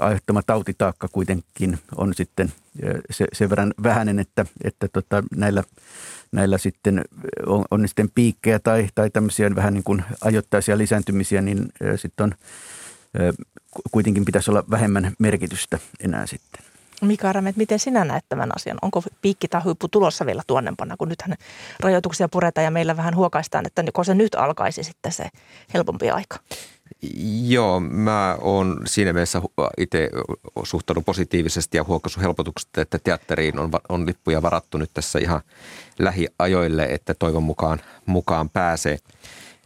aiheuttama 0.00 0.42
tautitaakka 0.42 1.08
kuitenkin 1.12 1.78
on 1.96 2.14
sitten 2.14 2.52
se, 3.10 3.26
sen 3.32 3.50
verran 3.50 3.74
vähäinen, 3.82 4.18
että, 4.18 4.46
että 4.64 4.88
tota, 4.88 5.22
näillä– 5.36 5.62
näillä 6.32 6.58
sitten 6.58 7.04
on, 7.46 7.64
on 7.70 7.88
sitten 7.88 8.10
piikkejä 8.14 8.58
tai, 8.58 8.88
tai 8.94 9.10
tämmöisiä 9.10 9.54
vähän 9.54 9.74
niin 9.74 9.84
kuin 9.84 10.04
ajoittaisia 10.24 10.78
lisääntymisiä, 10.78 11.42
niin 11.42 11.68
sitten 11.96 12.24
on 12.24 12.32
kuitenkin 13.90 14.24
pitäisi 14.24 14.50
olla 14.50 14.64
vähemmän 14.70 15.12
merkitystä 15.18 15.78
enää 16.00 16.26
sitten. 16.26 16.64
Mika 17.02 17.32
Ramet, 17.32 17.56
miten 17.56 17.78
sinä 17.78 18.04
näet 18.04 18.24
tämän 18.28 18.50
asian? 18.56 18.78
Onko 18.82 19.02
piikki 19.22 19.48
tai 19.48 19.62
huippu 19.62 19.88
tulossa 19.88 20.26
vielä 20.26 20.42
tuonnempana, 20.46 20.96
kun 20.96 21.08
nythän 21.08 21.36
rajoituksia 21.80 22.28
puretaan 22.28 22.64
ja 22.64 22.70
meillä 22.70 22.96
vähän 22.96 23.16
huokaistaan, 23.16 23.66
että 23.66 23.84
kun 23.92 24.04
se 24.04 24.14
nyt 24.14 24.34
alkaisi 24.34 24.82
sitten 24.82 25.12
se 25.12 25.28
helpompi 25.74 26.10
aika? 26.10 26.36
Joo, 27.42 27.80
mä 27.80 28.36
oon 28.40 28.80
siinä 28.86 29.12
mielessä 29.12 29.42
itse 29.78 30.10
suhtaudun 30.62 31.04
positiivisesti 31.04 31.76
ja 31.76 31.84
huokaisu 31.84 32.20
helpotuksesta, 32.20 32.80
että 32.80 32.98
teatteriin 32.98 33.58
on, 33.58 33.70
on 33.88 34.06
lippuja 34.06 34.42
varattu 34.42 34.78
nyt 34.78 34.90
tässä 34.94 35.18
ihan 35.18 35.40
lähiajoille, 35.98 36.84
että 36.84 37.14
toivon 37.14 37.42
mukaan, 37.42 37.80
mukaan 38.06 38.50
pääsee. 38.50 38.98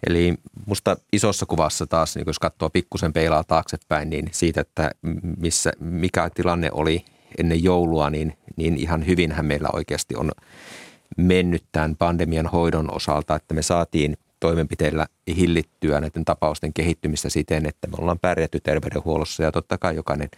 Eli 0.07 0.35
musta 0.67 0.97
isossa 1.13 1.47
kuvassa 1.47 1.87
taas, 1.87 2.17
niin 2.17 2.25
jos 2.27 2.39
katsoo 2.39 2.71
pikkusen 2.71 3.13
peilaa 3.13 3.45
taaksepäin, 3.45 4.11
niin 4.11 4.29
siitä, 4.33 4.61
että 4.61 4.91
missä, 5.39 5.73
mikä 5.81 6.31
tilanne 6.35 6.71
oli 6.73 7.05
ennen 7.39 7.65
joulua, 7.65 8.11
niin, 8.11 8.37
niin 8.57 8.77
ihan 8.77 9.07
hyvinhän 9.07 9.47
meillä 9.47 9.69
oikeasti 9.73 10.17
on 10.17 10.31
mennyt 11.17 11.65
tämän 11.73 11.97
pandemian 11.97 12.47
hoidon 12.47 12.95
osalta, 12.95 13.37
että 13.37 13.55
me 13.55 13.63
saatiin 13.63 14.17
toimenpiteillä 14.43 15.07
hillittyä 15.37 16.01
näiden 16.01 16.25
tapausten 16.25 16.73
kehittymistä 16.73 17.31
siten, 17.31 17.67
että 17.67 17.87
me 17.87 17.95
ollaan 17.99 18.19
pärjätty 18.19 18.61
terveydenhuollossa 18.61 19.43
ja 19.43 19.53
totta 19.53 19.79
kai 19.79 19.97
jokainen 19.97 20.29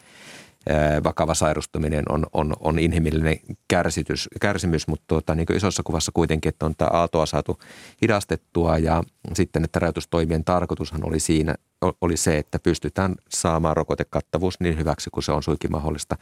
vakava 1.05 1.35
sairastuminen 1.35 2.05
on, 2.09 2.27
on, 2.33 2.53
on 2.61 2.79
inhimillinen 2.79 3.39
kärsitys, 3.69 4.29
kärsimys, 4.41 4.89
mutta 4.89 5.05
tuota, 5.09 5.35
niin 5.35 5.57
isossa 5.57 5.83
kuvassa 5.83 6.13
kuitenkin, 6.15 6.49
että 6.49 6.67
on 6.67 6.75
tämä 6.77 6.89
aaltoa 6.93 7.27
saatu 7.27 7.59
hidastettua 8.03 8.79
ja 8.79 9.03
sitten, 9.35 9.65
että 9.65 9.79
rajoitustoimien 9.79 10.45
tarkoitushan 10.45 11.07
oli 11.07 11.21
siinä, 11.21 11.55
oli 12.01 12.17
se, 12.17 12.39
että 12.39 12.59
pystytään 12.59 13.15
saamaan 13.29 13.77
rokotekattavuus 13.77 14.61
niin 14.61 14.79
hyväksi 14.79 15.11
kuin 15.11 15.25
se 15.25 15.33
on 15.33 15.43
suikin 15.43 15.73
mahdollista 15.73 16.17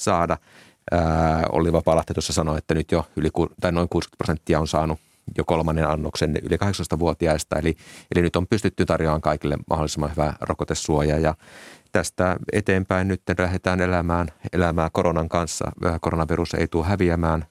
saada. 0.00 0.38
Ää, 0.90 1.46
Olli 1.52 1.72
Vapaalahti 1.72 2.14
tuossa 2.14 2.32
sanoi, 2.32 2.58
että 2.58 2.74
nyt 2.74 2.92
jo 2.92 3.06
yli, 3.16 3.28
tai 3.60 3.72
noin 3.72 3.88
60 3.88 4.16
prosenttia 4.18 4.60
on 4.60 4.66
saanut 4.66 4.98
jo 5.38 5.44
kolmannen 5.44 5.88
annoksen 5.88 6.36
yli 6.42 6.56
18-vuotiaista, 6.56 7.58
eli, 7.58 7.76
eli 8.14 8.22
nyt 8.22 8.36
on 8.36 8.46
pystytty 8.46 8.86
tarjoamaan 8.86 9.20
kaikille 9.20 9.56
mahdollisimman 9.70 10.10
hyvä 10.10 10.34
rokotesuoja 10.40 11.18
ja 11.18 11.34
tästä 11.92 12.36
eteenpäin 12.52 13.08
nyt 13.08 13.22
lähdetään 13.38 13.80
elämään 13.80 14.28
elämää 14.52 14.90
koronan 14.92 15.28
kanssa. 15.28 15.72
Koronavirus 16.00 16.54
ei 16.54 16.68
tule 16.68 16.86
häviämään, 16.86 17.46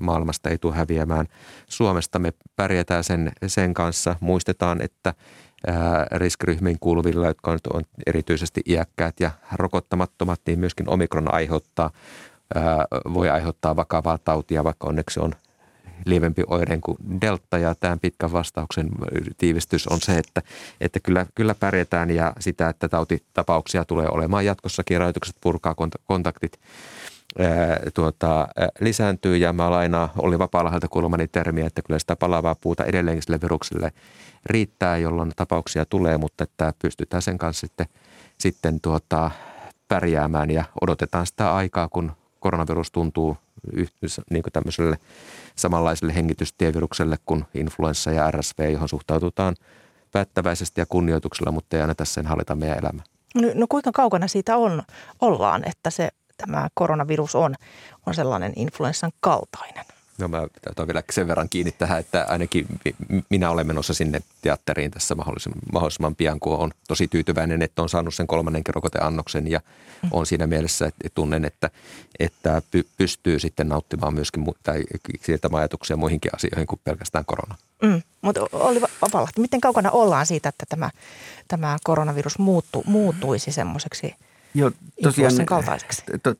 maailmasta 0.00 0.50
ei 0.50 0.58
tule 0.58 0.74
häviämään. 0.74 1.26
Suomesta 1.66 2.18
me 2.18 2.32
pärjätään 2.56 3.04
sen, 3.04 3.32
sen 3.46 3.74
kanssa. 3.74 4.16
Muistetaan, 4.20 4.82
että 4.82 5.14
riskiryhmiin 6.12 6.76
kuuluvilla, 6.80 7.26
jotka 7.26 7.52
nyt 7.52 7.66
on 7.66 7.82
erityisesti 8.06 8.60
iäkkäät 8.66 9.20
ja 9.20 9.30
rokottamattomat, 9.52 10.40
niin 10.46 10.58
myöskin 10.58 10.88
omikron 10.88 11.34
aiheuttaa, 11.34 11.90
voi 13.14 13.30
aiheuttaa 13.30 13.76
vakavaa 13.76 14.18
tautia, 14.18 14.64
vaikka 14.64 14.88
onneksi 14.88 15.20
on 15.20 15.32
lievempi 16.06 16.42
oireen 16.46 16.80
kuin 16.80 16.96
delta 17.20 17.58
ja 17.58 17.74
tämän 17.74 18.00
pitkän 18.00 18.32
vastauksen 18.32 18.90
tiivistys 19.38 19.88
on 19.88 20.00
se, 20.00 20.18
että, 20.18 20.42
että 20.80 21.00
kyllä, 21.00 21.26
kyllä 21.34 21.54
pärjätään 21.54 22.10
ja 22.10 22.32
sitä, 22.40 22.68
että 22.68 22.88
tautitapauksia 22.88 23.84
tulee 23.84 24.08
olemaan 24.10 24.44
jatkossakin, 24.44 25.00
rajoitukset 25.00 25.36
purkaa, 25.40 25.74
kontaktit 26.04 26.60
ää, 27.38 27.80
tuota, 27.94 28.40
ää, 28.40 28.68
lisääntyy 28.80 29.36
ja 29.36 29.52
mä 29.52 29.70
lainaan 29.70 30.08
oli 30.18 30.38
Vapaalahdelta 30.38 30.88
kuulumani 30.88 31.28
termiä, 31.28 31.66
että 31.66 31.82
kyllä 31.82 31.98
sitä 31.98 32.16
palavaa 32.16 32.54
puuta 32.54 32.84
edelleenkin 32.84 33.22
sille 33.22 33.40
virukselle 33.42 33.92
riittää, 34.46 34.96
jolloin 34.96 35.32
tapauksia 35.36 35.84
tulee, 35.84 36.18
mutta 36.18 36.44
että 36.44 36.72
pystytään 36.82 37.22
sen 37.22 37.38
kanssa 37.38 37.60
sitten, 37.60 37.86
sitten 38.38 38.80
tuota, 38.80 39.30
pärjäämään 39.88 40.50
ja 40.50 40.64
odotetaan 40.80 41.26
sitä 41.26 41.54
aikaa, 41.54 41.88
kun 41.88 42.12
koronavirus 42.40 42.90
tuntuu 42.90 43.36
niin 44.30 44.42
kuin 44.42 44.52
tämmöiselle 44.52 44.98
samanlaiselle 45.56 46.14
hengitystievirukselle 46.14 47.16
kuin 47.26 47.44
influenssa 47.54 48.10
ja 48.10 48.30
RSV, 48.30 48.72
johon 48.72 48.88
suhtaututaan 48.88 49.56
päättäväisesti 50.12 50.80
ja 50.80 50.86
kunnioituksella, 50.86 51.52
mutta 51.52 51.76
ei 51.76 51.82
anneta 51.82 52.04
sen 52.04 52.26
hallita 52.26 52.54
meidän 52.54 52.78
elämää. 52.78 53.04
No, 53.34 53.48
no 53.54 53.66
kuinka 53.68 53.92
kaukana 53.92 54.28
siitä 54.28 54.56
on, 54.56 54.82
ollaan, 55.20 55.62
että 55.68 55.90
se, 55.90 56.08
tämä 56.36 56.68
koronavirus 56.74 57.34
on, 57.34 57.54
on 58.06 58.14
sellainen 58.14 58.52
influenssan 58.56 59.12
kaltainen? 59.20 59.84
No 60.22 60.28
mä 60.28 60.46
otan 60.70 60.86
vielä 60.86 61.02
sen 61.10 61.28
verran 61.28 61.48
kiinni 61.48 61.72
tähän, 61.72 62.00
että 62.00 62.26
ainakin 62.28 62.66
minä 63.28 63.50
olen 63.50 63.66
menossa 63.66 63.94
sinne 63.94 64.20
teatteriin 64.42 64.90
tässä 64.90 65.14
mahdollisimman, 65.14 65.60
mahdollisimman 65.72 66.16
pian, 66.16 66.40
kun 66.40 66.56
on 66.56 66.70
tosi 66.88 67.08
tyytyväinen, 67.08 67.62
että 67.62 67.82
on 67.82 67.88
saanut 67.88 68.14
sen 68.14 68.26
kolmannen 68.26 68.62
rokoteannoksen 68.68 69.50
ja 69.50 69.60
mm. 70.02 70.08
on 70.12 70.26
siinä 70.26 70.46
mielessä, 70.46 70.86
että 70.86 71.08
tunnen, 71.14 71.44
että, 71.44 71.70
että 72.18 72.62
pystyy 72.96 73.38
sitten 73.38 73.68
nauttimaan 73.68 74.14
myöskin 74.14 74.44
tai 74.62 74.82
siirtämään 75.20 75.60
ajatuksia 75.60 75.96
muihinkin 75.96 76.34
asioihin 76.34 76.66
kuin 76.66 76.80
pelkästään 76.84 77.24
korona. 77.24 77.54
Mm, 77.82 78.02
mutta 78.22 78.40
oli 78.52 78.80
Vapalahti, 78.80 79.40
miten 79.40 79.60
kaukana 79.60 79.90
ollaan 79.90 80.26
siitä, 80.26 80.48
että 80.48 80.66
tämä, 80.68 80.90
tämä 81.48 81.76
koronavirus 81.84 82.38
muuttu, 82.38 82.82
muuttuisi 82.86 83.52
semmoiseksi 83.52 84.14
Joo, 84.54 84.70
tosiaan, 85.02 85.46
kaltaiseksi? 85.46 86.02
To, 86.22 86.34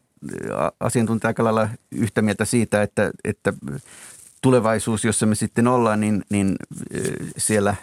asiantuntija 0.80 1.28
aika 1.28 1.44
lailla 1.44 1.68
yhtä 1.90 2.22
mieltä 2.22 2.44
siitä, 2.44 2.82
että, 2.82 3.10
että 3.24 3.52
tulevaisuus, 4.42 5.04
jossa 5.04 5.26
me 5.26 5.34
sitten 5.34 5.68
ollaan, 5.68 6.00
niin, 6.00 6.24
niin 6.30 6.56
siellä 7.36 7.74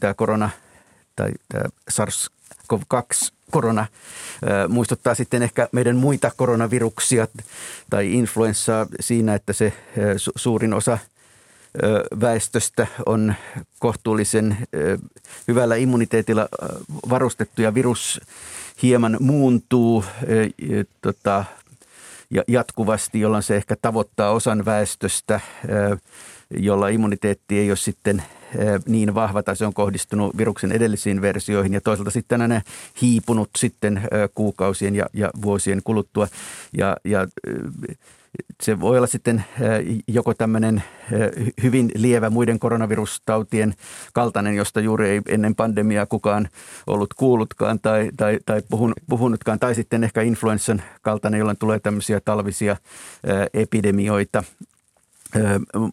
tämä 0.00 0.14
korona 0.14 0.50
tai 1.16 1.30
tämä 1.48 1.64
SARS-CoV-2 1.90 3.32
korona 3.50 3.86
muistuttaa 4.68 5.14
sitten 5.14 5.42
ehkä 5.42 5.68
meidän 5.72 5.96
muita 5.96 6.30
koronaviruksia 6.36 7.26
tai 7.90 8.12
influenssaa 8.12 8.86
siinä, 9.00 9.34
että 9.34 9.52
se 9.52 9.72
suurin 10.36 10.74
osa 10.74 10.98
väestöstä 12.20 12.86
on 13.06 13.34
kohtuullisen 13.78 14.56
hyvällä 15.48 15.76
immuniteetilla 15.76 16.48
varustettu 17.10 17.62
ja 17.62 17.74
virus 17.74 18.20
hieman 18.82 19.16
muuntuu 19.20 20.04
tota, 21.02 21.44
jatkuvasti, 22.48 23.20
jolloin 23.20 23.42
se 23.42 23.56
ehkä 23.56 23.76
tavoittaa 23.82 24.30
osan 24.30 24.64
väestöstä, 24.64 25.40
jolla 26.58 26.88
immuniteetti 26.88 27.58
ei 27.58 27.70
ole 27.70 27.76
sitten 27.76 28.22
niin 28.86 29.14
vahva 29.14 29.42
tai 29.42 29.56
se 29.56 29.66
on 29.66 29.74
kohdistunut 29.74 30.36
viruksen 30.36 30.72
edellisiin 30.72 31.22
versioihin 31.22 31.74
ja 31.74 31.80
toisaalta 31.80 32.10
sitten 32.10 32.42
aina 32.42 32.60
hiipunut 33.02 33.50
sitten 33.58 34.02
kuukausien 34.34 34.94
ja, 34.94 35.06
ja 35.12 35.30
vuosien 35.42 35.80
kuluttua. 35.84 36.28
Ja, 36.78 36.96
ja 37.04 37.26
se 38.62 38.80
voi 38.80 38.96
olla 38.96 39.06
sitten 39.06 39.44
joko 40.08 40.34
tämmöinen 40.34 40.82
hyvin 41.62 41.90
lievä 41.94 42.30
muiden 42.30 42.58
koronavirustautien 42.58 43.74
kaltainen, 44.12 44.54
josta 44.56 44.80
juuri 44.80 45.08
ei 45.08 45.22
ennen 45.28 45.54
pandemiaa 45.54 46.06
kukaan 46.06 46.48
ollut 46.86 47.14
kuullutkaan 47.14 47.80
tai, 47.80 48.10
tai, 48.16 48.38
tai 48.46 48.62
puhunutkaan, 49.08 49.58
tai 49.58 49.74
sitten 49.74 50.04
ehkä 50.04 50.22
influenssan 50.22 50.82
kaltainen, 51.02 51.38
jolloin 51.38 51.58
tulee 51.58 51.78
tämmöisiä 51.78 52.20
talvisia 52.20 52.76
epidemioita. 53.54 54.44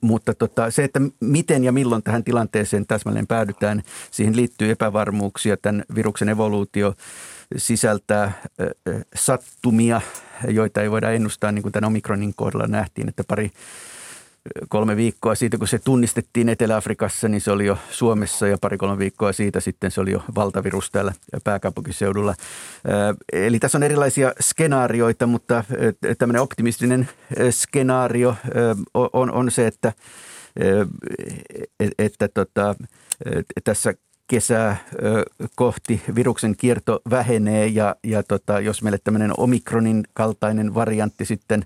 Mutta 0.01 0.33
tota, 0.33 0.71
se, 0.71 0.83
että 0.83 1.01
miten 1.19 1.63
ja 1.63 1.71
milloin 1.71 2.03
tähän 2.03 2.23
tilanteeseen 2.23 2.87
täsmälleen 2.87 3.27
päädytään, 3.27 3.83
siihen 4.11 4.35
liittyy 4.35 4.71
epävarmuuksia. 4.71 5.57
Tämän 5.57 5.83
viruksen 5.95 6.29
evoluutio 6.29 6.93
sisältää 7.57 8.31
sattumia, 9.15 10.01
joita 10.47 10.81
ei 10.81 10.91
voida 10.91 11.11
ennustaa, 11.11 11.51
niin 11.51 11.63
kuin 11.63 11.71
tämän 11.71 11.87
omikronin 11.87 12.33
kohdalla 12.35 12.67
nähtiin, 12.67 13.09
että 13.09 13.23
pari 13.27 13.51
kolme 14.69 14.95
viikkoa 14.95 15.35
siitä, 15.35 15.57
kun 15.57 15.67
se 15.67 15.79
tunnistettiin 15.79 16.49
Etelä-Afrikassa, 16.49 17.27
niin 17.27 17.41
se 17.41 17.51
oli 17.51 17.65
jo 17.65 17.77
Suomessa 17.91 18.47
ja 18.47 18.57
pari-kolme 18.61 18.97
viikkoa 18.97 19.33
siitä 19.33 19.59
sitten 19.59 19.91
se 19.91 20.01
oli 20.01 20.11
jo 20.11 20.23
valtavirus 20.35 20.91
täällä 20.91 21.13
pääkaupunkiseudulla. 21.43 22.35
Eli 23.33 23.59
tässä 23.59 23.77
on 23.77 23.83
erilaisia 23.83 24.33
skenaarioita, 24.41 25.27
mutta 25.27 25.63
tämmöinen 26.17 26.41
optimistinen 26.41 27.09
skenaario 27.51 28.35
on, 28.93 29.31
on 29.31 29.51
se, 29.51 29.67
että, 29.67 29.93
että, 31.79 31.95
että 31.99 32.27
tota, 32.27 32.75
tässä 33.63 33.93
kesää 34.29 34.77
kohti 35.55 36.01
viruksen 36.15 36.55
kierto 36.55 37.01
vähenee 37.09 37.67
ja, 37.67 37.95
ja 38.03 38.23
tota, 38.23 38.59
jos 38.59 38.81
meille 38.83 38.99
tämmöinen 39.03 39.31
omikronin 39.37 40.03
kaltainen 40.13 40.73
variantti 40.73 41.25
sitten 41.25 41.65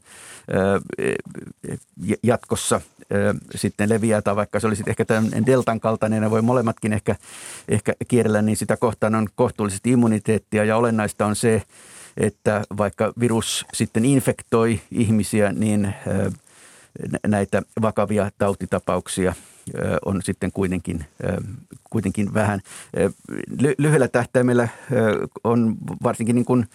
jatkossa 2.23 2.81
sitten 3.55 3.89
leviää 3.89 4.21
tai 4.21 4.35
vaikka 4.35 4.59
se 4.59 4.67
olisi 4.67 4.83
ehkä 4.87 5.05
tämmöinen 5.05 5.45
deltan 5.45 5.79
kaltainen 5.79 6.23
ja 6.23 6.31
voi 6.31 6.41
molemmatkin 6.41 6.93
ehkä, 6.93 7.15
ehkä 7.69 7.93
kierrellä, 8.07 8.41
niin 8.41 8.57
sitä 8.57 8.77
kohtaan 8.77 9.15
on 9.15 9.27
kohtuullisesti 9.35 9.91
immuniteettia. 9.91 10.63
Ja 10.63 10.77
olennaista 10.77 11.25
on 11.25 11.35
se, 11.35 11.61
että 12.17 12.63
vaikka 12.77 13.13
virus 13.19 13.65
sitten 13.73 14.05
infektoi 14.05 14.79
ihmisiä, 14.91 15.51
niin 15.51 15.93
näitä 17.27 17.61
vakavia 17.81 18.31
tautitapauksia 18.37 19.33
on 20.05 20.21
sitten 20.21 20.51
kuitenkin, 20.51 21.05
kuitenkin 21.89 22.33
vähän. 22.33 22.61
Lyhyellä 23.77 24.07
tähtäimellä 24.07 24.67
on 25.43 25.75
varsinkin 26.03 26.35
niin 26.35 26.45
kuin 26.45 26.65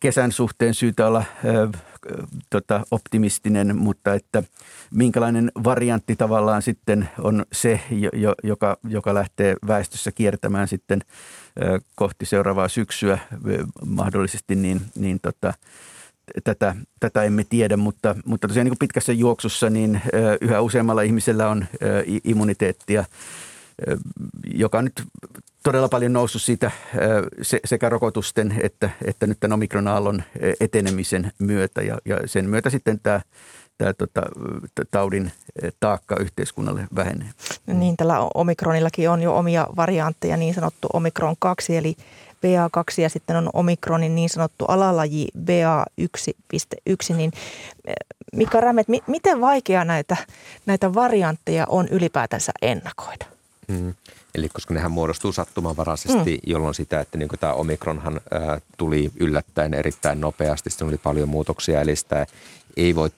kesän 0.00 0.32
suhteen 0.32 0.74
syytä 0.74 1.06
olla 1.06 1.24
tota, 2.50 2.84
optimistinen, 2.90 3.76
mutta 3.76 4.14
että 4.14 4.42
minkälainen 4.90 5.52
variantti 5.64 6.16
tavallaan 6.16 6.62
sitten 6.62 7.08
on 7.18 7.46
se, 7.52 7.80
joka, 8.42 8.76
joka 8.84 9.14
lähtee 9.14 9.56
väestössä 9.66 10.12
kiertämään 10.12 10.68
sitten 10.68 11.00
kohti 11.94 12.26
seuraavaa 12.26 12.68
syksyä 12.68 13.18
mahdollisesti, 13.86 14.54
niin, 14.54 14.80
niin 14.94 15.20
tota, 15.20 15.54
tätä, 16.44 16.76
tätä 17.00 17.22
emme 17.22 17.44
tiedä, 17.44 17.76
mutta, 17.76 18.16
mutta 18.24 18.48
tosiaan 18.48 18.66
niin 18.66 18.78
pitkässä 18.78 19.12
juoksussa 19.12 19.70
niin 19.70 20.00
yhä 20.40 20.60
useammalla 20.60 21.02
ihmisellä 21.02 21.48
on 21.48 21.66
immuniteettia 22.24 23.04
joka 24.54 24.78
on 24.78 24.84
nyt 24.84 25.02
todella 25.62 25.88
paljon 25.88 26.12
noussut 26.12 26.42
siitä 26.42 26.70
sekä 27.64 27.88
rokotusten 27.88 28.54
että, 28.62 28.90
että 29.04 29.26
nyt 29.26 29.40
tämän 29.40 29.54
omikronaallon 29.54 30.22
etenemisen 30.60 31.32
myötä 31.38 31.82
ja, 31.82 31.98
ja 32.04 32.18
sen 32.26 32.50
myötä 32.50 32.70
sitten 32.70 33.00
tämä 33.02 33.20
tämä 33.78 33.92
tota, 33.92 34.22
taudin 34.90 35.32
taakka 35.80 36.16
yhteiskunnalle 36.16 36.86
vähenee. 36.94 37.28
Niin, 37.66 37.96
tällä 37.96 38.18
omikronillakin 38.34 39.10
on 39.10 39.22
jo 39.22 39.36
omia 39.36 39.66
variantteja, 39.76 40.36
niin 40.36 40.54
sanottu 40.54 40.88
omikron 40.92 41.34
2, 41.38 41.76
eli 41.76 41.96
BA2 42.46 43.02
ja 43.02 43.08
sitten 43.08 43.36
on 43.36 43.50
omikronin 43.52 44.14
niin 44.14 44.28
sanottu 44.28 44.64
alalaji 44.64 45.28
BA1.1, 45.38 47.16
niin 47.16 47.32
Mika 48.32 48.60
Rämet, 48.60 48.86
miten 49.06 49.40
vaikea 49.40 49.84
näitä, 49.84 50.16
näitä 50.66 50.94
variantteja 50.94 51.66
on 51.68 51.88
ylipäätänsä 51.88 52.52
ennakoida? 52.62 53.24
Mm. 53.68 53.94
Eli 54.34 54.48
koska 54.48 54.74
nehän 54.74 54.92
muodostuu 54.92 55.32
sattumanvaraisesti, 55.32 56.34
mm. 56.34 56.50
jolloin 56.50 56.74
sitä, 56.74 57.00
että 57.00 57.18
niin 57.18 57.28
tämä 57.40 57.52
omikronhan 57.52 58.20
ää, 58.30 58.60
tuli 58.76 59.10
yllättäen 59.20 59.74
erittäin 59.74 60.20
nopeasti, 60.20 60.70
siinä 60.70 60.88
oli 60.88 60.98
paljon 60.98 61.28
muutoksia, 61.28 61.80
eli 61.80 61.96
sitä 61.96 62.26
ei 62.76 62.94
voi 62.94 63.10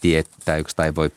tietää 0.00 0.56
yksi 0.56 0.76
tai 0.76 0.94
voi 0.94 1.10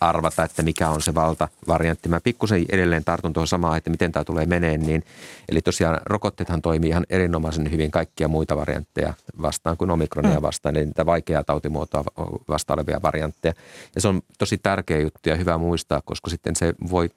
arvata, 0.00 0.44
että 0.44 0.62
mikä 0.62 0.88
on 0.88 1.02
se 1.02 1.14
valtavariantti. 1.14 2.08
Mä 2.08 2.20
pikkusen 2.20 2.64
edelleen 2.68 3.04
tartun 3.04 3.32
tuohon 3.32 3.48
samaan, 3.48 3.78
että 3.78 3.90
miten 3.90 4.12
tämä 4.12 4.24
tulee 4.24 4.46
meneen. 4.46 4.80
Niin, 4.80 5.04
eli 5.48 5.60
tosiaan 5.60 6.00
rokotteethan 6.04 6.62
toimii 6.62 6.90
ihan 6.90 7.06
erinomaisen 7.10 7.70
hyvin 7.70 7.90
kaikkia 7.90 8.28
muita 8.28 8.56
variantteja 8.56 9.14
vastaan 9.42 9.76
kuin 9.76 9.90
omikronia 9.90 10.36
mm. 10.36 10.42
vastaan, 10.42 10.76
eli 10.76 10.84
niitä 10.84 11.06
vaikeaa 11.06 11.44
tautimuotoa 11.44 12.04
vastaan 12.48 12.78
olevia 12.78 13.02
variantteja. 13.02 13.54
Ja 13.94 14.00
se 14.00 14.08
on 14.08 14.22
tosi 14.38 14.58
tärkeä 14.58 15.00
juttu 15.00 15.28
ja 15.28 15.36
hyvä 15.36 15.58
muistaa, 15.58 16.00
koska 16.04 16.30
sitten 16.30 16.56
se 16.56 16.74
voi 16.90 17.10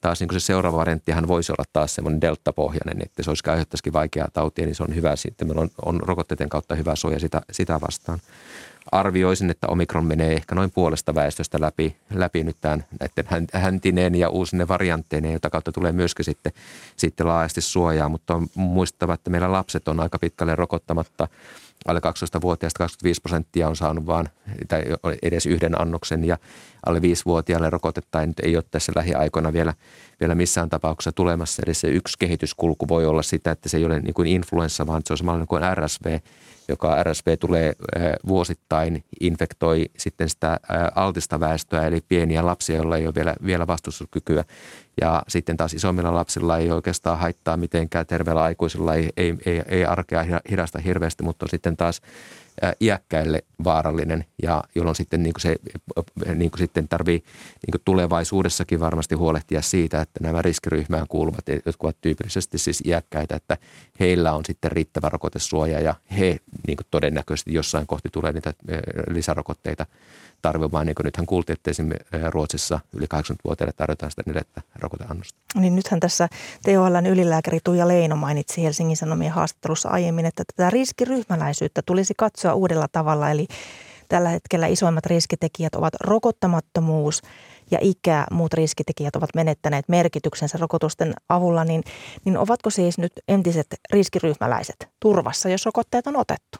taas 0.00 0.20
niin 0.20 0.28
kuin 0.28 0.40
se 0.40 0.46
seuraava 0.46 0.76
varianttihan 0.76 1.28
voisi 1.28 1.52
olla 1.52 1.64
taas 1.72 1.94
semmoinen 1.94 2.20
delta-pohjainen, 2.20 3.02
että 3.02 3.22
se 3.22 3.30
olisi 3.30 3.50
aiheuttaisikin 3.50 3.92
vaikeaa 3.92 4.28
tautia, 4.32 4.64
niin 4.66 4.74
se 4.74 4.82
on 4.82 4.94
hyvä. 4.94 5.16
Sitten 5.16 5.48
meillä 5.48 5.62
on, 5.62 5.70
on 5.84 6.00
rokotteiden 6.00 6.48
kautta 6.48 6.74
hyvä 6.74 6.96
suoja 6.96 7.20
sitä, 7.20 7.42
sitä 7.52 7.80
vastaan 7.80 8.20
arvioisin, 8.92 9.50
että 9.50 9.66
omikron 9.66 10.04
menee 10.04 10.32
ehkä 10.32 10.54
noin 10.54 10.70
puolesta 10.70 11.14
väestöstä 11.14 11.60
läpi, 11.60 11.96
läpi 12.14 12.44
nyt 12.44 12.56
tämän 12.60 12.84
näiden 13.00 13.46
häntineen 13.52 14.14
ja 14.14 14.28
uusine 14.28 14.68
variantteineen, 14.68 15.32
jota 15.32 15.50
kautta 15.50 15.72
tulee 15.72 15.92
myöskin 15.92 16.24
sitten, 16.24 16.52
sitten 16.96 17.26
laajasti 17.26 17.60
suojaa, 17.60 18.08
mutta 18.08 18.34
on 18.34 18.46
muistettava, 18.54 19.14
että 19.14 19.30
meillä 19.30 19.52
lapset 19.52 19.88
on 19.88 20.00
aika 20.00 20.18
pitkälle 20.18 20.56
rokottamatta. 20.56 21.28
Alle 21.86 22.00
12-vuotiaista 22.00 22.78
25 22.78 23.20
prosenttia 23.20 23.68
on 23.68 23.76
saanut 23.76 24.06
vaan 24.06 24.28
tai 24.68 24.82
edes 25.22 25.46
yhden 25.46 25.80
annoksen 25.80 26.24
ja 26.24 26.38
alle 26.86 26.98
5-vuotiaille 26.98 27.70
rokotetta 27.70 28.22
ei, 28.22 28.28
ei 28.42 28.56
ole 28.56 28.64
tässä 28.70 28.92
lähiaikoina 28.96 29.52
vielä, 29.52 29.74
vielä 30.20 30.34
missään 30.34 30.68
tapauksessa 30.68 31.12
tulemassa. 31.12 31.62
Eli 31.66 31.74
se 31.74 31.88
yksi 31.88 32.16
kehityskulku 32.18 32.88
voi 32.88 33.06
olla 33.06 33.22
sitä, 33.22 33.50
että 33.50 33.68
se 33.68 33.76
ei 33.76 33.84
ole 33.84 34.00
niin 34.00 34.14
kuin 34.14 34.28
influenssa, 34.28 34.86
vaan 34.86 35.02
se 35.04 35.12
on 35.12 35.18
samalla 35.18 35.46
kuin 35.46 35.62
RSV, 35.74 36.18
joka 36.68 37.02
RSV 37.02 37.38
tulee 37.38 37.72
vuosittain, 38.26 39.04
infektoi 39.20 39.86
sitten 39.98 40.28
sitä 40.28 40.60
altista 40.94 41.40
väestöä, 41.40 41.86
eli 41.86 42.00
pieniä 42.08 42.46
lapsia, 42.46 42.76
joilla 42.76 42.96
ei 42.96 43.06
ole 43.06 43.14
vielä, 43.14 43.34
vielä 43.44 43.66
vastustuskykyä. 43.66 44.44
Ja 45.00 45.22
sitten 45.28 45.56
taas 45.56 45.74
isommilla 45.74 46.14
lapsilla 46.14 46.58
ei 46.58 46.70
oikeastaan 46.70 47.18
haittaa 47.18 47.56
mitenkään, 47.56 48.06
terveellä 48.06 48.42
aikuisilla 48.42 48.94
ei, 48.94 49.10
ei, 49.16 49.34
ei, 49.46 49.62
ei 49.68 49.84
arkea 49.84 50.24
hidasta 50.50 50.78
hirveästi, 50.78 51.22
mutta 51.22 51.46
sitten 51.50 51.76
taas 51.76 52.02
iäkkäille 52.80 53.42
vaarallinen 53.64 54.24
ja 54.42 54.64
jolloin 54.74 54.96
sitten 54.96 55.22
niin 55.22 55.32
kuin 55.32 55.42
se 55.42 55.56
niin 56.34 56.50
kuin 56.50 56.58
sitten 56.58 56.88
tarvii 56.88 57.18
niin 57.66 57.72
kuin 57.72 57.82
tulevaisuudessakin 57.84 58.80
varmasti 58.80 59.14
huolehtia 59.14 59.62
siitä, 59.62 60.00
että 60.00 60.20
nämä 60.22 60.42
riskiryhmään 60.42 61.06
kuuluvat, 61.08 61.44
jotka 61.66 61.86
ovat 61.86 61.96
tyypillisesti 62.00 62.58
siis 62.58 62.82
iäkkäitä, 62.86 63.36
että 63.36 63.56
heillä 64.00 64.32
on 64.32 64.44
sitten 64.44 64.72
riittävä 64.72 65.08
rokotesuoja 65.08 65.80
ja 65.80 65.94
he 66.18 66.36
niin 66.66 66.76
kuin 66.76 66.86
todennäköisesti 66.90 67.54
jossain 67.54 67.86
kohti 67.86 68.08
tulee 68.12 68.32
niitä 68.32 68.54
lisärokotteita 69.10 69.86
tarvitsemaan. 70.42 70.86
Niin 70.86 70.94
kuin 70.94 71.04
nythän 71.04 71.26
kuultiin, 71.26 71.54
että 71.54 71.70
esimerkiksi 71.70 72.08
Ruotsissa 72.30 72.80
yli 72.92 73.06
80-vuotiaille 73.14 73.72
tarjotaan 73.76 74.10
sitä 74.10 74.22
neljättä 74.26 74.62
rokoteannosta. 74.78 75.38
Niin 75.54 75.76
nythän 75.76 76.00
tässä 76.00 76.28
THLn 76.62 77.06
ylilääkäri 77.06 77.58
Tuija 77.64 77.88
Leino 77.88 78.16
mainitsi 78.16 78.62
Helsingin 78.62 78.96
Sanomien 78.96 79.32
haastattelussa 79.32 79.88
aiemmin, 79.88 80.26
että 80.26 80.44
tätä 80.56 80.70
riskiryhmäläisyyttä 80.70 81.82
tulisi 81.86 82.14
katsoa 82.16 82.47
uudella 82.54 82.86
tavalla. 82.92 83.30
Eli 83.30 83.46
tällä 84.08 84.28
hetkellä 84.28 84.66
isoimmat 84.66 85.06
riskitekijät 85.06 85.74
ovat 85.74 85.94
rokottamattomuus 86.00 87.22
ja 87.70 87.78
ikä, 87.82 88.26
muut 88.30 88.54
riskitekijät 88.54 89.16
ovat 89.16 89.30
menettäneet 89.34 89.88
merkityksensä 89.88 90.58
rokotusten 90.58 91.14
avulla, 91.28 91.64
niin, 91.64 91.82
niin 92.24 92.38
ovatko 92.38 92.70
siis 92.70 92.98
nyt 92.98 93.12
entiset 93.28 93.66
riskiryhmäläiset 93.92 94.88
turvassa, 95.00 95.48
jos 95.48 95.66
rokotteet 95.66 96.06
on 96.06 96.16
otettu? 96.16 96.58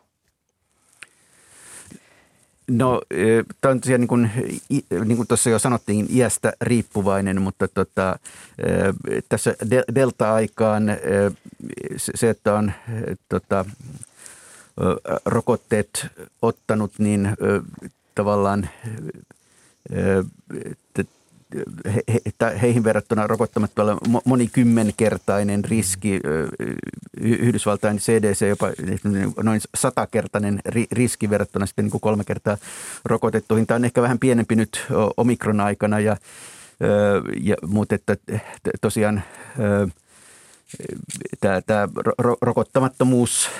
No 2.70 3.02
tämä 3.60 3.72
on 3.72 3.80
tosiaan 3.80 4.00
niin 4.00 4.08
kuin, 4.08 4.30
niin 5.04 5.16
kuin 5.16 5.28
tuossa 5.28 5.50
jo 5.50 5.58
sanottiin, 5.58 6.06
iästä 6.10 6.52
riippuvainen, 6.60 7.42
mutta 7.42 7.68
tota, 7.68 8.18
tässä 9.28 9.54
delta-aikaan 9.94 10.84
se, 11.96 12.30
että 12.30 12.54
on 12.54 12.72
tota, 13.28 13.64
rokotteet 15.24 16.06
ottanut, 16.42 16.92
niin 16.98 17.36
tavallaan 18.14 18.68
he, 21.84 22.02
he, 22.08 22.20
heihin 22.62 22.84
verrattuna 22.84 23.26
rokottamattomalla 23.26 23.98
monikymmenkertainen 24.24 25.64
riski, 25.64 26.20
Yhdysvaltain 27.20 27.98
CDC 27.98 28.48
jopa 28.48 28.66
noin 29.42 29.60
satakertainen 29.74 30.60
riski 30.92 31.30
verrattuna 31.30 31.66
sitten 31.66 31.84
niin 31.84 31.90
kuin 31.90 32.00
kolme 32.00 32.24
kertaa 32.24 32.56
rokotettuihin. 33.04 33.66
Tämä 33.66 33.76
on 33.76 33.84
ehkä 33.84 34.02
vähän 34.02 34.18
pienempi 34.18 34.56
nyt 34.56 34.86
omikron 35.16 35.60
aikana, 35.60 36.00
ja, 36.00 36.16
ja, 37.40 37.56
mutta 37.66 37.94
että 37.94 38.16
tosiaan 38.80 39.22
tämä, 41.40 41.62
tämä 41.62 41.88
rokottamattomuus 42.42 43.50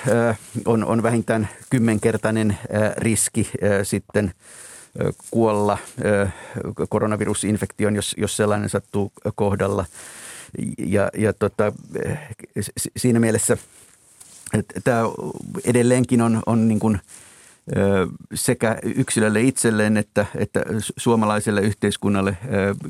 on, 0.65 0.85
on 0.85 1.03
vähintään 1.03 1.49
kymmenkertainen 1.69 2.57
riski 2.97 3.51
sitten– 3.83 4.31
kuolla 5.31 5.77
koronavirusinfektion, 6.89 7.95
jos, 7.95 8.15
jos 8.17 8.37
sellainen 8.37 8.69
sattuu 8.69 9.11
kohdalla. 9.35 9.85
Ja, 10.77 11.09
ja 11.17 11.33
tota, 11.33 11.73
siinä 12.97 13.19
mielessä 13.19 13.57
tämä 14.83 15.01
edelleenkin 15.65 16.21
on, 16.21 16.43
on 16.45 16.67
niin 16.67 16.79
kuin 16.79 16.99
sekä 18.33 18.77
yksilölle 18.95 19.41
itselleen 19.41 19.97
että, 19.97 20.25
että 20.35 20.63
suomalaiselle 20.97 21.61
yhteiskunnalle 21.61 22.37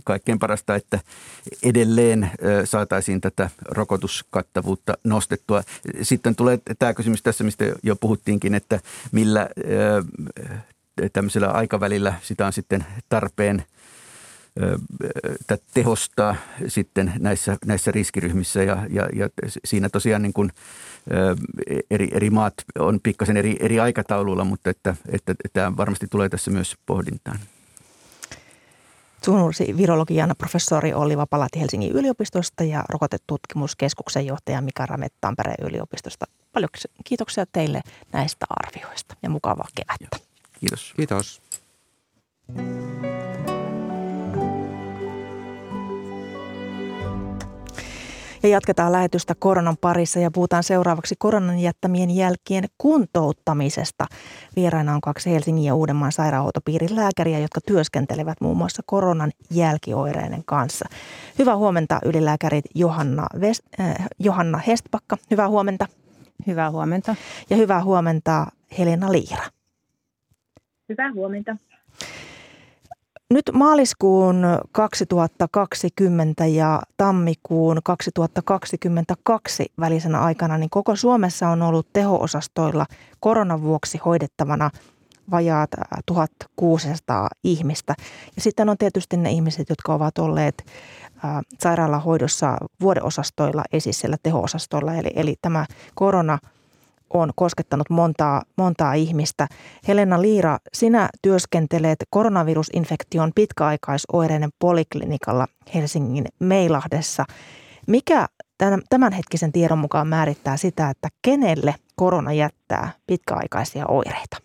kaikkein 0.03 0.39
parasta, 0.39 0.75
että 0.75 0.99
edelleen 1.63 2.31
saataisiin 2.65 3.21
tätä 3.21 3.49
rokotuskattavuutta 3.65 4.97
nostettua. 5.03 5.63
Sitten 6.01 6.35
tulee 6.35 6.59
tämä 6.79 6.93
kysymys 6.93 7.23
tässä, 7.23 7.43
mistä 7.43 7.65
jo 7.83 7.95
puhuttiinkin, 7.95 8.55
että 8.55 8.79
millä 9.11 9.49
tämmöisellä 11.13 11.47
aikavälillä 11.47 12.13
sitä 12.21 12.45
on 12.45 12.53
sitten 12.53 12.85
tarpeen 13.09 13.63
tehostaa 15.73 16.35
sitten 16.67 17.13
näissä, 17.19 17.57
näissä 17.65 17.91
riskiryhmissä 17.91 18.63
ja, 18.63 18.85
ja, 18.89 19.09
ja 19.15 19.29
siinä 19.65 19.89
tosiaan 19.89 20.21
niin 20.21 20.33
kuin 20.33 20.51
eri, 21.91 22.07
eri 22.11 22.29
maat 22.29 22.53
on 22.79 22.99
pikkasen 23.03 23.37
eri, 23.37 23.57
eri 23.59 23.79
aikataululla, 23.79 24.43
mutta 24.43 24.69
että, 24.69 24.95
että, 25.05 25.31
että 25.31 25.49
tämä 25.53 25.77
varmasti 25.77 26.07
tulee 26.07 26.29
tässä 26.29 26.51
myös 26.51 26.75
pohdintaan. 26.85 27.39
Sunnursi 29.25 29.77
virologian 29.77 30.35
professori 30.37 30.93
Olli 30.93 31.17
Vapalati 31.17 31.59
Helsingin 31.59 31.91
yliopistosta 31.91 32.63
ja 32.63 32.83
rokotetutkimuskeskuksen 32.89 34.25
johtaja 34.25 34.61
Mika 34.61 34.85
Ramet 34.85 35.13
Tampereen 35.21 35.67
yliopistosta. 35.67 36.25
Paljon 36.53 36.69
kiitoksia 37.03 37.45
teille 37.51 37.81
näistä 38.13 38.45
arvioista 38.49 39.15
ja 39.23 39.29
mukavaa 39.29 39.67
kevättä. 39.75 40.17
Kiitos. 40.59 40.93
Kiitos. 40.95 41.41
Ja 48.43 48.49
jatketaan 48.49 48.91
lähetystä 48.91 49.35
koronan 49.39 49.77
parissa 49.81 50.19
ja 50.19 50.31
puhutaan 50.31 50.63
seuraavaksi 50.63 51.15
koronan 51.17 51.59
jättämien 51.59 52.11
jälkien 52.11 52.63
kuntouttamisesta. 52.77 54.05
Vieraina 54.55 54.93
on 54.93 55.01
kaksi 55.01 55.31
Helsingin 55.31 55.65
ja 55.65 55.75
Uudenmaan 55.75 56.11
sairaanhoitopiirin 56.11 56.95
lääkäriä, 56.95 57.39
jotka 57.39 57.61
työskentelevät 57.67 58.41
muun 58.41 58.57
muassa 58.57 58.83
koronan 58.85 59.31
jälkioireiden 59.51 60.43
kanssa. 60.45 60.85
Hyvää 61.39 61.57
huomenta 61.57 61.99
ylilääkärit 62.05 62.65
Johanna, 62.75 63.27
Ves- 63.35 63.79
äh, 63.79 63.95
Johanna 64.19 64.57
Hestpakka. 64.57 65.17
Hyvää 65.31 65.49
huomenta. 65.49 65.87
Hyvää 66.47 66.71
huomenta. 66.71 67.15
Ja 67.49 67.57
hyvää 67.57 67.83
huomenta 67.83 68.47
Helena 68.77 69.11
Liira. 69.11 69.43
Hyvää 70.89 71.13
huomenta. 71.13 71.57
Nyt 73.29 73.51
maaliskuun 73.53 74.43
2020 74.71 76.45
ja 76.45 76.81
tammikuun 76.97 77.79
2022 77.83 79.65
välisenä 79.79 80.21
aikana, 80.21 80.57
niin 80.57 80.69
koko 80.69 80.95
Suomessa 80.95 81.49
on 81.49 81.61
ollut 81.61 81.87
teho-osastoilla 81.93 82.85
hoidettavana 84.05 84.69
vajaat 85.31 85.69
1600 86.05 87.27
ihmistä. 87.43 87.95
Ja 88.35 88.41
sitten 88.41 88.69
on 88.69 88.77
tietysti 88.77 89.17
ne 89.17 89.31
ihmiset, 89.31 89.69
jotka 89.69 89.93
ovat 89.93 90.17
olleet 90.17 90.65
sairaalahoidossa 91.59 92.57
vuodeosastoilla, 92.81 93.63
ei 93.73 93.79
siis 93.79 93.99
teho-osastoilla. 94.23 94.93
Eli, 94.93 95.11
eli 95.15 95.35
tämä 95.41 95.65
korona– 95.95 96.39
on 97.13 97.29
koskettanut 97.35 97.89
montaa, 97.89 98.41
montaa 98.57 98.93
ihmistä. 98.93 99.47
Helena 99.87 100.21
Liira, 100.21 100.57
sinä 100.73 101.09
työskentelet 101.21 101.97
koronavirusinfektion 102.09 103.31
pitkäaikaisoireiden 103.35 104.49
poliklinikalla 104.59 105.47
Helsingin 105.75 106.25
Meilahdessa. 106.39 107.25
Mikä 107.87 108.27
tämänhetkisen 108.89 109.51
tiedon 109.51 109.77
mukaan 109.77 110.07
määrittää 110.07 110.57
sitä, 110.57 110.89
että 110.89 111.07
kenelle 111.21 111.75
korona 111.95 112.33
jättää 112.33 112.89
pitkäaikaisia 113.07 113.85
oireita? 113.87 114.37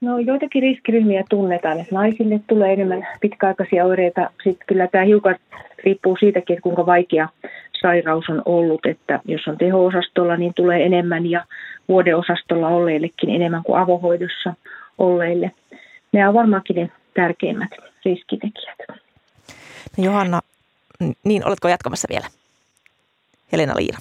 No 0.00 0.18
joitakin 0.18 0.62
riskiryhmiä 0.62 1.24
tunnetaan, 1.30 1.80
että 1.80 1.94
naisille 1.94 2.40
tulee 2.46 2.72
enemmän 2.72 3.08
pitkäaikaisia 3.20 3.84
oireita. 3.84 4.30
Sitten 4.44 4.66
kyllä 4.66 4.88
tämä 4.88 5.04
hiukan 5.04 5.36
riippuu 5.84 6.16
siitäkin, 6.20 6.54
että 6.54 6.62
kuinka 6.62 6.86
vaikea 6.86 7.28
sairaus 7.80 8.24
on 8.28 8.42
ollut, 8.44 8.86
että 8.86 9.20
jos 9.24 9.48
on 9.48 9.58
teho-osastolla, 9.58 10.36
niin 10.36 10.54
tulee 10.54 10.86
enemmän 10.86 11.26
ja 11.26 11.44
vuodeosastolla 11.88 12.68
olleillekin 12.68 13.30
enemmän 13.30 13.62
kuin 13.62 13.80
avohoidossa 13.80 14.54
olleille. 14.98 15.50
Ne 16.12 16.28
on 16.28 16.34
varmaankin 16.34 16.76
ne 16.76 16.90
tärkeimmät 17.14 17.70
riskitekijät. 18.04 18.78
No 19.98 20.04
Johanna, 20.04 20.40
niin 21.24 21.46
oletko 21.46 21.68
jatkamassa 21.68 22.08
vielä? 22.10 22.26
Helena 23.52 23.76
Liira. 23.76 23.98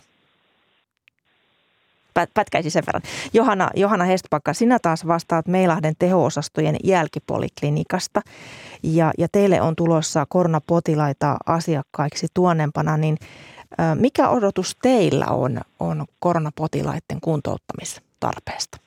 Pätkäisi 2.34 2.70
sen 2.70 2.84
verran. 2.88 3.01
Johanna, 3.34 3.70
Johanna 3.76 4.05
Hestpakka, 4.05 4.53
sinä 4.53 4.80
taas 4.82 5.07
vastaat 5.07 5.47
Meilahden 5.47 5.93
teho-osastojen 5.99 6.76
jälkipoliklinikasta 6.84 8.22
ja, 8.84 9.11
ja 9.18 9.28
teille 9.32 9.61
on 9.61 9.76
tulossa 9.76 10.26
koronapotilaita 10.30 11.38
asiakkaiksi 11.45 12.28
tuonnempana, 12.34 12.97
niin 12.97 13.18
mikä 13.95 14.30
odotus 14.30 14.78
teillä 14.82 15.26
on, 15.26 15.61
on 15.80 16.05
koronapotilaiden 16.20 17.22
kuntouttamistarpeesta? 17.22 18.78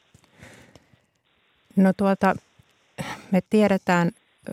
No 1.77 1.93
tuota, 1.97 2.35
me 3.31 3.41
tiedetään 3.51 4.11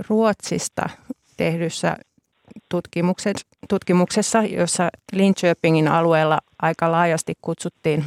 Ruotsista 0.09 0.89
tehdyssä 1.38 1.97
tutkimuksessa, 3.69 4.43
jossa 4.43 4.89
Linköpingin 5.13 5.88
alueella 5.88 6.39
aika 6.61 6.91
laajasti 6.91 7.34
kutsuttiin 7.41 8.05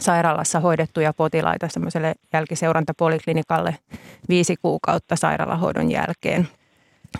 sairaalassa 0.00 0.60
hoidettuja 0.60 1.12
potilaita 1.12 1.68
semmoiselle 1.68 2.14
jälkiseurantapoliklinikalle 2.32 3.78
viisi 4.28 4.56
kuukautta 4.62 5.16
sairaalahoidon 5.16 5.90
jälkeen. 5.90 6.48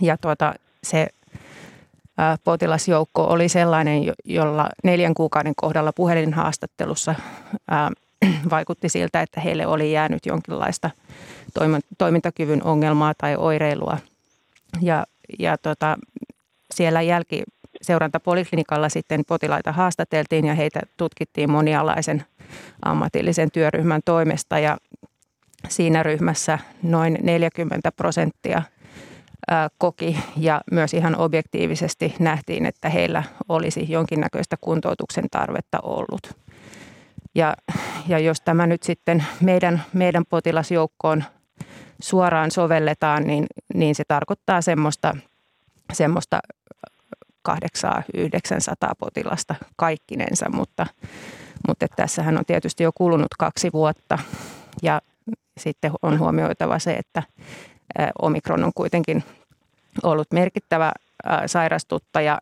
Ja 0.00 0.16
tuota, 0.16 0.54
se 0.82 1.06
potilasjoukko 2.44 3.24
oli 3.24 3.48
sellainen, 3.48 4.12
jolla 4.24 4.68
neljän 4.84 5.14
kuukauden 5.14 5.52
kohdalla 5.56 5.92
puhelinhaastattelussa 5.92 7.14
vaikutti 8.50 8.88
siltä, 8.88 9.20
että 9.20 9.40
heille 9.40 9.66
oli 9.66 9.92
jäänyt 9.92 10.26
jonkinlaista 10.26 10.90
toimintakyvyn 11.98 12.62
ongelmaa 12.62 13.14
tai 13.18 13.36
oireilua. 13.36 13.98
Ja, 14.80 15.06
ja 15.38 15.58
tota, 15.58 15.98
siellä 16.74 17.00
jälkiseurantapoliklinikalla 17.84 18.88
sitten 18.88 19.24
potilaita 19.28 19.72
haastateltiin 19.72 20.44
ja 20.44 20.54
heitä 20.54 20.80
tutkittiin 20.96 21.50
monialaisen 21.50 22.24
ammatillisen 22.84 23.50
työryhmän 23.50 24.00
toimesta 24.04 24.58
ja 24.58 24.76
siinä 25.68 26.02
ryhmässä 26.02 26.58
noin 26.82 27.18
40 27.22 27.92
prosenttia– 27.92 28.62
koki 29.78 30.18
ja 30.36 30.60
myös 30.70 30.94
ihan 30.94 31.16
objektiivisesti 31.16 32.14
nähtiin, 32.18 32.66
että 32.66 32.88
heillä 32.88 33.22
olisi 33.48 33.86
jonkinnäköistä 33.88 34.56
kuntoutuksen 34.60 35.24
tarvetta 35.30 35.78
ollut. 35.82 36.36
Ja, 37.34 37.56
ja 38.08 38.18
jos 38.18 38.40
tämä 38.40 38.66
nyt 38.66 38.82
sitten 38.82 39.24
meidän, 39.40 39.82
meidän 39.92 40.24
potilasjoukkoon 40.28 41.24
suoraan 42.02 42.50
sovelletaan, 42.50 43.26
niin, 43.26 43.46
niin 43.74 43.94
se 43.94 44.04
tarkoittaa 44.08 44.60
semmoista, 44.60 45.16
semmoista 45.92 46.40
800-900 47.48 47.54
potilasta 48.98 49.54
kaikkinensa, 49.76 50.46
mutta, 50.50 50.86
mutta 51.68 51.86
tässähän 51.96 52.38
on 52.38 52.44
tietysti 52.44 52.82
jo 52.82 52.90
kulunut 52.94 53.34
kaksi 53.38 53.72
vuotta 53.72 54.18
ja 54.82 55.00
sitten 55.58 55.92
on 56.02 56.18
huomioitava 56.18 56.78
se, 56.78 56.92
että 56.92 57.22
omikron 58.22 58.64
on 58.64 58.72
kuitenkin 58.74 59.24
ollut 60.02 60.32
merkittävä 60.32 60.92
sairastuttaja 61.46 62.38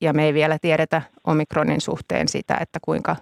ja 0.00 0.12
me 0.12 0.24
ei 0.24 0.34
vielä 0.34 0.58
tiedetä 0.58 1.02
omikronin 1.24 1.80
suhteen 1.80 2.28
sitä, 2.28 2.56
että 2.60 2.78
kuinka 2.82 3.16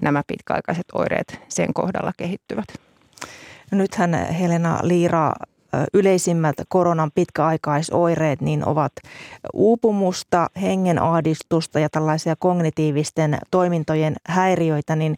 nämä 0.00 0.22
pitkäaikaiset 0.26 0.86
oireet 0.94 1.40
sen 1.48 1.74
kohdalla 1.74 2.12
kehittyvät. 2.16 2.68
No 3.72 3.78
nythän 3.78 4.14
Helena 4.14 4.78
Liira 4.82 5.32
yleisimmät 5.94 6.56
koronan 6.68 7.10
pitkäaikaisoireet 7.14 8.40
niin 8.40 8.68
ovat 8.68 8.92
uupumusta, 9.52 10.46
hengenahdistusta 10.62 11.78
ja 11.78 11.88
tällaisia 11.88 12.34
kognitiivisten 12.38 13.38
toimintojen 13.50 14.14
häiriöitä, 14.26 14.96
niin 14.96 15.16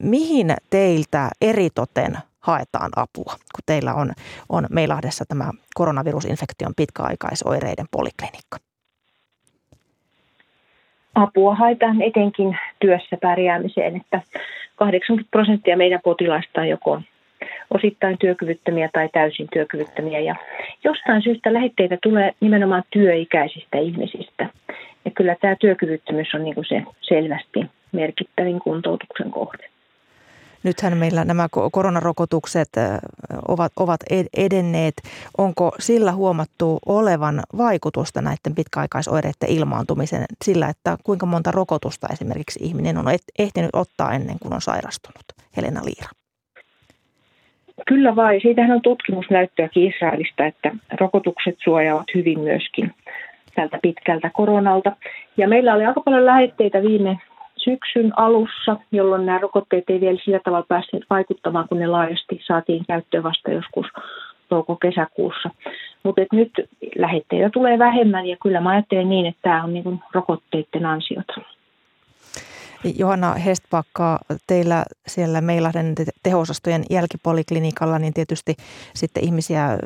mihin 0.00 0.54
teiltä 0.70 1.28
eritoten 1.40 2.18
haetaan 2.40 2.90
apua, 2.96 3.32
kun 3.54 3.62
teillä 3.66 3.94
on, 3.94 4.12
on 4.48 4.66
Meilahdessa 4.70 5.24
tämä 5.28 5.50
koronavirusinfektion 5.74 6.72
pitkäaikaisoireiden 6.76 7.86
poliklinikka? 7.90 8.58
Apua 11.14 11.54
haetaan 11.54 12.02
etenkin 12.02 12.58
työssä 12.80 13.16
pärjäämiseen, 13.22 13.96
että 13.96 14.20
80 14.76 15.30
prosenttia 15.30 15.76
meidän 15.76 16.00
potilaista 16.04 16.60
on 16.60 16.68
joko 16.68 17.00
osittain 17.74 18.18
työkyvyttömiä 18.18 18.88
tai 18.92 19.08
täysin 19.12 19.48
työkyvyttömiä. 19.52 20.20
Ja 20.20 20.34
jostain 20.84 21.22
syystä 21.22 21.54
lähetteitä 21.54 21.98
tulee 22.02 22.32
nimenomaan 22.40 22.82
työikäisistä 22.90 23.78
ihmisistä. 23.78 24.48
Ja 25.04 25.10
kyllä 25.10 25.36
tämä 25.40 25.56
työkyvyttömyys 25.56 26.34
on 26.34 26.44
niin 26.44 26.54
kuin 26.54 26.66
se 26.68 26.82
selvästi 27.00 27.60
merkittävin 27.92 28.60
kuntoutuksen 28.60 29.30
kohde. 29.30 29.68
Nythän 30.62 30.96
meillä 30.96 31.24
nämä 31.24 31.48
koronarokotukset 31.72 32.68
ovat, 33.48 33.72
ovat 33.76 34.00
edenneet. 34.36 34.94
Onko 35.38 35.72
sillä 35.78 36.12
huomattu 36.12 36.78
olevan 36.86 37.42
vaikutusta 37.56 38.22
näiden 38.22 38.54
pitkäaikaisoireiden 38.54 39.48
ilmaantumiseen 39.48 40.24
sillä, 40.44 40.68
että 40.68 40.96
kuinka 41.04 41.26
monta 41.26 41.50
rokotusta 41.50 42.06
esimerkiksi 42.12 42.60
ihminen 42.62 42.98
on 42.98 43.04
ehtinyt 43.38 43.70
ottaa 43.72 44.12
ennen 44.12 44.38
kuin 44.38 44.54
on 44.54 44.60
sairastunut? 44.60 45.24
Helena 45.56 45.80
Liira. 45.84 46.21
Kyllä 47.86 48.16
vai. 48.16 48.40
Siitähän 48.40 48.72
on 48.72 48.82
tutkimusnäyttöäkin 48.82 49.92
Israelista, 49.92 50.46
että 50.46 50.70
rokotukset 51.00 51.56
suojaavat 51.64 52.06
hyvin 52.14 52.40
myöskin 52.40 52.94
tältä 53.54 53.78
pitkältä 53.82 54.30
koronalta. 54.34 54.96
Ja 55.36 55.48
meillä 55.48 55.74
oli 55.74 55.86
aika 55.86 56.00
paljon 56.00 56.26
lähetteitä 56.26 56.82
viime 56.82 57.18
syksyn 57.56 58.18
alussa, 58.18 58.76
jolloin 58.92 59.26
nämä 59.26 59.38
rokotteet 59.38 59.90
ei 59.90 60.00
vielä 60.00 60.18
sillä 60.24 60.40
tavalla 60.44 60.66
päässeet 60.68 61.02
vaikuttamaan, 61.10 61.68
kun 61.68 61.78
ne 61.78 61.86
laajasti 61.86 62.40
saatiin 62.46 62.84
käyttöön 62.86 63.22
vasta 63.22 63.50
joskus 63.50 63.86
touko-kesäkuussa. 64.48 65.50
Mutta 66.02 66.22
nyt 66.32 66.52
lähetteitä 66.96 67.50
tulee 67.50 67.78
vähemmän 67.78 68.26
ja 68.26 68.36
kyllä 68.42 68.60
mä 68.60 68.70
ajattelen 68.70 69.08
niin, 69.08 69.26
että 69.26 69.42
tämä 69.42 69.64
on 69.64 69.74
niin 69.74 70.00
rokotteiden 70.12 70.86
ansiota. 70.86 71.34
Johanna 72.84 73.34
Hestpakka, 73.34 74.18
teillä 74.46 74.84
siellä 75.06 75.40
Meilahden 75.40 75.94
tehosastojen 76.22 76.84
jälkipoliklinikalla, 76.90 77.98
niin 77.98 78.14
tietysti 78.14 78.56
sitten 78.94 79.24
ihmisiä 79.24 79.78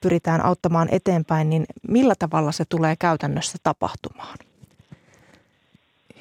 pyritään 0.00 0.44
auttamaan 0.44 0.88
eteenpäin, 0.90 1.50
niin 1.50 1.64
millä 1.88 2.14
tavalla 2.18 2.52
se 2.52 2.64
tulee 2.68 2.96
käytännössä 2.98 3.58
tapahtumaan? 3.62 4.38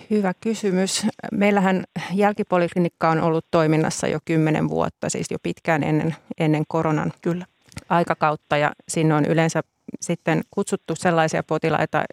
Hyvä 0.10 0.34
kysymys. 0.34 1.06
Meillähän 1.32 1.84
jälkipoliklinikka 2.14 3.10
on 3.10 3.22
ollut 3.22 3.46
toiminnassa 3.52 4.08
jo 4.08 4.20
kymmenen 4.26 4.70
vuotta, 4.70 5.10
siis 5.10 5.28
jo 5.32 5.38
pitkään 5.44 5.84
ennen, 5.84 6.16
ennen 6.38 6.64
koronan 6.68 7.14
Kyllä. 7.22 7.46
aikakautta. 7.90 8.58
Ja 8.58 8.72
sinne 8.90 9.16
on 9.16 9.26
yleensä 9.26 9.64
sitten 10.02 10.42
kutsuttu 10.52 10.96
sellaisia 10.96 11.44
potilaita, 11.44 12.04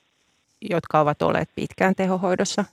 jotka 0.61 1.01
ovat 1.01 1.23
olleet 1.23 1.49
pitkään 1.55 1.95
tehohoidossa, 1.95 2.65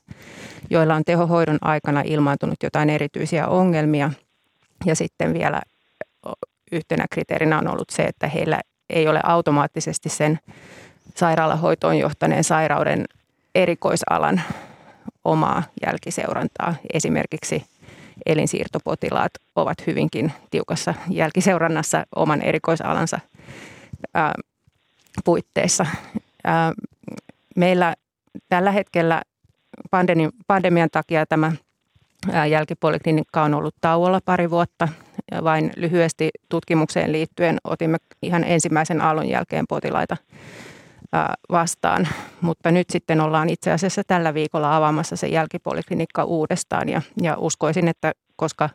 joilla 0.70 0.96
on 0.96 1.04
tehohoidon 1.06 1.58
aikana 1.62 2.02
ilmaantunut 2.06 2.64
jotain 2.64 2.90
erityisiä 2.90 3.48
ongelmia. 3.48 4.12
Ja 4.86 4.96
sitten 4.96 5.34
vielä 5.34 5.62
yhtenä 6.72 7.06
kriteerinä 7.10 7.58
on 7.58 7.68
ollut 7.68 7.90
se, 7.90 8.04
että 8.04 8.28
heillä 8.28 8.62
ei 8.90 9.08
ole 9.08 9.20
automaattisesti 9.24 10.10
sen 10.10 10.40
sairaalahoitoon 11.16 11.98
johtaneen 11.98 12.44
sairauden 12.44 13.06
erikoisalan 13.56 14.42
omaa 15.26 15.64
jälkiseurantaa. 15.86 16.76
Esimerkiksi 16.94 17.66
elinsiirtopotilaat 18.26 19.32
ovat 19.56 19.88
hyvinkin 19.88 20.34
tiukassa 20.52 20.94
jälkiseurannassa 21.10 22.06
oman 22.16 22.42
erikoisalansa 22.42 23.20
puitteissa. 25.26 25.86
Meillä 27.58 27.96
tällä 28.50 28.72
hetkellä 28.72 29.22
pandemian 30.48 30.90
takia 30.92 31.26
tämä 31.26 31.52
jälkipoliklinikka 32.50 33.44
on 33.44 33.54
ollut 33.54 33.76
tauolla 33.82 34.20
pari 34.26 34.50
vuotta. 34.50 34.88
Vain 35.44 35.72
lyhyesti 35.76 36.30
tutkimukseen 36.50 37.12
liittyen 37.12 37.58
otimme 37.64 37.98
ihan 38.22 38.44
ensimmäisen 38.44 39.02
aallon 39.02 39.30
jälkeen 39.30 39.66
potilaita 39.70 40.18
vastaan, 41.52 42.08
mutta 42.42 42.72
nyt 42.72 42.90
sitten 42.90 43.22
ollaan 43.22 43.50
itse 43.50 43.72
asiassa 43.72 44.02
tällä 44.08 44.34
viikolla 44.34 44.76
avaamassa 44.76 45.16
se 45.16 45.28
jälkipoliklinikka 45.28 46.24
uudestaan 46.24 46.90
ja, 46.90 47.02
ja 47.22 47.38
uskoisin, 47.38 47.88
että 47.88 48.12
koska 48.36 48.70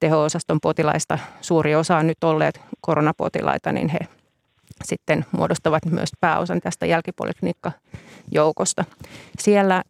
teho-osaston 0.00 0.58
potilaista 0.62 1.18
suuri 1.40 1.74
osa 1.74 1.96
on 1.96 2.06
nyt 2.06 2.24
olleet 2.24 2.60
koronapotilaita, 2.80 3.72
niin 3.72 3.88
he 3.88 3.98
sitten 4.84 5.26
muodostavat 5.32 5.86
myös 5.86 6.10
pääosan 6.20 6.60
tästä 6.60 6.86
jälkipoliklinikka-joukosta. 8.32 8.84
Siellä 9.38 9.82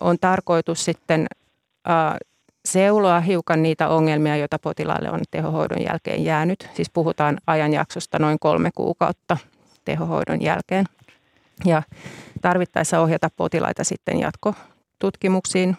on 0.00 0.16
tarkoitus 0.20 0.84
sitten 0.84 1.26
seuloa 2.64 3.20
hiukan 3.20 3.62
niitä 3.62 3.88
ongelmia, 3.88 4.36
joita 4.36 4.58
potilaalle 4.58 5.10
on 5.10 5.20
tehohoidon 5.30 5.82
jälkeen 5.82 6.24
jäänyt. 6.24 6.68
Siis 6.74 6.90
puhutaan 6.90 7.38
ajanjaksosta 7.46 8.18
noin 8.18 8.38
kolme 8.40 8.70
kuukautta 8.74 9.36
tehohoidon 9.84 10.42
jälkeen. 10.42 10.84
Ja 11.64 11.82
tarvittaessa 12.42 13.00
ohjata 13.00 13.30
potilaita 13.36 13.84
sitten 13.84 14.20
jatkotutkimuksiin 14.20 15.76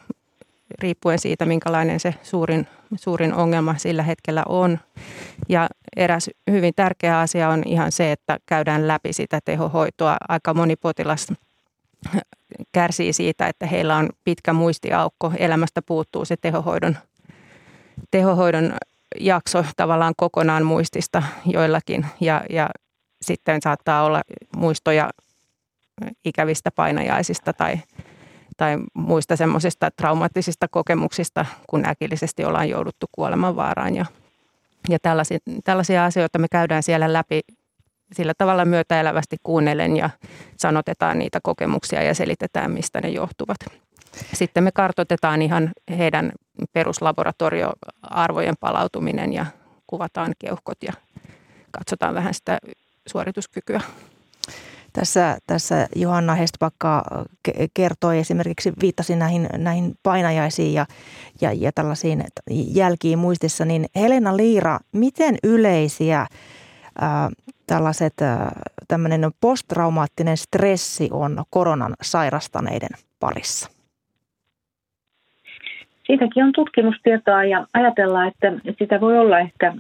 riippuen 0.79 1.19
siitä, 1.19 1.45
minkälainen 1.45 1.99
se 1.99 2.15
suurin, 2.23 2.67
suurin 2.95 3.33
ongelma 3.33 3.77
sillä 3.77 4.03
hetkellä 4.03 4.43
on. 4.49 4.79
Ja 5.49 5.69
eräs 5.95 6.29
hyvin 6.51 6.73
tärkeä 6.75 7.19
asia 7.19 7.49
on 7.49 7.63
ihan 7.65 7.91
se, 7.91 8.11
että 8.11 8.38
käydään 8.45 8.88
läpi 8.88 9.13
sitä 9.13 9.39
tehohoitoa. 9.45 10.17
Aika 10.29 10.53
moni 10.53 10.75
potilas 10.75 11.27
kärsii 12.72 13.14
siitä, 13.14 13.47
että 13.47 13.66
heillä 13.66 13.95
on 13.95 14.10
pitkä 14.24 14.53
muistiaukko, 14.53 15.32
elämästä 15.38 15.82
puuttuu 15.82 16.26
se 16.26 16.36
tehohoidon, 16.41 16.97
tehohoidon 18.12 18.74
jakso 19.20 19.66
tavallaan 19.78 20.14
kokonaan 20.18 20.66
muistista 20.66 21.24
joillakin 21.45 22.05
ja, 22.22 22.43
ja 22.49 22.70
sitten 23.22 23.62
saattaa 23.62 24.03
olla 24.03 24.22
muistoja 24.55 25.10
ikävistä 26.26 26.72
painajaisista 26.72 27.53
tai, 27.53 27.80
tai 28.58 28.78
muista 28.93 29.36
semmoisista 29.36 29.91
traumaattisista 29.91 30.68
kokemuksista, 30.68 31.45
kun 31.70 31.86
äkillisesti 31.88 32.45
ollaan 32.45 32.70
jouduttu 32.70 33.05
kuolemanvaaraan 33.12 33.95
ja, 33.95 34.05
ja 34.89 34.99
tällaisia, 35.01 35.38
tällaisia 35.64 36.05
asioita 36.05 36.39
me 36.39 36.47
käydään 36.51 36.84
siellä 36.84 37.14
läpi 37.14 37.41
sillä 38.14 38.34
tavalla 38.38 38.66
myötäelävästi 38.66 39.38
kuunnellen 39.43 39.97
ja 39.97 40.10
sanotetaan 40.58 41.20
niitä 41.20 41.39
kokemuksia 41.43 42.03
ja 42.03 42.14
selitetään, 42.14 42.72
mistä 42.72 43.01
ne 43.01 43.10
johtuvat. 43.10 43.58
Sitten 44.34 44.64
me 44.64 44.72
kartoitetaan 44.72 45.41
ihan 45.41 45.72
heidän 45.97 46.32
peruslaboratorioarvojen 46.74 48.55
palautuminen 48.60 49.34
ja 49.34 49.45
kuvataan 49.88 50.34
keuhkot 50.39 50.78
ja 50.84 50.93
katsotaan 51.72 52.16
vähän 52.16 52.34
sitä 52.34 52.58
suorituskykyä. 53.08 53.82
Tässä, 54.93 55.38
tässä 55.47 55.88
Johanna 55.95 56.36
Hestbakka 56.36 57.03
kertoi 57.74 58.20
esimerkiksi, 58.20 58.74
viittasi 58.82 59.16
näihin, 59.16 59.49
näihin 59.58 59.95
painajaisiin 60.03 60.74
ja, 60.74 60.86
ja, 61.41 61.53
ja 61.53 61.72
tällaisiin 61.72 62.24
jälkiin 62.49 63.20
muistissa, 63.20 63.66
niin 63.66 63.86
Helena 63.95 64.38
Liira, 64.38 64.80
miten 64.91 65.38
yleisiä 65.43 66.28
tällaiset, 67.68 68.14
tämmöinen 68.88 69.22
posttraumaattinen 69.41 70.38
stressi 70.38 71.10
on 71.12 71.43
koronan 71.50 71.93
sairastaneiden 72.02 72.89
parissa? 73.20 73.72
Siitäkin 76.08 76.43
on 76.43 76.54
tutkimustietoa 76.54 77.43
ja 77.43 77.68
ajatellaan, 77.74 78.28
että 78.28 78.54
sitä 78.80 79.02
voi 79.02 79.18
olla 79.18 79.39
ehkä 79.39 79.74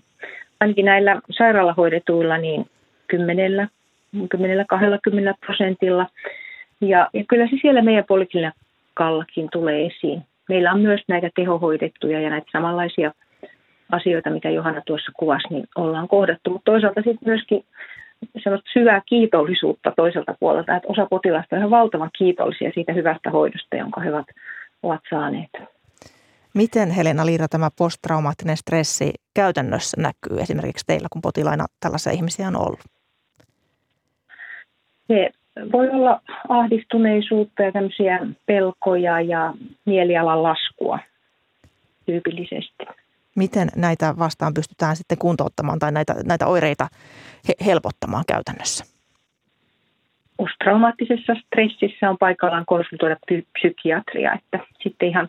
ainakin 0.59 0.85
näillä 0.85 1.21
sairaalahoidetuilla 1.29 2.37
niin 2.37 2.69
10 3.07 3.69
10-20 4.15 4.19
prosentilla. 5.45 6.07
Ja, 6.81 7.09
ja 7.13 7.23
kyllä 7.27 7.47
se 7.47 7.57
siellä 7.61 7.81
meidän 7.81 8.05
poliklinikallakin 8.07 9.49
tulee 9.51 9.85
esiin. 9.85 10.23
Meillä 10.49 10.71
on 10.71 10.81
myös 10.81 11.01
näitä 11.07 11.29
tehohoidettuja 11.35 12.21
ja 12.21 12.29
näitä 12.29 12.47
samanlaisia 12.51 13.11
asioita, 13.91 14.29
mitä 14.29 14.49
Johanna 14.49 14.81
tuossa 14.85 15.11
kuvasi, 15.19 15.47
niin 15.49 15.67
ollaan 15.75 16.07
kohdattu. 16.07 16.49
Mutta 16.49 16.71
toisaalta 16.71 17.01
sitten 17.01 17.29
myöskin 17.29 17.65
sellaista 18.43 18.69
syvää 18.73 19.01
kiitollisuutta 19.05 19.93
toiselta 19.95 20.35
puolelta, 20.39 20.75
että 20.75 20.87
osa 20.87 21.05
potilasta 21.05 21.55
on 21.55 21.59
ihan 21.59 21.69
valtavan 21.69 22.09
kiitollisia 22.17 22.71
siitä 22.73 22.93
hyvästä 22.93 23.31
hoidosta, 23.31 23.75
jonka 23.75 24.01
he 24.01 24.13
ovat, 24.13 24.25
ovat 24.83 25.01
saaneet. 25.09 25.49
Miten 26.53 26.91
Helena 26.91 27.25
Liira 27.25 27.47
tämä 27.47 27.69
posttraumaattinen 27.77 28.57
stressi 28.57 29.13
käytännössä 29.33 30.01
näkyy 30.01 30.41
esimerkiksi 30.41 30.85
teillä, 30.85 31.07
kun 31.11 31.21
potilaina 31.21 31.65
tällaisia 31.79 32.13
ihmisiä 32.13 32.47
on 32.47 32.55
ollut? 32.55 32.79
Se 35.07 35.29
voi 35.71 35.89
olla 35.89 36.21
ahdistuneisuutta 36.49 37.63
ja 37.63 37.71
tämmöisiä 37.71 38.19
pelkoja 38.45 39.21
ja 39.21 39.53
mielialan 39.85 40.43
laskua 40.43 40.99
tyypillisesti 42.05 42.85
miten 43.37 43.67
näitä 43.75 44.13
vastaan 44.19 44.53
pystytään 44.53 44.95
sitten 44.95 45.17
kuntouttamaan 45.17 45.79
tai 45.79 45.91
näitä, 45.91 46.13
näitä 46.25 46.47
oireita 46.47 46.87
he, 47.47 47.53
helpottamaan 47.65 48.23
käytännössä? 48.27 48.85
Posttraumaattisessa 50.37 51.33
stressissä 51.45 52.09
on 52.09 52.17
paikallaan 52.17 52.65
konsultoida 52.65 53.15
psykiatria, 53.59 54.33
että 54.33 54.59
sitten 54.83 55.09
ihan, 55.09 55.27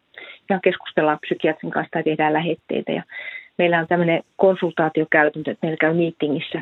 ihan 0.51 0.61
keskustellaan 0.61 1.19
psykiatrin 1.19 1.73
kanssa 1.73 1.91
tai 1.91 2.03
tehdään 2.03 2.33
lähetteitä. 2.33 2.93
Ja 2.93 3.03
meillä 3.59 3.79
on 3.79 3.87
tämmöinen 3.87 4.23
konsultaatiokäytäntö, 4.37 5.51
että 5.51 5.67
meillä 5.67 5.77
käy 5.81 5.95
meetingissä 5.95 6.61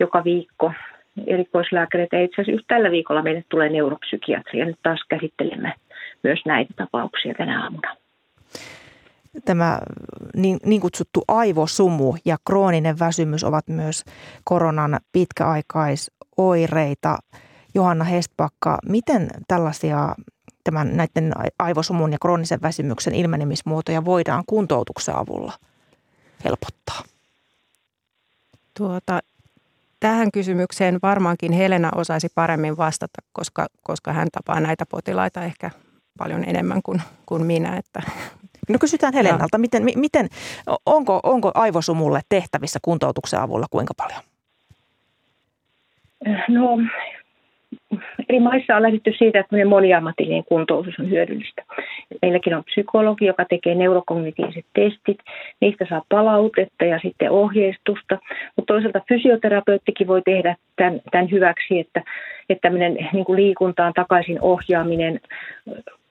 joka 0.00 0.24
viikko 0.24 0.72
erikoislääkäreitä. 1.26 2.16
Ja 2.16 2.24
itse 2.24 2.42
asiassa 2.42 2.64
tällä 2.68 2.90
viikolla 2.90 3.22
meille 3.22 3.44
tulee 3.48 3.68
neuropsykiatria. 3.68 4.64
Nyt 4.64 4.78
taas 4.82 5.00
käsittelemme 5.08 5.74
myös 6.22 6.40
näitä 6.46 6.74
tapauksia 6.76 7.34
tänä 7.34 7.62
aamuna 7.62 7.96
tämä 9.44 9.78
niin, 10.36 10.58
niin 10.66 10.80
kutsuttu 10.80 11.24
aivosumu 11.28 12.14
ja 12.24 12.36
krooninen 12.46 12.98
väsymys 12.98 13.44
ovat 13.44 13.68
myös 13.68 14.04
koronan 14.44 15.00
pitkäaikaisoireita. 15.12 17.18
Johanna 17.74 18.04
Hestbakka, 18.04 18.78
miten 18.86 19.28
tällaisia 19.48 20.14
tämän, 20.64 20.96
näiden 20.96 21.32
aivosumun 21.58 22.12
ja 22.12 22.18
kroonisen 22.20 22.62
väsymyksen 22.62 23.14
ilmenemismuotoja 23.14 24.04
voidaan 24.04 24.44
kuntoutuksen 24.46 25.16
avulla 25.16 25.52
helpottaa? 26.44 27.02
Tuota, 28.76 29.20
tähän 30.00 30.32
kysymykseen 30.32 30.98
varmaankin 31.02 31.52
Helena 31.52 31.90
osaisi 31.94 32.28
paremmin 32.34 32.76
vastata, 32.76 33.22
koska, 33.32 33.66
koska 33.82 34.12
hän 34.12 34.28
tapaa 34.32 34.60
näitä 34.60 34.86
potilaita 34.86 35.42
ehkä 35.42 35.70
paljon 36.18 36.44
enemmän 36.44 36.82
kuin, 36.82 37.02
kuin 37.26 37.46
minä. 37.46 37.76
Että 37.76 38.02
No 38.68 38.78
kysytään 38.80 39.14
Helenalta, 39.14 39.58
miten, 39.58 39.82
miten, 39.96 40.28
onko, 40.86 41.20
onko 41.22 41.50
aivosumulle 41.54 42.20
tehtävissä 42.28 42.78
kuntoutuksen 42.82 43.40
avulla 43.40 43.66
kuinka 43.70 43.94
paljon? 43.96 44.20
No, 46.48 46.78
eri 48.28 48.40
maissa 48.40 48.76
on 48.76 48.82
lähdetty 48.82 49.12
siitä, 49.18 49.40
että 49.40 49.64
moniammatillinen 49.64 50.44
kuntoutus 50.44 50.94
on 50.98 51.10
hyödyllistä. 51.10 51.62
Meilläkin 52.22 52.54
on 52.54 52.64
psykologi, 52.64 53.26
joka 53.26 53.44
tekee 53.44 53.74
neurokognitiiviset 53.74 54.66
testit. 54.74 55.18
Niistä 55.60 55.86
saa 55.88 56.02
palautetta 56.08 56.84
ja 56.84 56.98
sitten 57.02 57.30
ohjeistusta. 57.30 58.18
Mutta 58.56 58.72
toisaalta 58.72 59.00
fysioterapeuttikin 59.08 60.06
voi 60.06 60.22
tehdä 60.24 60.56
tämän, 60.76 61.00
tämän 61.10 61.30
hyväksi, 61.30 61.78
että, 61.78 62.02
että 62.48 62.62
tämmöinen 62.62 63.08
niin 63.12 63.24
kuin 63.24 63.36
liikuntaan 63.36 63.92
takaisin 63.94 64.38
ohjaaminen 64.40 65.20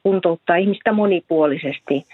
kuntouttaa 0.03 0.55
ihmistä 0.55 0.91
monipuolisesti 0.91 2.05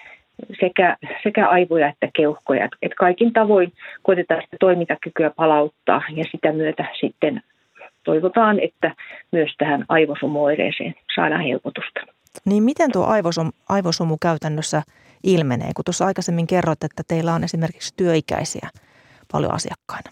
sekä, 0.59 0.97
sekä 1.23 1.47
aivoja 1.47 1.89
että 1.89 2.07
keuhkoja. 2.13 2.69
Et 2.81 2.93
kaikin 2.93 3.33
tavoin 3.33 3.73
koitetaan 4.03 4.41
sitä 4.41 4.57
toimintakykyä 4.59 5.29
palauttaa 5.29 6.01
ja 6.15 6.23
sitä 6.31 6.51
myötä 6.51 6.85
sitten 6.99 7.41
toivotaan, 8.03 8.59
että 8.59 8.95
myös 9.31 9.51
tähän 9.57 9.85
aivosumuoireeseen 9.89 10.95
saadaan 11.15 11.41
helpotusta. 11.41 11.99
Niin 12.45 12.63
miten 12.63 12.91
tuo 12.91 13.05
aivosumu, 13.05 13.51
aivosumu 13.69 14.17
käytännössä 14.21 14.81
ilmenee? 15.23 15.69
Kun 15.75 15.85
tuossa 15.85 16.05
aikaisemmin 16.05 16.47
kerrot, 16.47 16.83
että 16.83 17.03
teillä 17.07 17.33
on 17.33 17.43
esimerkiksi 17.43 17.93
työikäisiä 17.97 18.69
paljon 19.31 19.53
asiakkaina. 19.53 20.11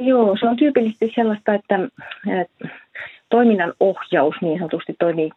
Joo, 0.00 0.36
se 0.40 0.48
on 0.48 0.56
tyypillisesti 0.56 1.12
sellaista, 1.14 1.54
että 1.54 1.78
toiminnan 3.28 3.72
ohjaus 3.80 4.34
niin 4.40 4.58
sanotusti 4.58 4.94
toimii 4.98 5.30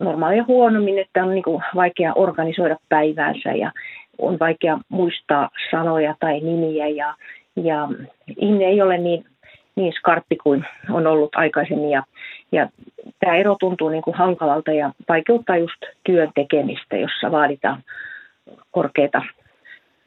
normaalia 0.00 0.44
huonommin, 0.48 0.98
että 0.98 1.24
on 1.24 1.30
niin 1.30 1.42
kuin 1.44 1.62
vaikea 1.74 2.14
organisoida 2.14 2.76
päiväänsä 2.88 3.52
ja 3.52 3.72
on 4.18 4.38
vaikea 4.38 4.78
muistaa 4.88 5.50
sanoja 5.70 6.14
tai 6.20 6.40
nimiä 6.40 6.88
ja, 6.88 7.14
ja 7.56 7.88
ihminen 8.36 8.68
ei 8.68 8.82
ole 8.82 8.98
niin, 8.98 9.24
niin 9.76 9.92
skarppi 9.92 10.36
kuin 10.36 10.64
on 10.90 11.06
ollut 11.06 11.36
aikaisemmin 11.36 11.90
ja, 11.90 12.02
ja 12.52 12.68
tämä 13.20 13.36
ero 13.36 13.56
tuntuu 13.60 13.88
niin 13.88 14.02
kuin 14.02 14.16
hankalalta 14.16 14.72
ja 14.72 14.92
vaikeuttaa 15.08 15.56
just 15.56 15.82
työn 16.04 16.30
tekemistä, 16.34 16.96
jossa 16.96 17.30
vaaditaan 17.30 17.82
korkeata 18.70 19.22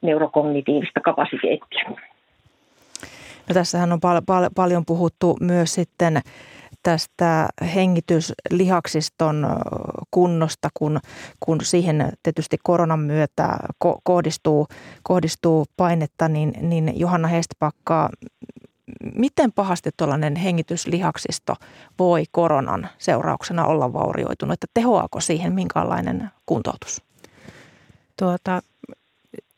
neurokognitiivista 0.02 1.00
kapasiteettia. 1.00 1.90
No 3.50 3.54
tässähän 3.54 3.92
on 3.92 4.00
pal- 4.00 4.22
pal- 4.26 4.50
paljon 4.56 4.86
puhuttu 4.86 5.38
myös 5.42 5.74
sitten 5.74 6.22
tästä 6.88 7.50
hengityslihaksiston 7.76 9.48
kunnosta, 10.12 10.70
kun, 10.74 11.00
kun 11.40 11.58
siihen 11.64 12.12
tietysti 12.24 12.58
koronan 12.64 13.00
myötä 13.00 13.58
ko- 13.86 14.00
kohdistuu, 14.04 14.68
kohdistuu 15.04 15.66
painetta, 15.78 16.28
niin, 16.28 16.54
niin 16.62 17.00
Johanna 17.00 17.28
Hestpakka, 17.28 18.10
miten 19.16 19.52
pahasti 19.52 19.90
tuollainen 19.98 20.36
hengityslihaksisto 20.36 21.56
voi 22.00 22.24
koronan 22.32 22.90
seurauksena 22.98 23.66
olla 23.66 23.94
vaurioitunut? 23.94 24.54
Että 24.54 24.68
tehoaako 24.74 25.20
siihen 25.20 25.54
minkälainen 25.54 26.30
kuntoutus? 26.46 27.02
Tuota, 28.20 28.62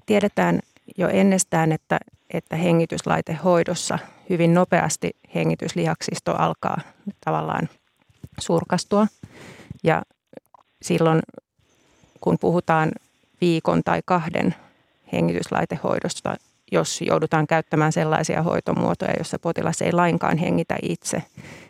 tiedetään 0.06 0.60
jo 0.98 1.08
ennestään, 1.08 1.72
että, 1.72 2.00
että 2.34 2.56
hengityslaitehoidossa 2.56 4.00
hyvin 4.30 4.54
nopeasti 4.54 5.12
hengityslihaksisto 5.36 6.36
alkaa 6.36 6.82
tavallaan 7.26 7.70
surkastua. 8.40 9.08
Ja 9.84 10.02
silloin, 10.82 11.20
kun 12.22 12.38
puhutaan 12.42 12.92
viikon 13.42 13.82
tai 13.86 14.02
kahden 14.06 14.56
hengityslaitehoidosta, 15.14 16.36
jos 16.72 17.02
joudutaan 17.02 17.48
käyttämään 17.48 17.92
sellaisia 17.92 18.44
hoitomuotoja, 18.44 19.14
joissa 19.18 19.40
potilas 19.40 19.82
ei 19.82 19.92
lainkaan 19.92 20.38
hengitä 20.38 20.78
itse, 20.82 21.24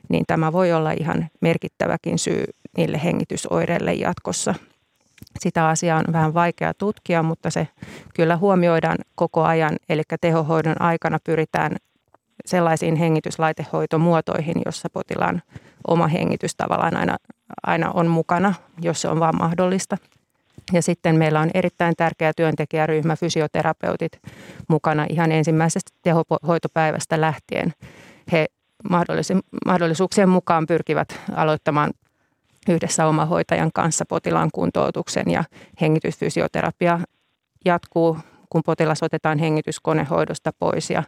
niin 0.10 0.24
tämä 0.28 0.54
voi 0.54 0.74
olla 0.74 0.92
ihan 0.92 1.30
merkittäväkin 1.42 2.20
syy 2.20 2.44
niille 2.78 3.04
hengitysoireille 3.04 3.94
jatkossa– 3.94 4.56
sitä 5.40 5.68
asiaa 5.68 6.00
on 6.08 6.14
vähän 6.14 6.34
vaikea 6.34 6.74
tutkia, 6.74 7.24
mutta 7.24 7.50
se 7.50 7.68
kyllä 8.16 8.38
huomioidaan 8.38 8.98
koko 9.16 9.44
ajan. 9.44 9.76
Eli 9.90 10.02
tehohoidon 10.22 10.82
aikana 10.82 11.18
pyritään 11.24 11.76
sellaisiin 12.46 12.96
hengityslaitehoitomuotoihin, 12.96 14.62
jossa 14.66 14.90
potilaan 14.94 15.42
oma 15.88 16.08
hengitys 16.08 16.56
tavallaan 16.56 16.98
aina, 16.98 17.18
aina 17.64 17.92
on 17.92 18.08
mukana, 18.08 18.54
jos 18.82 19.02
se 19.02 19.08
on 19.08 19.20
vaan 19.20 19.38
mahdollista. 19.40 19.98
Ja 20.74 20.82
sitten 20.82 21.16
meillä 21.16 21.40
on 21.40 21.50
erittäin 21.54 21.94
tärkeä 21.98 22.32
työntekijäryhmä, 22.36 23.16
fysioterapeutit 23.16 24.20
mukana 24.68 25.06
ihan 25.10 25.32
ensimmäisestä 25.32 25.92
tehohoitopäivästä 26.02 27.22
lähtien. 27.22 27.74
He 28.32 28.46
mahdollisuuksien 29.66 30.30
mukaan 30.30 30.66
pyrkivät 30.68 31.20
aloittamaan 31.36 31.92
yhdessä 32.70 33.08
omahoitajan 33.08 33.72
kanssa 33.74 34.06
potilaan 34.06 34.50
kuntoutuksen 34.54 35.32
ja 35.32 35.44
hengitysfysioterapia 35.82 37.00
jatkuu, 37.66 38.18
kun 38.50 38.62
potilas 38.66 39.04
otetaan 39.04 39.40
hengityskonehoidosta 39.40 40.52
pois 40.60 40.90
ja 40.90 41.04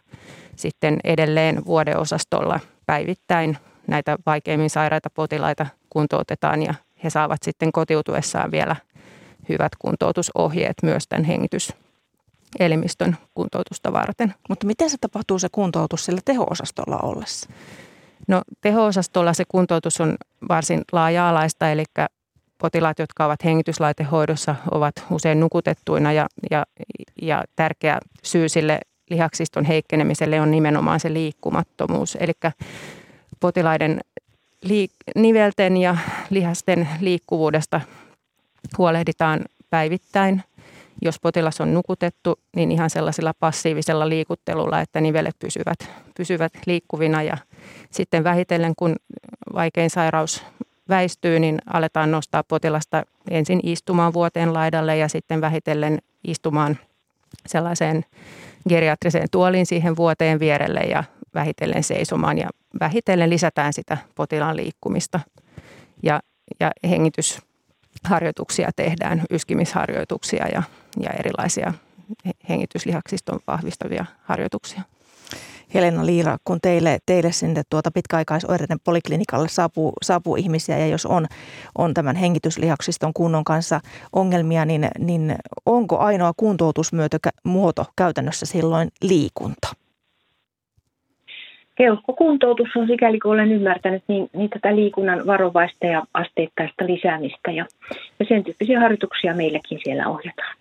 sitten 0.56 1.00
edelleen 1.04 1.64
vuodeosastolla 1.66 2.60
päivittäin 2.86 3.56
näitä 3.86 4.18
vaikeimmin 4.26 4.70
sairaita 4.70 5.10
potilaita 5.10 5.66
kuntoutetaan 5.90 6.62
ja 6.62 6.74
he 7.04 7.10
saavat 7.10 7.42
sitten 7.42 7.72
kotiutuessaan 7.72 8.50
vielä 8.50 8.76
hyvät 9.48 9.72
kuntoutusohjeet 9.78 10.76
myös 10.82 11.08
tämän 11.08 11.24
hengityselimistön 11.24 13.16
kuntoutusta 13.34 13.92
varten. 13.92 14.34
Mutta 14.48 14.66
miten 14.66 14.90
se 14.90 14.96
tapahtuu 15.00 15.38
se 15.38 15.48
kuntoutus 15.52 16.04
sillä 16.04 16.20
teho-osastolla 16.24 16.98
ollessa? 17.02 17.50
No 18.28 18.42
teho-osastolla 18.60 19.32
se 19.32 19.44
kuntoutus 19.48 20.00
on 20.00 20.16
varsin 20.48 20.82
laaja-alaista, 20.92 21.70
eli 21.70 21.84
potilaat, 22.58 22.98
jotka 22.98 23.24
ovat 23.24 23.44
hengityslaitehoidossa, 23.44 24.56
ovat 24.70 24.94
usein 25.10 25.40
nukutettuina 25.40 26.12
ja, 26.12 26.26
ja, 26.50 26.66
ja 27.22 27.44
tärkeä 27.56 27.98
syy 28.22 28.48
sille 28.48 28.80
lihaksiston 29.10 29.64
heikkenemiselle 29.64 30.40
on 30.40 30.50
nimenomaan 30.50 31.00
se 31.00 31.12
liikkumattomuus. 31.12 32.16
Eli 32.20 32.32
potilaiden 33.40 34.00
liik- 34.64 35.12
nivelten 35.20 35.76
ja 35.76 35.96
lihasten 36.30 36.88
liikkuvuudesta 37.00 37.80
huolehditaan 38.78 39.44
päivittäin. 39.70 40.42
Jos 41.02 41.20
potilas 41.20 41.60
on 41.60 41.74
nukutettu, 41.74 42.38
niin 42.56 42.72
ihan 42.72 42.90
sellaisella 42.90 43.34
passiivisella 43.40 44.08
liikuttelulla, 44.08 44.80
että 44.80 45.00
nivelet 45.00 45.36
pysyvät, 45.38 45.90
pysyvät 46.16 46.52
liikkuvina 46.66 47.22
ja 47.22 47.36
sitten 47.90 48.24
vähitellen, 48.24 48.72
kun 48.76 48.96
vaikein 49.54 49.90
sairaus 49.90 50.44
väistyy, 50.88 51.38
niin 51.38 51.58
aletaan 51.66 52.10
nostaa 52.10 52.44
potilasta 52.44 53.04
ensin 53.30 53.60
istumaan 53.62 54.12
vuoteen 54.12 54.54
laidalle 54.54 54.96
ja 54.96 55.08
sitten 55.08 55.40
vähitellen 55.40 55.98
istumaan 56.24 56.78
sellaiseen 57.46 58.04
geriatriseen 58.68 59.28
tuoliin 59.30 59.66
siihen 59.66 59.96
vuoteen 59.96 60.40
vierelle 60.40 60.80
ja 60.80 61.04
vähitellen 61.34 61.82
seisomaan 61.82 62.38
ja 62.38 62.48
vähitellen 62.80 63.30
lisätään 63.30 63.72
sitä 63.72 63.98
potilaan 64.14 64.56
liikkumista. 64.56 65.20
Ja, 66.02 66.20
ja 66.60 66.70
hengitysharjoituksia 68.02 68.70
tehdään, 68.76 69.22
yskimisharjoituksia 69.30 70.48
ja, 70.48 70.62
ja 71.00 71.10
erilaisia 71.10 71.74
hengityslihaksiston 72.48 73.40
vahvistavia 73.46 74.04
harjoituksia. 74.22 74.82
Helena 75.74 76.06
Liira, 76.06 76.38
kun 76.44 76.60
teille, 76.60 76.98
teille 77.06 77.32
sinne 77.32 77.62
tuota 77.70 77.90
pitkäaikaisoireiden 77.90 78.80
poliklinikalle 78.84 79.48
saapuu, 79.48 79.92
saapuu 80.02 80.36
ihmisiä 80.36 80.78
ja 80.78 80.86
jos 80.86 81.06
on, 81.06 81.26
on 81.78 81.94
tämän 81.94 82.16
hengityslihaksiston 82.16 83.12
kunnon 83.12 83.44
kanssa 83.44 83.80
ongelmia, 84.12 84.64
niin, 84.64 84.88
niin 84.98 85.36
onko 85.66 85.98
ainoa 85.98 86.32
kuntoutusmuoto 86.36 87.84
käytännössä 87.96 88.46
silloin 88.46 88.88
liikunta? 89.02 89.81
Keuhkokuntoutus 91.74 92.68
on 92.76 92.86
sikäli 92.86 93.18
kun 93.18 93.32
olen 93.32 93.52
ymmärtänyt, 93.52 94.02
niin, 94.08 94.30
niin 94.36 94.50
tätä 94.50 94.76
liikunnan 94.76 95.26
varovaista 95.26 95.86
ja 95.86 96.02
asteittaista 96.14 96.86
lisäämistä 96.86 97.50
ja, 97.50 97.66
ja 98.18 98.26
sen 98.28 98.44
tyyppisiä 98.44 98.80
harjoituksia 98.80 99.34
meilläkin 99.34 99.80
siellä 99.84 100.08
ohjataan. 100.08 100.56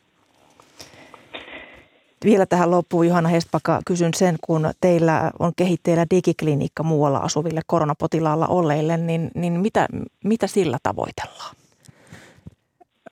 Vielä 2.26 2.45
tähän 2.45 2.72
loppuun 2.72 3.07
Johanna 3.07 3.30
Hestpaka 3.30 3.80
kysyn 3.86 4.14
sen, 4.14 4.36
kun 4.41 4.72
teillä 4.82 5.32
on 5.39 5.51
kehitteillä 5.55 6.05
digiklinikka 6.12 6.84
muualla 6.84 7.18
asuville 7.18 7.62
koronapotilaalla 7.68 8.47
olleille, 8.47 8.97
niin, 8.97 9.32
niin 9.36 9.53
mitä, 9.53 9.88
mitä 10.24 10.47
sillä 10.47 10.78
tavoitellaan? 10.84 11.55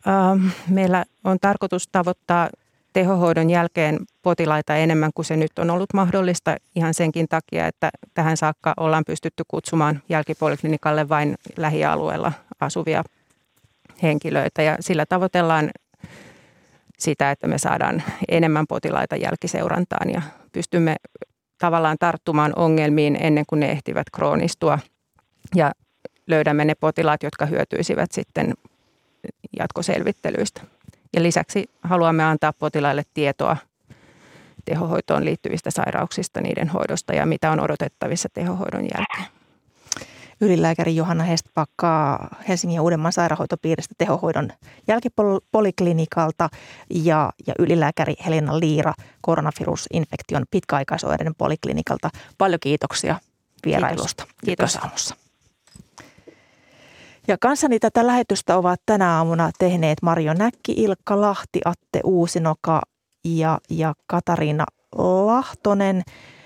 Ähm, 0.08 0.48
meillä 0.70 1.06
on 1.24 1.38
tarkoitus 1.42 1.88
tavoittaa 1.88 2.50
tehohoidon 2.94 3.50
jälkeen 3.50 4.00
potilaita 4.22 4.76
enemmän 4.76 5.12
kuin 5.16 5.26
se 5.26 5.38
nyt 5.38 5.60
on 5.60 5.70
ollut 5.70 5.94
mahdollista 5.94 6.56
ihan 6.76 6.94
senkin 6.94 7.28
takia, 7.28 7.68
että 7.68 7.90
tähän 8.14 8.38
saakka 8.38 8.74
ollaan 8.78 9.04
pystytty 9.08 9.44
kutsumaan 9.48 10.02
jälkipoliklinikalle 10.10 11.10
vain 11.10 11.36
lähialueella 11.58 12.32
asuvia 12.60 13.04
henkilöitä 14.04 14.62
ja 14.62 14.78
sillä 14.80 15.06
tavoitellaan 15.06 15.70
sitä, 16.98 17.32
että 17.32 17.48
me 17.48 17.58
saadaan 17.58 18.04
enemmän 18.30 18.68
potilaita 18.68 19.16
jälkiseurantaan 19.16 20.10
ja 20.10 20.22
pystymme 20.52 20.96
tavallaan 21.58 21.98
tarttumaan 22.00 22.54
ongelmiin 22.56 23.18
ennen 23.22 23.46
kuin 23.48 23.60
ne 23.60 23.72
ehtivät 23.72 24.08
kroonistua 24.16 24.80
ja 25.56 25.72
löydämme 26.28 26.66
ne 26.66 26.76
potilaat, 26.76 27.24
jotka 27.24 27.46
hyötyisivät 27.46 28.12
sitten 28.12 28.54
jatkoselvittelyistä. 29.60 30.62
Ja 31.14 31.24
lisäksi 31.24 31.70
haluamme 31.82 32.24
antaa 32.24 32.54
potilaille 32.54 33.04
tietoa 33.14 33.58
tehohoitoon 34.66 35.26
liittyvistä 35.26 35.72
sairauksista, 35.72 36.42
niiden 36.42 36.70
hoidosta 36.70 37.14
ja 37.14 37.26
mitä 37.26 37.52
on 37.52 37.60
odotettavissa 37.60 38.30
tehohoidon 38.34 38.84
jälkeen 38.84 39.40
ylilääkäri 40.42 40.96
Johanna 40.96 41.24
Hestpakkaa 41.24 42.36
Helsingin 42.48 42.76
ja 42.76 42.82
Uudenmaan 42.82 43.14
sairaanhoitopiiristä 43.14 43.96
tehohoidon 43.98 44.50
jälkipoliklinikalta 44.88 46.50
ja, 46.90 47.34
ja 47.48 47.54
ylilääkäri 47.60 48.16
Helena 48.26 48.60
Liira 48.60 48.94
koronavirusinfektion 49.22 50.46
pitkäaikaisoireiden 50.52 51.36
poliklinikalta. 51.36 52.10
Paljon 52.38 52.60
kiitoksia 52.60 53.20
vierailusta 53.66 54.26
Kiitos. 54.46 54.78
Kiitos. 54.82 55.19
Ja 57.30 57.38
kanssani 57.42 57.80
tätä 57.80 58.08
lähetystä 58.08 58.58
ovat 58.58 58.82
tänä 58.86 59.18
aamuna 59.18 59.52
tehneet 59.60 59.98
Marjo 60.02 60.34
Näkki, 60.34 60.72
Ilkka 60.78 61.22
Lahti, 61.22 61.62
Atte 61.66 62.00
Uusinoka 62.04 62.82
ja, 63.26 63.60
ja 63.70 63.94
Katariina 64.08 64.66
Lahtonen. 64.98 66.04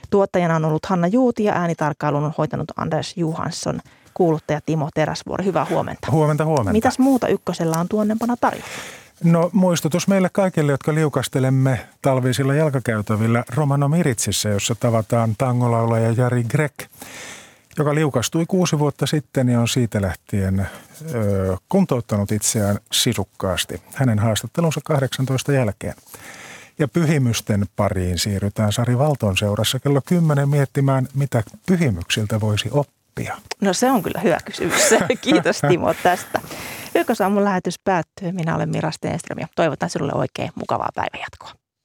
Tuottajana 0.10 0.56
on 0.56 0.66
ollut 0.66 0.86
Hanna 0.86 1.08
Juuti 1.08 1.44
ja 1.44 1.54
äänitarkkailun 1.54 2.24
on 2.24 2.34
hoitanut 2.38 2.72
Anders 2.78 3.18
Johansson. 3.18 3.80
Kuuluttaja 4.14 4.60
Timo 4.66 4.90
Teräsvuori, 4.94 5.46
hyvää 5.46 5.66
huomenta. 5.70 6.12
Huomenta, 6.12 6.46
huomenta. 6.46 6.72
Mitäs 6.72 7.00
muuta 7.00 7.28
ykkösellä 7.28 7.78
on 7.78 7.88
tuonnempana 7.88 8.36
tarjolla? 8.42 8.68
No 9.24 9.50
muistutus 9.54 10.08
meille 10.08 10.30
kaikille, 10.32 10.72
jotka 10.72 10.96
liukastelemme 10.96 11.80
talvisilla 12.02 12.54
jalkakäytävillä 12.54 13.44
Romano 13.56 13.88
Miritsissä, 13.88 14.50
jossa 14.50 14.76
tavataan 14.80 15.36
tangolaulaja 15.38 16.12
Jari 16.12 16.44
Grek, 16.44 16.74
joka 17.78 17.96
liukastui 17.96 18.46
kuusi 18.46 18.80
vuotta 18.80 19.06
sitten 19.06 19.50
ja 19.50 19.60
on 19.60 19.68
siitä 19.68 20.02
lähtien 20.02 20.68
ö, 21.14 21.58
kuntouttanut 21.70 22.32
itseään 22.32 22.78
sisukkaasti 22.92 23.82
hänen 23.94 24.20
haastattelunsa 24.20 24.82
18 24.86 25.52
jälkeen. 25.52 25.96
Ja 26.80 26.88
pyhimysten 26.88 27.66
pariin 27.76 28.20
siirrytään 28.20 28.72
Sari 28.72 28.98
Valton 28.98 29.38
seurassa 29.38 29.80
kello 29.80 30.02
10 30.06 30.50
miettimään, 30.50 31.08
mitä 31.14 31.44
pyhimyksiltä 31.68 32.42
voisi 32.42 32.70
oppia. 32.72 33.38
No 33.62 33.74
se 33.74 33.92
on 33.92 34.04
kyllä 34.04 34.20
hyvä 34.20 34.38
kysymys. 34.46 34.90
Kiitos 35.22 35.62
Timo 35.68 35.94
tästä. 36.04 36.42
Ykkösaamun 36.96 37.44
lähetys 37.44 37.80
päättyy. 37.84 38.32
Minä 38.32 38.56
olen 38.56 38.70
Mira 38.70 38.92
Stenström 38.92 39.40
ja 39.40 39.48
toivotan 39.56 39.90
sinulle 39.90 40.14
oikein 40.16 40.52
mukavaa 40.56 40.90
päivänjatkoa. 40.96 41.62